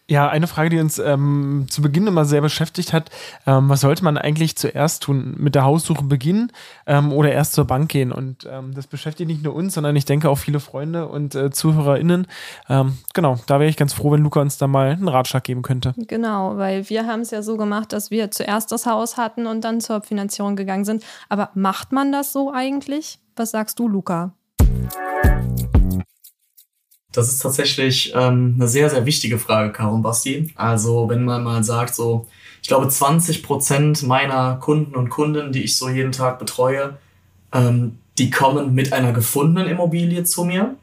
Ja, 0.08 0.28
eine 0.28 0.46
Frage, 0.46 0.70
die 0.70 0.78
uns 0.78 0.98
ähm, 0.98 1.66
zu 1.68 1.82
Beginn 1.82 2.06
immer 2.06 2.24
sehr 2.24 2.40
beschäftigt 2.40 2.92
hat, 2.92 3.10
ähm, 3.46 3.68
was 3.68 3.80
sollte 3.80 4.04
man 4.04 4.18
eigentlich 4.18 4.56
zuerst 4.56 5.02
tun? 5.02 5.34
Mit 5.38 5.54
der 5.54 5.64
Haussuche 5.64 6.04
beginnen 6.04 6.52
ähm, 6.86 7.12
oder 7.12 7.32
erst 7.32 7.54
zur 7.54 7.66
Bank 7.66 7.90
gehen? 7.90 8.12
Und 8.12 8.48
ähm, 8.50 8.74
das 8.74 8.86
beschäftigt 8.86 9.28
nicht 9.28 9.42
nur 9.42 9.54
uns, 9.54 9.74
sondern 9.74 9.96
ich 9.96 10.04
denke 10.04 10.28
auch 10.28 10.36
viele 10.36 10.60
Freunde 10.60 11.08
und 11.08 11.34
äh, 11.34 11.50
ZuhörerInnen. 11.50 12.26
Ähm, 12.68 12.98
genau, 13.14 13.38
da 13.46 13.60
wäre 13.60 13.68
ich 13.68 13.76
ganz 13.76 13.92
froh, 13.92 14.12
wenn 14.12 14.22
Luca 14.22 14.40
uns 14.40 14.58
da 14.58 14.66
mal 14.66 14.90
einen 14.90 15.08
Ratschlag 15.08 15.44
geben 15.44 15.62
könnte. 15.62 15.94
Genau, 15.96 16.56
weil 16.56 16.88
wir 16.88 17.06
haben 17.06 17.20
es 17.20 17.30
ja 17.30 17.42
so 17.42 17.56
gemacht, 17.56 17.92
dass 17.92 18.10
wir 18.10 18.30
zuerst 18.30 18.72
das 18.72 18.86
Haus 18.86 19.16
hatten 19.16 19.46
und 19.46 19.64
dann 19.64 19.80
zur 19.80 20.02
Finanzierung 20.02 20.56
gegangen 20.56 20.84
sind. 20.84 21.04
Aber 21.28 21.50
macht 21.54 21.92
man 21.92 22.12
das 22.12 22.32
so 22.32 22.52
eigentlich? 22.52 23.18
Was 23.36 23.50
sagst 23.50 23.78
du, 23.78 23.88
Luca? 23.88 24.32
Das 27.14 27.28
ist 27.28 27.38
tatsächlich 27.38 28.12
ähm, 28.14 28.56
eine 28.58 28.68
sehr, 28.68 28.90
sehr 28.90 29.06
wichtige 29.06 29.38
Frage, 29.38 29.72
Caro 29.72 29.94
und 29.94 30.02
Basti. 30.02 30.52
Also 30.56 31.08
wenn 31.08 31.24
man 31.24 31.44
mal 31.44 31.62
sagt, 31.62 31.94
so, 31.94 32.26
ich 32.60 32.68
glaube, 32.68 32.88
20 32.88 33.42
Prozent 33.42 34.02
meiner 34.02 34.56
Kunden 34.56 34.96
und 34.96 35.10
Kunden, 35.10 35.52
die 35.52 35.62
ich 35.62 35.76
so 35.76 35.88
jeden 35.88 36.12
Tag 36.12 36.38
betreue, 36.38 36.98
ähm, 37.52 37.98
die 38.18 38.30
kommen 38.30 38.74
mit 38.74 38.92
einer 38.92 39.12
gefundenen 39.12 39.68
Immobilie 39.68 40.24
zu 40.24 40.44
mir 40.44 40.74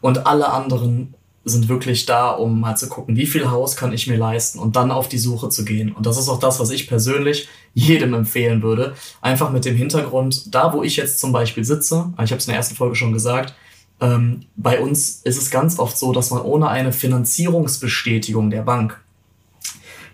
und 0.00 0.26
alle 0.26 0.50
anderen 0.50 1.14
sind 1.44 1.68
wirklich 1.68 2.06
da, 2.06 2.30
um 2.30 2.60
mal 2.60 2.76
zu 2.76 2.88
gucken, 2.88 3.16
wie 3.16 3.26
viel 3.26 3.50
Haus 3.50 3.74
kann 3.74 3.92
ich 3.92 4.06
mir 4.06 4.16
leisten 4.16 4.58
und 4.58 4.76
dann 4.76 4.90
auf 4.90 5.08
die 5.08 5.18
Suche 5.18 5.48
zu 5.48 5.64
gehen. 5.64 5.92
Und 5.92 6.06
das 6.06 6.18
ist 6.18 6.28
auch 6.28 6.38
das, 6.38 6.60
was 6.60 6.70
ich 6.70 6.86
persönlich 6.86 7.48
jedem 7.74 8.14
empfehlen 8.14 8.62
würde. 8.62 8.94
Einfach 9.22 9.50
mit 9.50 9.64
dem 9.64 9.74
Hintergrund, 9.74 10.54
da 10.54 10.72
wo 10.72 10.82
ich 10.82 10.96
jetzt 10.96 11.18
zum 11.18 11.32
Beispiel 11.32 11.64
sitze, 11.64 12.12
ich 12.22 12.30
habe 12.30 12.36
es 12.36 12.46
in 12.46 12.50
der 12.50 12.58
ersten 12.58 12.76
Folge 12.76 12.94
schon 12.94 13.12
gesagt, 13.12 13.54
ähm, 14.00 14.42
bei 14.56 14.80
uns 14.80 15.20
ist 15.24 15.36
es 15.36 15.50
ganz 15.50 15.78
oft 15.78 15.96
so, 15.96 16.12
dass 16.12 16.30
man 16.30 16.42
ohne 16.42 16.68
eine 16.68 16.92
Finanzierungsbestätigung 16.92 18.50
der 18.50 18.62
Bank 18.62 19.00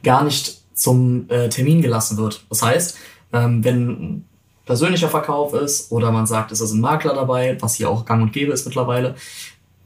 gar 0.03 0.25
nicht 0.25 0.63
zum 0.75 1.29
äh, 1.31 1.49
Termin 1.49 1.83
gelassen 1.83 2.17
wird. 2.17 2.45
Das 2.51 2.63
heißt, 2.63 2.97
ähm, 3.33 3.65
wenn 3.65 4.25
persönlicher 4.65 5.09
Verkauf 5.09 5.55
ist 5.55 5.91
oder 5.93 6.11
man 6.11 6.27
sagt, 6.27 6.53
es 6.53 6.61
ist 6.61 6.73
ein 6.73 6.81
Makler 6.81 7.15
dabei, 7.15 7.57
was 7.61 7.75
hier 7.75 7.89
auch 7.89 8.05
gang 8.05 8.23
und 8.23 8.33
gäbe 8.33 8.53
ist 8.53 8.67
mittlerweile, 8.67 9.15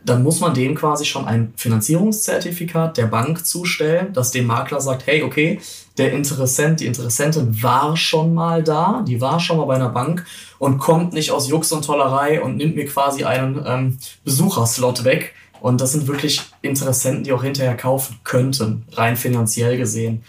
dann 0.04 0.22
muss 0.22 0.40
man 0.40 0.54
dem 0.54 0.74
quasi 0.74 1.04
schon 1.04 1.26
ein 1.26 1.52
Finanzierungszertifikat 1.56 2.96
der 2.96 3.06
Bank 3.06 3.44
zustellen, 3.44 4.12
das 4.14 4.30
dem 4.30 4.46
Makler 4.46 4.80
sagt, 4.80 5.06
hey, 5.06 5.22
okay, 5.22 5.60
der 6.00 6.12
Interessent, 6.12 6.80
die 6.80 6.86
Interessentin 6.86 7.62
war 7.62 7.94
schon 7.94 8.32
mal 8.32 8.62
da, 8.62 9.04
die 9.06 9.20
war 9.20 9.38
schon 9.38 9.58
mal 9.58 9.66
bei 9.66 9.74
einer 9.74 9.90
Bank 9.90 10.24
und 10.58 10.78
kommt 10.78 11.12
nicht 11.12 11.30
aus 11.30 11.46
Jux 11.48 11.70
und 11.72 11.84
Tollerei 11.84 12.42
und 12.42 12.56
nimmt 12.56 12.74
mir 12.74 12.86
quasi 12.86 13.24
einen 13.24 13.62
ähm, 13.66 13.98
Besucherslot 14.24 15.04
weg. 15.04 15.34
Und 15.60 15.82
das 15.82 15.92
sind 15.92 16.06
wirklich 16.06 16.40
Interessenten, 16.62 17.22
die 17.24 17.32
auch 17.34 17.42
hinterher 17.42 17.76
kaufen 17.76 18.18
könnten, 18.24 18.86
rein 18.92 19.14
finanziell 19.14 19.76
gesehen. 19.76 20.24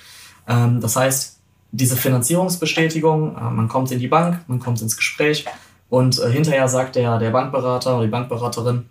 Ähm, 0.45 0.81
das 0.81 0.97
heißt, 0.97 1.39
diese 1.71 1.95
Finanzierungsbestätigung, 1.95 3.37
äh, 3.37 3.49
man 3.49 3.69
kommt 3.69 3.91
in 3.91 3.99
die 3.99 4.09
Bank, 4.09 4.41
man 4.47 4.59
kommt 4.59 4.81
ins 4.81 4.97
Gespräch 4.97 5.45
und 5.89 6.19
äh, 6.19 6.29
hinterher 6.29 6.67
sagt 6.67 6.97
der, 6.97 7.17
der 7.17 7.31
Bankberater 7.31 7.95
oder 7.95 8.05
die 8.05 8.11
Bankberaterin, 8.11 8.89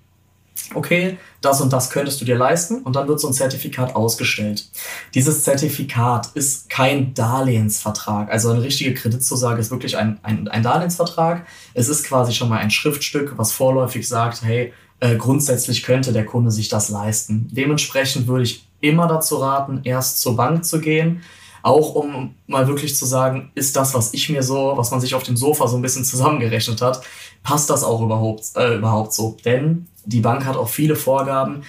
okay, 0.75 1.19
das 1.41 1.61
und 1.61 1.73
das 1.73 1.91
könntest 1.91 2.21
du 2.21 2.25
dir 2.25 2.37
leisten 2.37 2.83
und 2.83 2.97
dann 2.97 3.09
wird 3.09 3.21
so 3.21 3.29
ein 3.29 3.33
Zertifikat 3.33 3.97
ausgestellt. 3.97 4.69
Dieses 5.15 5.43
Zertifikat 5.43 6.29
ist 6.35 6.71
kein 6.71 7.15
Darlehensvertrag. 7.15 8.31
Also 8.31 8.51
eine 8.51 8.63
richtige 8.63 8.95
Kreditzusage 8.95 9.61
ist 9.61 9.71
wirklich 9.71 9.97
ein, 9.97 10.21
ein, 10.23 10.49
ein 10.49 10.63
Darlehensvertrag. 10.63 11.47
Es 11.75 11.89
ist 11.89 12.05
quasi 12.05 12.33
schon 12.33 12.49
mal 12.49 12.59
ein 12.59 12.71
Schriftstück, 12.71 13.35
was 13.37 13.53
vorläufig 13.53 14.07
sagt, 14.07 14.43
hey, 14.43 14.73
äh, 15.01 15.17
grundsätzlich 15.17 15.83
könnte 15.83 16.13
der 16.13 16.27
Kunde 16.27 16.51
sich 16.51 16.69
das 16.69 16.91
leisten. 16.91 17.49
Dementsprechend 17.51 18.27
würde 18.27 18.45
ich 18.45 18.69
immer 18.81 19.07
dazu 19.07 19.37
raten, 19.37 19.81
erst 19.85 20.21
zur 20.21 20.37
Bank 20.37 20.65
zu 20.65 20.81
gehen, 20.81 21.23
auch 21.63 21.95
um 21.95 22.35
mal 22.47 22.67
wirklich 22.69 22.97
zu 22.97 23.05
sagen, 23.05 23.51
ist 23.55 23.77
das, 23.77 23.93
was 23.95 24.15
ich 24.15 24.31
mir 24.31 24.43
so, 24.43 24.73
was 24.77 24.91
man 24.91 25.01
sich 25.01 25.15
auf 25.15 25.23
dem 25.23 25.37
Sofa 25.37 25.69
so 25.69 25.77
ein 25.77 25.83
bisschen 25.83 26.05
zusammengerechnet 26.05 26.81
hat, 26.81 27.03
passt 27.43 27.69
das 27.69 27.85
auch 27.85 28.01
überhaupt, 28.01 28.45
äh, 28.57 28.77
überhaupt 28.77 29.13
so? 29.13 29.37
Denn 29.45 29.87
die 30.05 30.21
Bank 30.21 30.45
hat 30.45 30.57
auch 30.57 30.69
viele 30.69 30.97
Vorgaben 30.97 31.63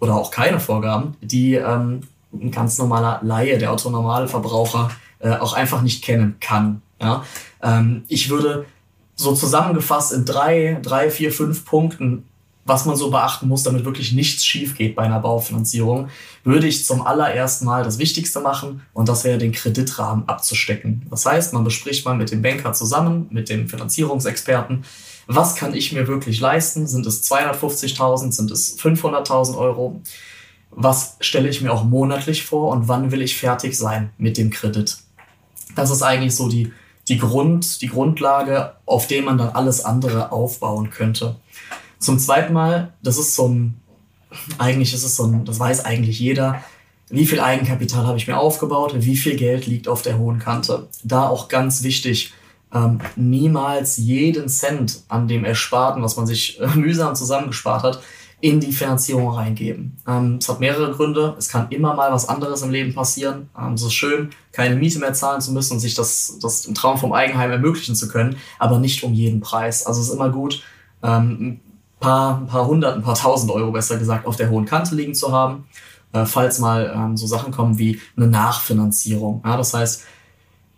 oder 0.00 0.14
auch 0.14 0.30
keine 0.30 0.60
Vorgaben, 0.60 1.16
die 1.20 1.54
ähm, 1.54 2.02
ein 2.32 2.50
ganz 2.50 2.78
normaler 2.78 3.20
Laie, 3.22 3.58
der 3.58 3.72
autonormale 3.72 4.28
Verbraucher, 4.28 4.90
äh, 5.18 5.30
auch 5.30 5.54
einfach 5.54 5.82
nicht 5.82 6.04
kennen 6.04 6.36
kann. 6.40 6.82
Ja? 7.00 7.24
Ähm, 7.62 8.04
ich 8.08 8.30
würde 8.30 8.66
so 9.14 9.34
zusammengefasst 9.34 10.12
in 10.12 10.24
drei, 10.24 10.78
drei, 10.82 11.10
vier, 11.10 11.32
fünf 11.32 11.64
Punkten 11.64 12.24
was 12.68 12.84
man 12.84 12.96
so 12.96 13.10
beachten 13.10 13.48
muss, 13.48 13.62
damit 13.62 13.84
wirklich 13.84 14.12
nichts 14.12 14.44
schief 14.44 14.76
geht 14.76 14.94
bei 14.94 15.02
einer 15.02 15.20
Baufinanzierung, 15.20 16.08
würde 16.44 16.66
ich 16.68 16.84
zum 16.84 17.04
allerersten 17.04 17.64
Mal 17.64 17.82
das 17.82 17.98
Wichtigste 17.98 18.40
machen 18.40 18.82
und 18.92 19.08
das 19.08 19.24
wäre 19.24 19.38
den 19.38 19.52
Kreditrahmen 19.52 20.28
abzustecken. 20.28 21.06
Das 21.10 21.24
heißt, 21.24 21.54
man 21.54 21.64
bespricht 21.64 22.04
mal 22.04 22.14
mit 22.14 22.30
dem 22.30 22.42
Banker 22.42 22.74
zusammen, 22.74 23.26
mit 23.30 23.48
dem 23.48 23.68
Finanzierungsexperten, 23.68 24.84
was 25.28 25.54
kann 25.54 25.74
ich 25.74 25.92
mir 25.92 26.08
wirklich 26.08 26.40
leisten? 26.40 26.86
Sind 26.86 27.06
es 27.06 27.30
250.000? 27.30 28.32
Sind 28.32 28.50
es 28.50 28.78
500.000 28.78 29.56
Euro? 29.58 30.00
Was 30.70 31.16
stelle 31.20 31.50
ich 31.50 31.60
mir 31.60 31.70
auch 31.70 31.84
monatlich 31.84 32.44
vor 32.44 32.72
und 32.72 32.88
wann 32.88 33.12
will 33.12 33.20
ich 33.20 33.36
fertig 33.36 33.76
sein 33.76 34.10
mit 34.16 34.38
dem 34.38 34.48
Kredit? 34.48 34.96
Das 35.76 35.90
ist 35.90 36.02
eigentlich 36.02 36.34
so 36.34 36.48
die, 36.48 36.72
die, 37.08 37.18
Grund, 37.18 37.82
die 37.82 37.88
Grundlage, 37.88 38.72
auf 38.86 39.06
der 39.06 39.22
man 39.22 39.36
dann 39.36 39.50
alles 39.50 39.84
andere 39.84 40.32
aufbauen 40.32 40.88
könnte. 40.88 41.36
Zum 41.98 42.18
zweiten 42.18 42.54
Mal, 42.54 42.94
das 43.02 43.18
ist 43.18 43.34
so 43.34 43.48
ein, 43.48 43.80
eigentlich 44.56 44.94
ist 44.94 45.04
es 45.04 45.14
so 45.14 45.24
ein, 45.24 45.44
das 45.44 45.60
weiß 45.60 45.84
eigentlich 45.84 46.18
jeder, 46.18 46.62
wie 47.10 47.26
viel 47.26 47.40
Eigenkapital 47.40 48.06
habe 48.06 48.16
ich 48.16 48.28
mir 48.28 48.38
aufgebaut, 48.38 48.94
wie 48.96 49.16
viel 49.16 49.36
Geld 49.36 49.66
liegt 49.66 49.88
auf 49.88 50.00
der 50.00 50.18
hohen 50.18 50.38
Kante. 50.38 50.88
Da 51.04 51.28
auch 51.28 51.48
ganz 51.48 51.82
wichtig, 51.82 52.32
ähm, 52.72 52.98
niemals 53.16 53.96
jeden 53.96 54.48
Cent 54.48 55.02
an 55.08 55.28
dem 55.28 55.44
Ersparten, 55.44 56.02
was 56.02 56.16
man 56.16 56.26
sich 56.26 56.60
äh, 56.60 56.66
mühsam 56.74 57.14
zusammengespart 57.14 57.82
hat, 57.82 58.02
in 58.40 58.60
die 58.60 58.72
Finanzierung 58.72 59.30
reingeben. 59.30 59.96
Ähm, 60.06 60.38
es 60.40 60.48
hat 60.48 60.60
mehrere 60.60 60.92
Gründe. 60.92 61.34
Es 61.38 61.48
kann 61.48 61.66
immer 61.70 61.94
mal 61.94 62.12
was 62.12 62.28
anderes 62.28 62.62
im 62.62 62.70
Leben 62.70 62.94
passieren. 62.94 63.50
Ähm, 63.58 63.74
es 63.74 63.82
ist 63.82 63.94
schön, 63.94 64.30
keine 64.52 64.76
Miete 64.76 65.00
mehr 65.00 65.12
zahlen 65.12 65.40
zu 65.40 65.52
müssen 65.52 65.74
und 65.74 65.80
sich 65.80 65.94
das, 65.94 66.38
das 66.40 66.64
im 66.66 66.74
Traum 66.74 66.98
vom 66.98 67.12
Eigenheim 67.12 67.50
ermöglichen 67.50 67.96
zu 67.96 68.08
können, 68.08 68.36
aber 68.58 68.78
nicht 68.78 69.02
um 69.02 69.12
jeden 69.12 69.40
Preis. 69.40 69.84
Also 69.86 70.00
es 70.00 70.08
ist 70.08 70.14
immer 70.14 70.30
gut, 70.30 70.62
ähm, 71.02 71.40
ein 71.40 71.60
paar, 71.98 72.38
ein 72.38 72.46
paar 72.46 72.66
hundert, 72.66 72.94
ein 72.94 73.02
paar 73.02 73.16
tausend 73.16 73.50
Euro 73.50 73.72
besser 73.72 73.98
gesagt 73.98 74.26
auf 74.26 74.36
der 74.36 74.50
hohen 74.50 74.66
Kante 74.66 74.94
liegen 74.94 75.14
zu 75.14 75.32
haben, 75.32 75.64
äh, 76.12 76.24
falls 76.24 76.60
mal 76.60 76.92
ähm, 76.94 77.16
so 77.16 77.26
Sachen 77.26 77.52
kommen 77.52 77.78
wie 77.78 78.00
eine 78.16 78.28
Nachfinanzierung. 78.28 79.42
Ja, 79.44 79.56
das 79.56 79.74
heißt, 79.74 80.04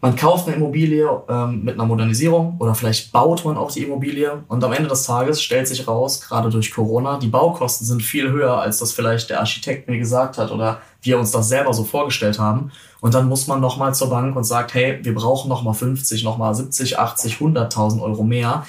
man 0.00 0.16
kauft 0.16 0.46
eine 0.46 0.56
Immobilie 0.56 1.08
ähm, 1.28 1.62
mit 1.62 1.74
einer 1.74 1.84
Modernisierung 1.84 2.56
oder 2.58 2.74
vielleicht 2.74 3.12
baut 3.12 3.44
man 3.44 3.56
auch 3.56 3.70
die 3.70 3.84
Immobilie 3.84 4.42
und 4.48 4.64
am 4.64 4.72
Ende 4.72 4.88
des 4.88 5.02
Tages 5.02 5.42
stellt 5.42 5.68
sich 5.68 5.86
raus, 5.86 6.22
gerade 6.22 6.48
durch 6.48 6.72
Corona, 6.72 7.18
die 7.18 7.28
Baukosten 7.28 7.86
sind 7.86 8.02
viel 8.02 8.30
höher, 8.30 8.58
als 8.58 8.78
das 8.78 8.92
vielleicht 8.92 9.28
der 9.28 9.40
Architekt 9.40 9.88
mir 9.88 9.98
gesagt 9.98 10.38
hat 10.38 10.50
oder 10.50 10.80
wir 11.02 11.18
uns 11.18 11.30
das 11.30 11.48
selber 11.48 11.74
so 11.74 11.84
vorgestellt 11.84 12.38
haben. 12.38 12.72
Und 13.00 13.14
dann 13.14 13.28
muss 13.28 13.46
man 13.46 13.60
nochmal 13.60 13.94
zur 13.94 14.10
Bank 14.10 14.36
und 14.36 14.44
sagt, 14.44 14.74
hey, 14.74 14.98
wir 15.02 15.14
brauchen 15.14 15.48
nochmal 15.48 15.74
50, 15.74 16.24
nochmal 16.24 16.54
70, 16.54 16.98
80, 16.98 17.36
100.000 17.36 18.02
Euro 18.02 18.22
mehr. 18.22 18.66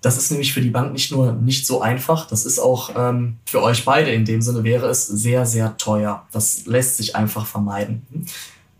Das 0.00 0.16
ist 0.16 0.30
nämlich 0.30 0.52
für 0.52 0.60
die 0.60 0.70
Bank 0.70 0.92
nicht 0.92 1.12
nur 1.12 1.32
nicht 1.32 1.66
so 1.66 1.82
einfach, 1.82 2.26
das 2.26 2.46
ist 2.46 2.58
auch 2.58 2.90
ähm, 2.96 3.36
für 3.44 3.62
euch 3.62 3.84
beide 3.84 4.10
in 4.10 4.24
dem 4.24 4.40
Sinne 4.40 4.64
wäre 4.64 4.86
es 4.86 5.06
sehr, 5.06 5.46
sehr 5.46 5.76
teuer. 5.76 6.26
Das 6.32 6.66
lässt 6.66 6.96
sich 6.96 7.16
einfach 7.16 7.44
vermeiden. 7.44 8.06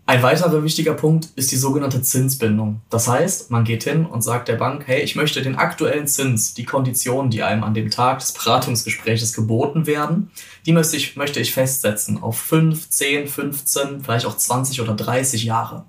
Ein 0.06 0.22
weiterer 0.24 0.64
wichtiger 0.64 0.94
Punkt 0.94 1.28
ist 1.36 1.52
die 1.52 1.56
sogenannte 1.56 2.02
Zinsbindung. 2.02 2.80
Das 2.90 3.06
heißt, 3.06 3.52
man 3.52 3.62
geht 3.62 3.84
hin 3.84 4.06
und 4.06 4.22
sagt 4.22 4.48
der 4.48 4.56
Bank, 4.56 4.82
hey, 4.86 5.02
ich 5.02 5.14
möchte 5.14 5.40
den 5.40 5.54
aktuellen 5.54 6.08
Zins, 6.08 6.52
die 6.52 6.64
Konditionen, 6.64 7.30
die 7.30 7.44
einem 7.44 7.62
an 7.62 7.74
dem 7.74 7.90
Tag 7.90 8.18
des 8.18 8.32
Beratungsgesprächs 8.32 9.32
geboten 9.32 9.86
werden, 9.86 10.30
die 10.66 10.72
möchte 10.72 10.96
ich, 10.96 11.14
möchte 11.14 11.38
ich 11.38 11.52
festsetzen 11.52 12.20
auf 12.20 12.38
5, 12.38 12.88
10, 12.88 13.28
15, 13.28 14.00
vielleicht 14.02 14.26
auch 14.26 14.36
20 14.36 14.80
oder 14.80 14.94
30 14.94 15.44
Jahre. 15.44 15.84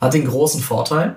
Hat 0.00 0.14
den 0.14 0.26
großen 0.26 0.60
Vorteil, 0.60 1.16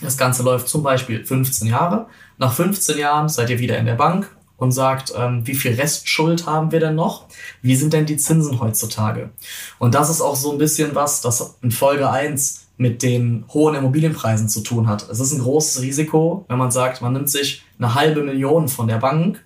das 0.00 0.16
Ganze 0.16 0.42
läuft 0.42 0.68
zum 0.68 0.82
Beispiel 0.82 1.24
15 1.24 1.68
Jahre. 1.68 2.06
Nach 2.38 2.52
15 2.52 2.98
Jahren 2.98 3.28
seid 3.28 3.50
ihr 3.50 3.58
wieder 3.58 3.78
in 3.78 3.86
der 3.86 3.94
Bank 3.94 4.30
und 4.58 4.72
sagt, 4.72 5.14
ähm, 5.16 5.46
wie 5.46 5.54
viel 5.54 5.74
Restschuld 5.74 6.46
haben 6.46 6.72
wir 6.72 6.80
denn 6.80 6.96
noch? 6.96 7.26
Wie 7.62 7.76
sind 7.76 7.92
denn 7.92 8.06
die 8.06 8.16
Zinsen 8.16 8.60
heutzutage? 8.60 9.30
Und 9.78 9.94
das 9.94 10.10
ist 10.10 10.20
auch 10.20 10.36
so 10.36 10.52
ein 10.52 10.58
bisschen 10.58 10.94
was, 10.94 11.22
das 11.22 11.56
in 11.62 11.70
Folge 11.70 12.10
1 12.10 12.66
mit 12.76 13.02
den 13.02 13.44
hohen 13.48 13.74
Immobilienpreisen 13.74 14.48
zu 14.48 14.60
tun 14.60 14.88
hat. 14.88 15.08
Es 15.08 15.20
ist 15.20 15.32
ein 15.32 15.42
großes 15.42 15.82
Risiko, 15.82 16.44
wenn 16.48 16.58
man 16.58 16.70
sagt, 16.70 17.00
man 17.00 17.12
nimmt 17.12 17.30
sich 17.30 17.64
eine 17.78 17.94
halbe 17.94 18.22
Million 18.22 18.68
von 18.68 18.88
der 18.88 18.98
Bank 18.98 19.42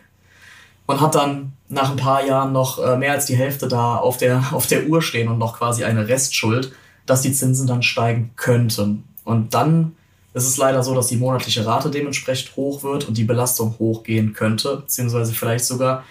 und 0.86 1.00
hat 1.00 1.14
dann 1.14 1.52
nach 1.68 1.90
ein 1.90 1.96
paar 1.96 2.24
Jahren 2.24 2.52
noch 2.52 2.78
äh, 2.78 2.96
mehr 2.96 3.12
als 3.12 3.26
die 3.26 3.36
Hälfte 3.36 3.68
da 3.68 3.96
auf 3.96 4.16
der, 4.16 4.42
auf 4.52 4.66
der 4.66 4.86
Uhr 4.86 5.02
stehen 5.02 5.28
und 5.28 5.38
noch 5.38 5.58
quasi 5.58 5.84
eine 5.84 6.08
Restschuld, 6.08 6.72
dass 7.04 7.22
die 7.22 7.32
Zinsen 7.32 7.66
dann 7.66 7.82
steigen 7.82 8.30
könnten. 8.36 9.04
Und 9.24 9.54
dann 9.54 9.94
es 10.34 10.46
ist 10.46 10.56
leider 10.56 10.82
so, 10.82 10.94
dass 10.94 11.08
die 11.08 11.16
monatliche 11.16 11.66
Rate 11.66 11.90
dementsprechend 11.90 12.56
hoch 12.56 12.82
wird 12.82 13.06
und 13.06 13.16
die 13.16 13.24
Belastung 13.24 13.76
hochgehen 13.78 14.32
könnte, 14.32 14.78
beziehungsweise 14.78 15.34
vielleicht 15.34 15.64
sogar 15.64 16.04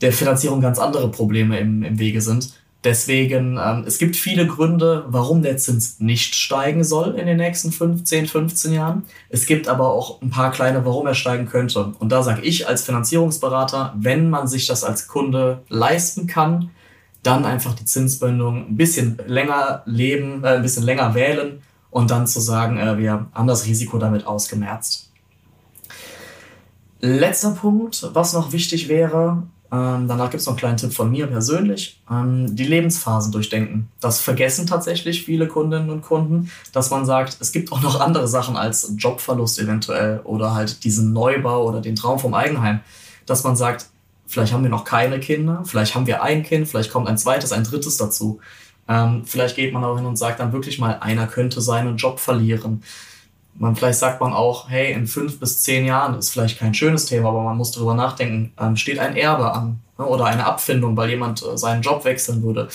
der 0.00 0.12
Finanzierung 0.12 0.60
ganz 0.60 0.78
andere 0.78 1.10
Probleme 1.10 1.58
im, 1.58 1.82
im 1.82 1.98
Wege 1.98 2.20
sind. 2.20 2.52
Deswegen, 2.84 3.58
ähm, 3.60 3.84
es 3.86 3.98
gibt 3.98 4.14
viele 4.14 4.46
Gründe, 4.46 5.06
warum 5.08 5.42
der 5.42 5.56
Zins 5.56 5.98
nicht 5.98 6.34
steigen 6.34 6.84
soll 6.84 7.16
in 7.16 7.26
den 7.26 7.38
nächsten 7.38 7.72
15, 7.72 8.28
15 8.28 8.72
Jahren. 8.74 9.04
Es 9.28 9.46
gibt 9.46 9.66
aber 9.66 9.90
auch 9.90 10.20
ein 10.22 10.30
paar 10.30 10.52
kleine, 10.52 10.84
warum 10.84 11.06
er 11.06 11.14
steigen 11.14 11.48
könnte. 11.48 11.94
Und 11.98 12.12
da 12.12 12.22
sage 12.22 12.42
ich 12.42 12.68
als 12.68 12.84
Finanzierungsberater, 12.84 13.94
wenn 13.98 14.30
man 14.30 14.46
sich 14.46 14.66
das 14.66 14.84
als 14.84 15.08
Kunde 15.08 15.62
leisten 15.68 16.26
kann, 16.26 16.70
dann 17.22 17.44
einfach 17.44 17.74
die 17.74 17.86
Zinsbindung 17.86 18.68
ein 18.68 18.76
bisschen 18.76 19.18
länger 19.26 19.82
leben, 19.86 20.44
äh, 20.44 20.48
ein 20.48 20.62
bisschen 20.62 20.84
länger 20.84 21.14
wählen 21.14 21.62
und 21.96 22.10
dann 22.10 22.26
zu 22.26 22.40
sagen, 22.40 22.76
äh, 22.76 22.98
wir 22.98 23.26
haben 23.32 23.46
das 23.46 23.64
Risiko 23.64 23.96
damit 23.96 24.26
ausgemerzt. 24.26 25.08
Letzter 27.00 27.52
Punkt, 27.52 28.10
was 28.12 28.34
noch 28.34 28.52
wichtig 28.52 28.88
wäre, 28.88 29.44
ähm, 29.72 30.06
danach 30.06 30.28
gibt 30.28 30.42
es 30.42 30.46
noch 30.46 30.52
einen 30.52 30.58
kleinen 30.58 30.76
Tipp 30.76 30.92
von 30.92 31.10
mir 31.10 31.26
persönlich, 31.26 32.02
ähm, 32.10 32.54
die 32.54 32.64
Lebensphasen 32.64 33.32
durchdenken. 33.32 33.88
Das 33.98 34.20
vergessen 34.20 34.66
tatsächlich 34.66 35.24
viele 35.24 35.48
Kundinnen 35.48 35.88
und 35.88 36.02
Kunden, 36.02 36.50
dass 36.70 36.90
man 36.90 37.06
sagt, 37.06 37.38
es 37.40 37.50
gibt 37.50 37.72
auch 37.72 37.80
noch 37.80 37.98
andere 37.98 38.28
Sachen 38.28 38.58
als 38.58 38.92
Jobverlust 38.98 39.58
eventuell 39.58 40.20
oder 40.24 40.54
halt 40.54 40.84
diesen 40.84 41.14
Neubau 41.14 41.66
oder 41.66 41.80
den 41.80 41.96
Traum 41.96 42.18
vom 42.18 42.34
Eigenheim, 42.34 42.80
dass 43.24 43.42
man 43.42 43.56
sagt, 43.56 43.86
vielleicht 44.26 44.52
haben 44.52 44.64
wir 44.64 44.70
noch 44.70 44.84
keine 44.84 45.18
Kinder, 45.18 45.62
vielleicht 45.64 45.94
haben 45.94 46.06
wir 46.06 46.22
ein 46.22 46.42
Kind, 46.42 46.68
vielleicht 46.68 46.92
kommt 46.92 47.08
ein 47.08 47.16
zweites, 47.16 47.52
ein 47.52 47.64
drittes 47.64 47.96
dazu. 47.96 48.38
Ähm, 48.88 49.22
vielleicht 49.24 49.56
geht 49.56 49.72
man 49.72 49.84
auch 49.84 49.96
hin 49.96 50.06
und 50.06 50.16
sagt 50.16 50.40
dann 50.40 50.52
wirklich 50.52 50.78
mal, 50.78 50.98
einer 51.00 51.26
könnte 51.26 51.60
seinen 51.60 51.96
Job 51.96 52.20
verlieren. 52.20 52.82
Man, 53.58 53.74
vielleicht 53.74 53.98
sagt 53.98 54.20
man 54.20 54.32
auch, 54.32 54.68
hey, 54.68 54.92
in 54.92 55.06
fünf 55.06 55.40
bis 55.40 55.62
zehn 55.62 55.86
Jahren 55.86 56.18
ist 56.18 56.30
vielleicht 56.30 56.58
kein 56.58 56.74
schönes 56.74 57.06
Thema, 57.06 57.30
aber 57.30 57.42
man 57.42 57.56
muss 57.56 57.72
darüber 57.72 57.94
nachdenken, 57.94 58.52
ähm, 58.60 58.76
steht 58.76 58.98
ein 58.98 59.16
Erbe 59.16 59.52
an 59.52 59.80
ne, 59.98 60.04
oder 60.04 60.26
eine 60.26 60.44
Abfindung, 60.44 60.96
weil 60.96 61.10
jemand 61.10 61.42
äh, 61.42 61.56
seinen 61.56 61.82
Job 61.82 62.04
wechseln 62.04 62.42
würde. 62.42 62.68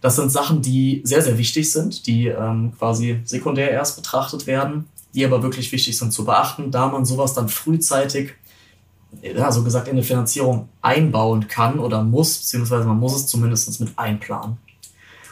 Das 0.00 0.16
sind 0.16 0.30
Sachen, 0.30 0.62
die 0.62 1.00
sehr, 1.04 1.22
sehr 1.22 1.38
wichtig 1.38 1.72
sind, 1.72 2.06
die 2.06 2.28
ähm, 2.28 2.72
quasi 2.78 3.20
sekundär 3.24 3.70
erst 3.70 3.96
betrachtet 3.96 4.46
werden, 4.46 4.86
die 5.14 5.24
aber 5.24 5.42
wirklich 5.42 5.72
wichtig 5.72 5.98
sind 5.98 6.12
zu 6.12 6.24
beachten, 6.24 6.70
da 6.70 6.86
man 6.88 7.04
sowas 7.06 7.32
dann 7.32 7.48
frühzeitig, 7.48 8.34
ja, 9.22 9.50
so 9.50 9.64
gesagt, 9.64 9.88
in 9.88 9.94
eine 9.94 10.02
Finanzierung 10.02 10.68
einbauen 10.82 11.48
kann 11.48 11.78
oder 11.78 12.04
muss, 12.04 12.38
beziehungsweise 12.38 12.84
man 12.84 12.98
muss 12.98 13.16
es 13.16 13.26
zumindest 13.26 13.80
mit 13.80 13.98
einplanen. 13.98 14.58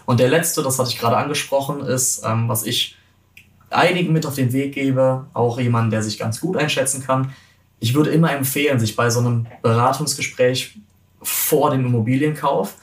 Und 0.07 0.21
der 0.21 0.29
letzte, 0.29 0.62
das 0.62 0.79
hatte 0.79 0.90
ich 0.90 0.99
gerade 0.99 1.17
angesprochen, 1.17 1.81
ist, 1.81 2.23
ähm, 2.25 2.49
was 2.49 2.64
ich 2.64 2.97
einigen 3.71 4.12
mit 4.12 4.27
auf 4.27 4.35
den 4.35 4.53
Weg 4.53 4.75
gebe, 4.75 5.27
auch 5.33 5.59
jemand, 5.59 5.93
der 5.93 6.03
sich 6.03 6.19
ganz 6.19 6.40
gut 6.40 6.57
einschätzen 6.57 7.03
kann. 7.05 7.33
Ich 7.81 7.95
würde 7.95 8.11
immer 8.11 8.33
empfehlen, 8.33 8.79
sich 8.79 8.97
bei 8.97 9.11
so 9.11 9.21
einem 9.21 9.47
Beratungsgespräch 9.62 10.77
vor 11.23 11.71
dem 11.71 11.87
Immobilienkauf 11.87 12.75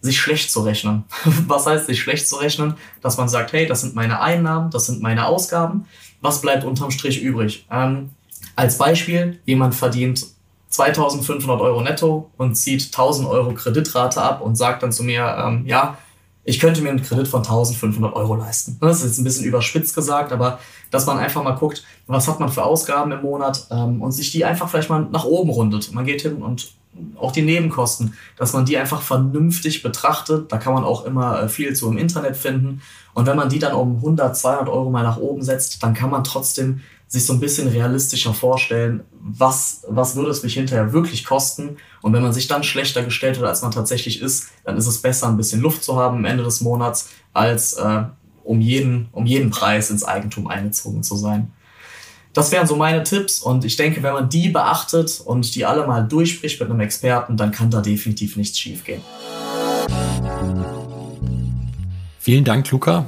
sich 0.00 0.20
schlecht 0.20 0.50
zu 0.50 0.60
rechnen. 0.60 1.04
Was 1.46 1.66
heißt 1.66 1.86
sich 1.86 2.00
schlecht 2.00 2.28
zu 2.28 2.36
rechnen? 2.36 2.74
Dass 3.00 3.16
man 3.16 3.28
sagt, 3.28 3.52
hey, 3.52 3.66
das 3.66 3.80
sind 3.80 3.94
meine 3.94 4.20
Einnahmen, 4.20 4.70
das 4.70 4.86
sind 4.86 5.02
meine 5.02 5.26
Ausgaben. 5.26 5.86
Was 6.20 6.40
bleibt 6.40 6.64
unterm 6.64 6.90
Strich 6.90 7.20
übrig? 7.20 7.66
Ähm, 7.70 8.10
als 8.54 8.78
Beispiel, 8.78 9.40
jemand 9.44 9.74
verdient 9.74 10.24
2500 10.70 11.60
Euro 11.60 11.80
netto 11.80 12.30
und 12.36 12.54
zieht 12.54 12.86
1000 12.86 13.28
Euro 13.28 13.54
Kreditrate 13.54 14.20
ab 14.20 14.42
und 14.42 14.56
sagt 14.56 14.82
dann 14.82 14.92
zu 14.92 15.02
mir, 15.02 15.36
ähm, 15.38 15.64
ja, 15.66 15.98
ich 16.48 16.60
könnte 16.60 16.80
mir 16.80 16.88
einen 16.88 17.02
Kredit 17.02 17.28
von 17.28 17.40
1500 17.40 18.16
Euro 18.16 18.34
leisten. 18.34 18.78
Das 18.80 19.00
ist 19.00 19.04
jetzt 19.04 19.18
ein 19.18 19.24
bisschen 19.24 19.44
überspitzt 19.44 19.94
gesagt, 19.94 20.32
aber 20.32 20.58
dass 20.90 21.04
man 21.04 21.18
einfach 21.18 21.42
mal 21.42 21.52
guckt, 21.52 21.84
was 22.06 22.26
hat 22.26 22.40
man 22.40 22.48
für 22.48 22.64
Ausgaben 22.64 23.12
im 23.12 23.20
Monat 23.20 23.66
ähm, 23.70 24.00
und 24.00 24.12
sich 24.12 24.32
die 24.32 24.46
einfach 24.46 24.66
vielleicht 24.70 24.88
mal 24.88 25.06
nach 25.12 25.26
oben 25.26 25.50
rundet. 25.50 25.92
Man 25.92 26.06
geht 26.06 26.22
hin 26.22 26.36
und 26.36 26.72
auch 27.16 27.32
die 27.32 27.42
Nebenkosten, 27.42 28.14
dass 28.38 28.54
man 28.54 28.64
die 28.64 28.78
einfach 28.78 29.02
vernünftig 29.02 29.82
betrachtet. 29.82 30.50
Da 30.50 30.56
kann 30.56 30.72
man 30.72 30.84
auch 30.84 31.04
immer 31.04 31.42
äh, 31.42 31.48
viel 31.50 31.76
zu 31.76 31.86
im 31.90 31.98
Internet 31.98 32.34
finden. 32.34 32.80
Und 33.12 33.26
wenn 33.26 33.36
man 33.36 33.50
die 33.50 33.58
dann 33.58 33.74
um 33.74 33.96
100, 33.96 34.34
200 34.34 34.70
Euro 34.70 34.88
mal 34.88 35.02
nach 35.02 35.18
oben 35.18 35.42
setzt, 35.42 35.82
dann 35.82 35.92
kann 35.92 36.08
man 36.08 36.24
trotzdem 36.24 36.80
sich 37.08 37.26
so 37.26 37.34
ein 37.34 37.40
bisschen 37.40 37.68
realistischer 37.68 38.32
vorstellen, 38.32 39.04
was, 39.20 39.84
was 39.88 40.16
würde 40.16 40.30
es 40.30 40.42
mich 40.42 40.54
hinterher 40.54 40.92
wirklich 40.92 41.24
kosten. 41.24 41.76
Und 42.02 42.12
wenn 42.12 42.22
man 42.22 42.32
sich 42.32 42.48
dann 42.48 42.62
schlechter 42.62 43.02
gestellt 43.02 43.38
hat, 43.38 43.44
als 43.44 43.62
man 43.62 43.70
tatsächlich 43.70 44.20
ist, 44.20 44.48
dann 44.64 44.76
ist 44.76 44.86
es 44.86 45.02
besser, 45.02 45.28
ein 45.28 45.36
bisschen 45.36 45.60
Luft 45.60 45.84
zu 45.84 45.96
haben 45.96 46.18
am 46.18 46.24
Ende 46.24 46.44
des 46.44 46.60
Monats, 46.60 47.10
als 47.32 47.74
äh, 47.74 48.04
um, 48.44 48.60
jeden, 48.60 49.08
um 49.12 49.26
jeden 49.26 49.50
Preis 49.50 49.90
ins 49.90 50.04
Eigentum 50.04 50.46
eingezogen 50.46 51.02
zu 51.02 51.16
sein. 51.16 51.52
Das 52.32 52.52
wären 52.52 52.66
so 52.66 52.76
meine 52.76 53.02
Tipps 53.02 53.40
und 53.40 53.64
ich 53.64 53.76
denke, 53.76 54.02
wenn 54.02 54.12
man 54.12 54.28
die 54.28 54.50
beachtet 54.50 55.20
und 55.24 55.54
die 55.54 55.64
alle 55.64 55.86
mal 55.86 56.02
durchspricht 56.02 56.60
mit 56.60 56.70
einem 56.70 56.80
Experten, 56.80 57.36
dann 57.36 57.50
kann 57.50 57.70
da 57.70 57.80
definitiv 57.80 58.36
nichts 58.36 58.58
schiefgehen. 58.58 59.02
Vielen 62.20 62.44
Dank, 62.44 62.70
Luca 62.70 63.06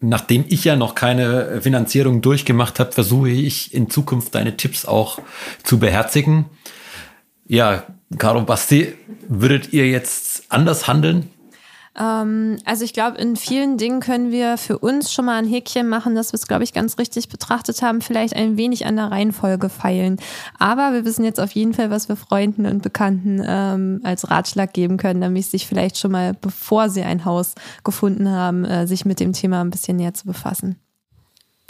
nachdem 0.00 0.44
ich 0.48 0.64
ja 0.64 0.76
noch 0.76 0.94
keine 0.94 1.60
Finanzierung 1.60 2.20
durchgemacht 2.20 2.78
habe, 2.78 2.92
versuche 2.92 3.30
ich 3.30 3.74
in 3.74 3.90
Zukunft 3.90 4.34
deine 4.34 4.56
Tipps 4.56 4.84
auch 4.84 5.18
zu 5.64 5.78
beherzigen. 5.78 6.46
Ja, 7.46 7.84
Caro 8.16 8.42
Basti, 8.42 8.94
würdet 9.28 9.72
ihr 9.72 9.88
jetzt 9.88 10.44
anders 10.48 10.86
handeln? 10.86 11.30
Ähm, 11.96 12.58
also 12.64 12.84
ich 12.84 12.92
glaube, 12.92 13.18
in 13.18 13.36
vielen 13.36 13.78
Dingen 13.78 14.00
können 14.00 14.30
wir 14.30 14.58
für 14.58 14.78
uns 14.78 15.12
schon 15.12 15.24
mal 15.24 15.38
ein 15.38 15.46
Häkchen 15.46 15.88
machen, 15.88 16.14
dass 16.14 16.32
wir 16.32 16.38
es, 16.38 16.46
glaube 16.46 16.64
ich, 16.64 16.72
ganz 16.72 16.98
richtig 16.98 17.28
betrachtet 17.28 17.82
haben, 17.82 18.00
vielleicht 18.00 18.34
ein 18.34 18.56
wenig 18.56 18.86
an 18.86 18.96
der 18.96 19.10
Reihenfolge 19.10 19.68
feilen. 19.68 20.18
Aber 20.58 20.92
wir 20.92 21.04
wissen 21.04 21.24
jetzt 21.24 21.40
auf 21.40 21.52
jeden 21.52 21.74
Fall, 21.74 21.90
was 21.90 22.08
wir 22.08 22.16
Freunden 22.16 22.66
und 22.66 22.82
Bekannten 22.82 23.42
ähm, 23.44 24.00
als 24.04 24.30
Ratschlag 24.30 24.72
geben 24.72 24.96
können, 24.96 25.20
damit 25.20 25.44
sie 25.44 25.50
sich 25.50 25.66
vielleicht 25.66 25.98
schon 25.98 26.12
mal, 26.12 26.34
bevor 26.34 26.88
sie 26.88 27.02
ein 27.02 27.24
Haus 27.24 27.54
gefunden 27.84 28.28
haben, 28.28 28.64
äh, 28.64 28.86
sich 28.86 29.04
mit 29.04 29.20
dem 29.20 29.32
Thema 29.32 29.60
ein 29.60 29.70
bisschen 29.70 29.96
näher 29.96 30.14
zu 30.14 30.26
befassen. 30.26 30.76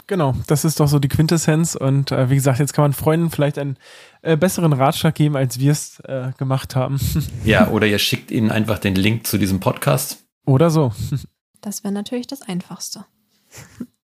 Genau, 0.09 0.33
das 0.47 0.65
ist 0.65 0.79
doch 0.79 0.87
so 0.87 0.97
die 0.97 1.07
Quintessenz. 1.07 1.75
Und 1.75 2.11
äh, 2.11 2.31
wie 2.31 2.35
gesagt, 2.35 2.57
jetzt 2.57 2.73
kann 2.73 2.81
man 2.81 2.93
Freunden 2.93 3.29
vielleicht 3.29 3.59
einen 3.59 3.77
äh, 4.23 4.35
besseren 4.35 4.73
Ratschlag 4.73 5.13
geben, 5.13 5.37
als 5.37 5.59
wir 5.59 5.71
es 5.71 5.99
äh, 5.99 6.31
gemacht 6.35 6.75
haben. 6.75 6.99
Ja, 7.45 7.69
oder 7.69 7.85
ihr 7.85 7.99
schickt 7.99 8.31
ihnen 8.31 8.49
einfach 8.49 8.79
den 8.79 8.95
Link 8.95 9.27
zu 9.27 9.37
diesem 9.37 9.59
Podcast. 9.59 10.25
Oder 10.45 10.71
so. 10.71 10.91
Das 11.61 11.83
wäre 11.83 11.93
natürlich 11.93 12.25
das 12.25 12.41
Einfachste. 12.41 13.03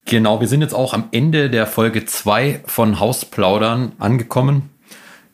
Genau, 0.05 0.39
wir 0.39 0.47
sind 0.47 0.61
jetzt 0.61 0.73
auch 0.73 0.93
am 0.93 1.09
Ende 1.11 1.49
der 1.49 1.67
Folge 1.67 2.05
2 2.05 2.61
von 2.65 3.01
Hausplaudern 3.01 3.91
angekommen. 3.99 4.69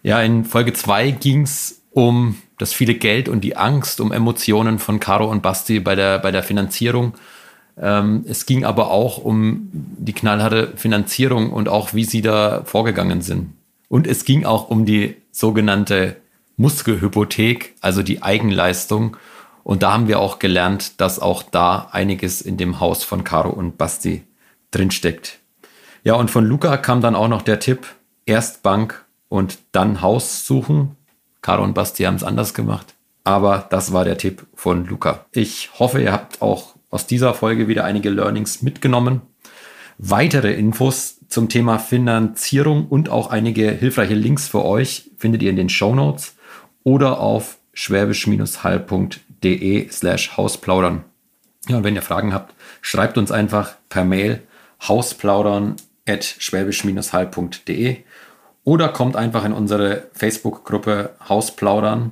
Ja, 0.01 0.19
in 0.19 0.43
Folge 0.43 0.73
2 0.73 1.11
ging 1.11 1.43
es 1.43 1.83
um 1.91 2.41
das 2.57 2.73
viele 2.73 2.95
Geld 2.95 3.29
und 3.29 3.41
die 3.41 3.55
Angst, 3.55 4.01
um 4.01 4.11
Emotionen 4.11 4.79
von 4.79 4.99
Caro 4.99 5.29
und 5.29 5.43
Basti 5.43 5.79
bei 5.79 5.93
der, 5.93 6.17
bei 6.17 6.31
der 6.31 6.41
Finanzierung. 6.41 7.13
Ähm, 7.79 8.25
es 8.27 8.45
ging 8.45 8.65
aber 8.65 8.91
auch 8.91 9.17
um 9.17 9.69
die 9.71 10.13
knallharte 10.13 10.73
Finanzierung 10.75 11.51
und 11.51 11.69
auch, 11.69 11.93
wie 11.93 12.03
sie 12.03 12.21
da 12.21 12.63
vorgegangen 12.65 13.21
sind. 13.21 13.53
Und 13.87 14.05
es 14.05 14.25
ging 14.25 14.45
auch 14.45 14.69
um 14.69 14.85
die 14.85 15.15
sogenannte 15.31 16.17
Muskelhypothek, 16.57 17.75
also 17.81 18.03
die 18.03 18.21
Eigenleistung. 18.21 19.17
Und 19.63 19.81
da 19.81 19.93
haben 19.93 20.07
wir 20.07 20.19
auch 20.19 20.39
gelernt, 20.39 20.99
dass 20.99 21.19
auch 21.19 21.41
da 21.41 21.87
einiges 21.91 22.41
in 22.41 22.57
dem 22.57 22.79
Haus 22.79 23.03
von 23.03 23.23
Caro 23.23 23.49
und 23.49 23.77
Basti 23.77 24.23
drinsteckt. 24.71 25.39
Ja, 26.03 26.15
und 26.15 26.29
von 26.29 26.45
Luca 26.45 26.77
kam 26.77 27.01
dann 27.01 27.15
auch 27.15 27.27
noch 27.27 27.41
der 27.41 27.59
Tipp, 27.59 27.87
erst 28.25 28.61
Bank 28.61 29.05
und 29.29 29.59
dann 29.71 30.01
Haus 30.01 30.45
suchen. 30.45 30.95
Caro 31.41 31.63
und 31.63 31.73
Basti 31.73 32.03
haben 32.03 32.15
es 32.15 32.23
anders 32.23 32.53
gemacht. 32.53 32.93
Aber 33.23 33.67
das 33.69 33.93
war 33.93 34.03
der 34.03 34.17
Tipp 34.17 34.45
von 34.53 34.85
Luca. 34.85 35.25
Ich 35.31 35.69
hoffe, 35.79 36.01
ihr 36.01 36.11
habt 36.11 36.41
auch 36.41 36.75
aus 36.89 37.07
dieser 37.07 37.33
Folge 37.33 37.67
wieder 37.67 37.83
einige 37.85 38.09
Learnings 38.09 38.61
mitgenommen. 38.61 39.21
Weitere 39.97 40.53
Infos 40.53 41.17
zum 41.27 41.49
Thema 41.49 41.77
Finanzierung 41.77 42.87
und 42.87 43.09
auch 43.09 43.29
einige 43.29 43.69
hilfreiche 43.71 44.15
Links 44.15 44.47
für 44.47 44.63
euch 44.63 45.11
findet 45.17 45.43
ihr 45.43 45.49
in 45.49 45.57
den 45.57 45.67
Show 45.69 45.93
Notes 45.93 46.35
oder 46.83 47.19
auf 47.19 47.57
schwäbisch-hall.de 47.73 49.91
slash 49.91 50.37
hausplaudern. 50.37 51.03
Ja, 51.67 51.75
und 51.77 51.83
wenn 51.83 51.95
ihr 51.95 52.01
Fragen 52.01 52.33
habt, 52.33 52.55
schreibt 52.81 53.17
uns 53.17 53.31
einfach 53.31 53.75
per 53.89 54.05
Mail 54.05 54.41
hausplaudern 54.87 55.75
at 56.07 56.23
schwäbisch-hall.de 56.23 57.97
oder 58.63 58.89
kommt 58.89 59.15
einfach 59.15 59.45
in 59.45 59.53
unsere 59.53 60.07
Facebook-Gruppe 60.13 61.15
Hausplaudern. 61.27 62.11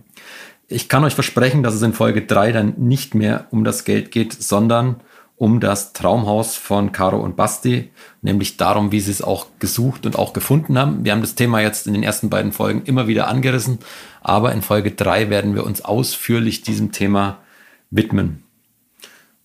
Ich 0.70 0.90
kann 0.90 1.06
euch 1.06 1.14
versprechen, 1.14 1.64
dass 1.64 1.76
es 1.76 1.82
in 1.82 1.94
Folge 1.94 2.24
3 2.26 2.52
dann 2.52 2.74
nicht 2.76 3.16
mehr 3.16 3.48
um 3.52 3.64
das 3.64 3.86
Geld 3.86 4.12
geht, 4.12 4.34
sondern 4.34 4.98
um 5.38 5.62
das 5.62 5.94
Traumhaus 5.94 6.58
von 6.58 6.92
Caro 6.92 7.20
und 7.20 7.38
Basti, 7.38 7.92
nämlich 8.22 8.58
darum, 8.58 8.92
wie 8.92 9.00
sie 9.00 9.12
es 9.12 9.22
auch 9.22 9.46
gesucht 9.60 10.06
und 10.06 10.18
auch 10.18 10.34
gefunden 10.34 10.78
haben. 10.78 11.06
Wir 11.06 11.14
haben 11.14 11.22
das 11.22 11.36
Thema 11.36 11.62
jetzt 11.62 11.88
in 11.88 11.94
den 11.94 12.04
ersten 12.04 12.30
beiden 12.30 12.52
Folgen 12.52 12.82
immer 12.84 13.08
wieder 13.08 13.30
angerissen, 13.30 13.80
aber 14.22 14.52
in 14.52 14.62
Folge 14.62 14.92
3 14.92 15.30
werden 15.30 15.56
wir 15.56 15.64
uns 15.64 15.86
ausführlich 15.86 16.64
diesem 16.64 16.92
Thema 16.92 17.38
widmen. 17.90 18.44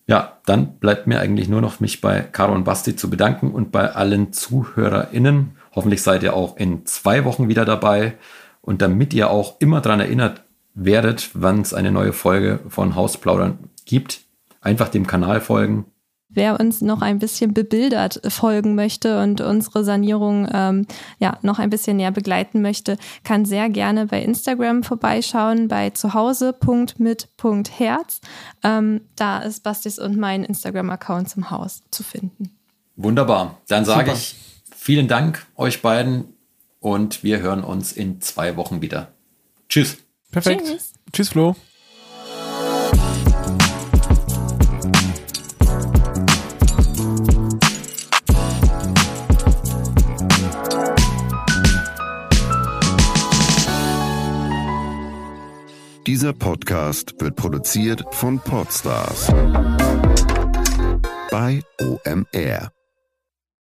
Ja, 0.08 0.38
dann 0.44 0.78
bleibt 0.78 1.06
mir 1.06 1.20
eigentlich 1.20 1.48
nur 1.48 1.60
noch 1.60 1.78
mich 1.78 2.00
bei 2.00 2.20
Caro 2.20 2.52
und 2.52 2.64
Basti 2.64 2.96
zu 2.96 3.08
bedanken 3.08 3.52
und 3.52 3.70
bei 3.70 3.92
allen 3.92 4.32
ZuhörerInnen. 4.32 5.52
Hoffentlich 5.72 6.02
seid 6.02 6.24
ihr 6.24 6.34
auch 6.34 6.56
in 6.56 6.84
zwei 6.84 7.24
Wochen 7.24 7.48
wieder 7.48 7.64
dabei. 7.64 8.14
Und 8.60 8.82
damit 8.82 9.14
ihr 9.14 9.30
auch 9.30 9.56
immer 9.60 9.80
daran 9.80 10.00
erinnert 10.00 10.42
werdet, 10.74 11.30
wann 11.34 11.60
es 11.60 11.74
eine 11.74 11.90
neue 11.90 12.12
Folge 12.12 12.60
von 12.68 12.94
Hausplaudern 12.94 13.58
gibt, 13.84 14.20
einfach 14.60 14.88
dem 14.88 15.06
Kanal 15.06 15.40
folgen. 15.40 15.86
Wer 16.34 16.58
uns 16.58 16.80
noch 16.80 17.02
ein 17.02 17.18
bisschen 17.18 17.52
bebildert 17.52 18.22
folgen 18.28 18.74
möchte 18.74 19.20
und 19.20 19.42
unsere 19.42 19.84
Sanierung 19.84 20.48
ähm, 20.50 20.86
ja 21.18 21.36
noch 21.42 21.58
ein 21.58 21.68
bisschen 21.68 21.98
näher 21.98 22.10
begleiten 22.10 22.62
möchte, 22.62 22.96
kann 23.22 23.44
sehr 23.44 23.68
gerne 23.68 24.06
bei 24.06 24.22
Instagram 24.22 24.82
vorbeischauen 24.82 25.68
bei 25.68 25.90
zuhause.mit.herz. 25.90 28.20
Ähm, 28.64 29.02
da 29.14 29.40
ist 29.40 29.62
Bastis 29.62 29.98
und 29.98 30.16
mein 30.16 30.42
Instagram-Account 30.44 31.28
zum 31.28 31.50
Haus 31.50 31.82
zu 31.90 32.02
finden. 32.02 32.56
Wunderbar. 32.96 33.58
Dann 33.68 33.84
sage 33.84 34.12
ich 34.12 34.36
vielen 34.74 35.08
Dank 35.08 35.44
euch 35.54 35.82
beiden 35.82 36.32
und 36.80 37.22
wir 37.22 37.40
hören 37.40 37.62
uns 37.62 37.92
in 37.92 38.22
zwei 38.22 38.56
Wochen 38.56 38.80
wieder. 38.80 39.08
Tschüss. 39.68 39.98
Perfekt. 40.32 40.64
Tschüss, 40.66 40.92
Tschüss 41.12 41.28
Flo. 41.28 41.54
Dieser 56.06 56.32
Podcast 56.32 57.14
wird 57.20 57.36
produziert 57.36 58.04
von 58.10 58.40
Podstars 58.40 59.28
bei 61.30 61.62
OMR. 61.80 62.72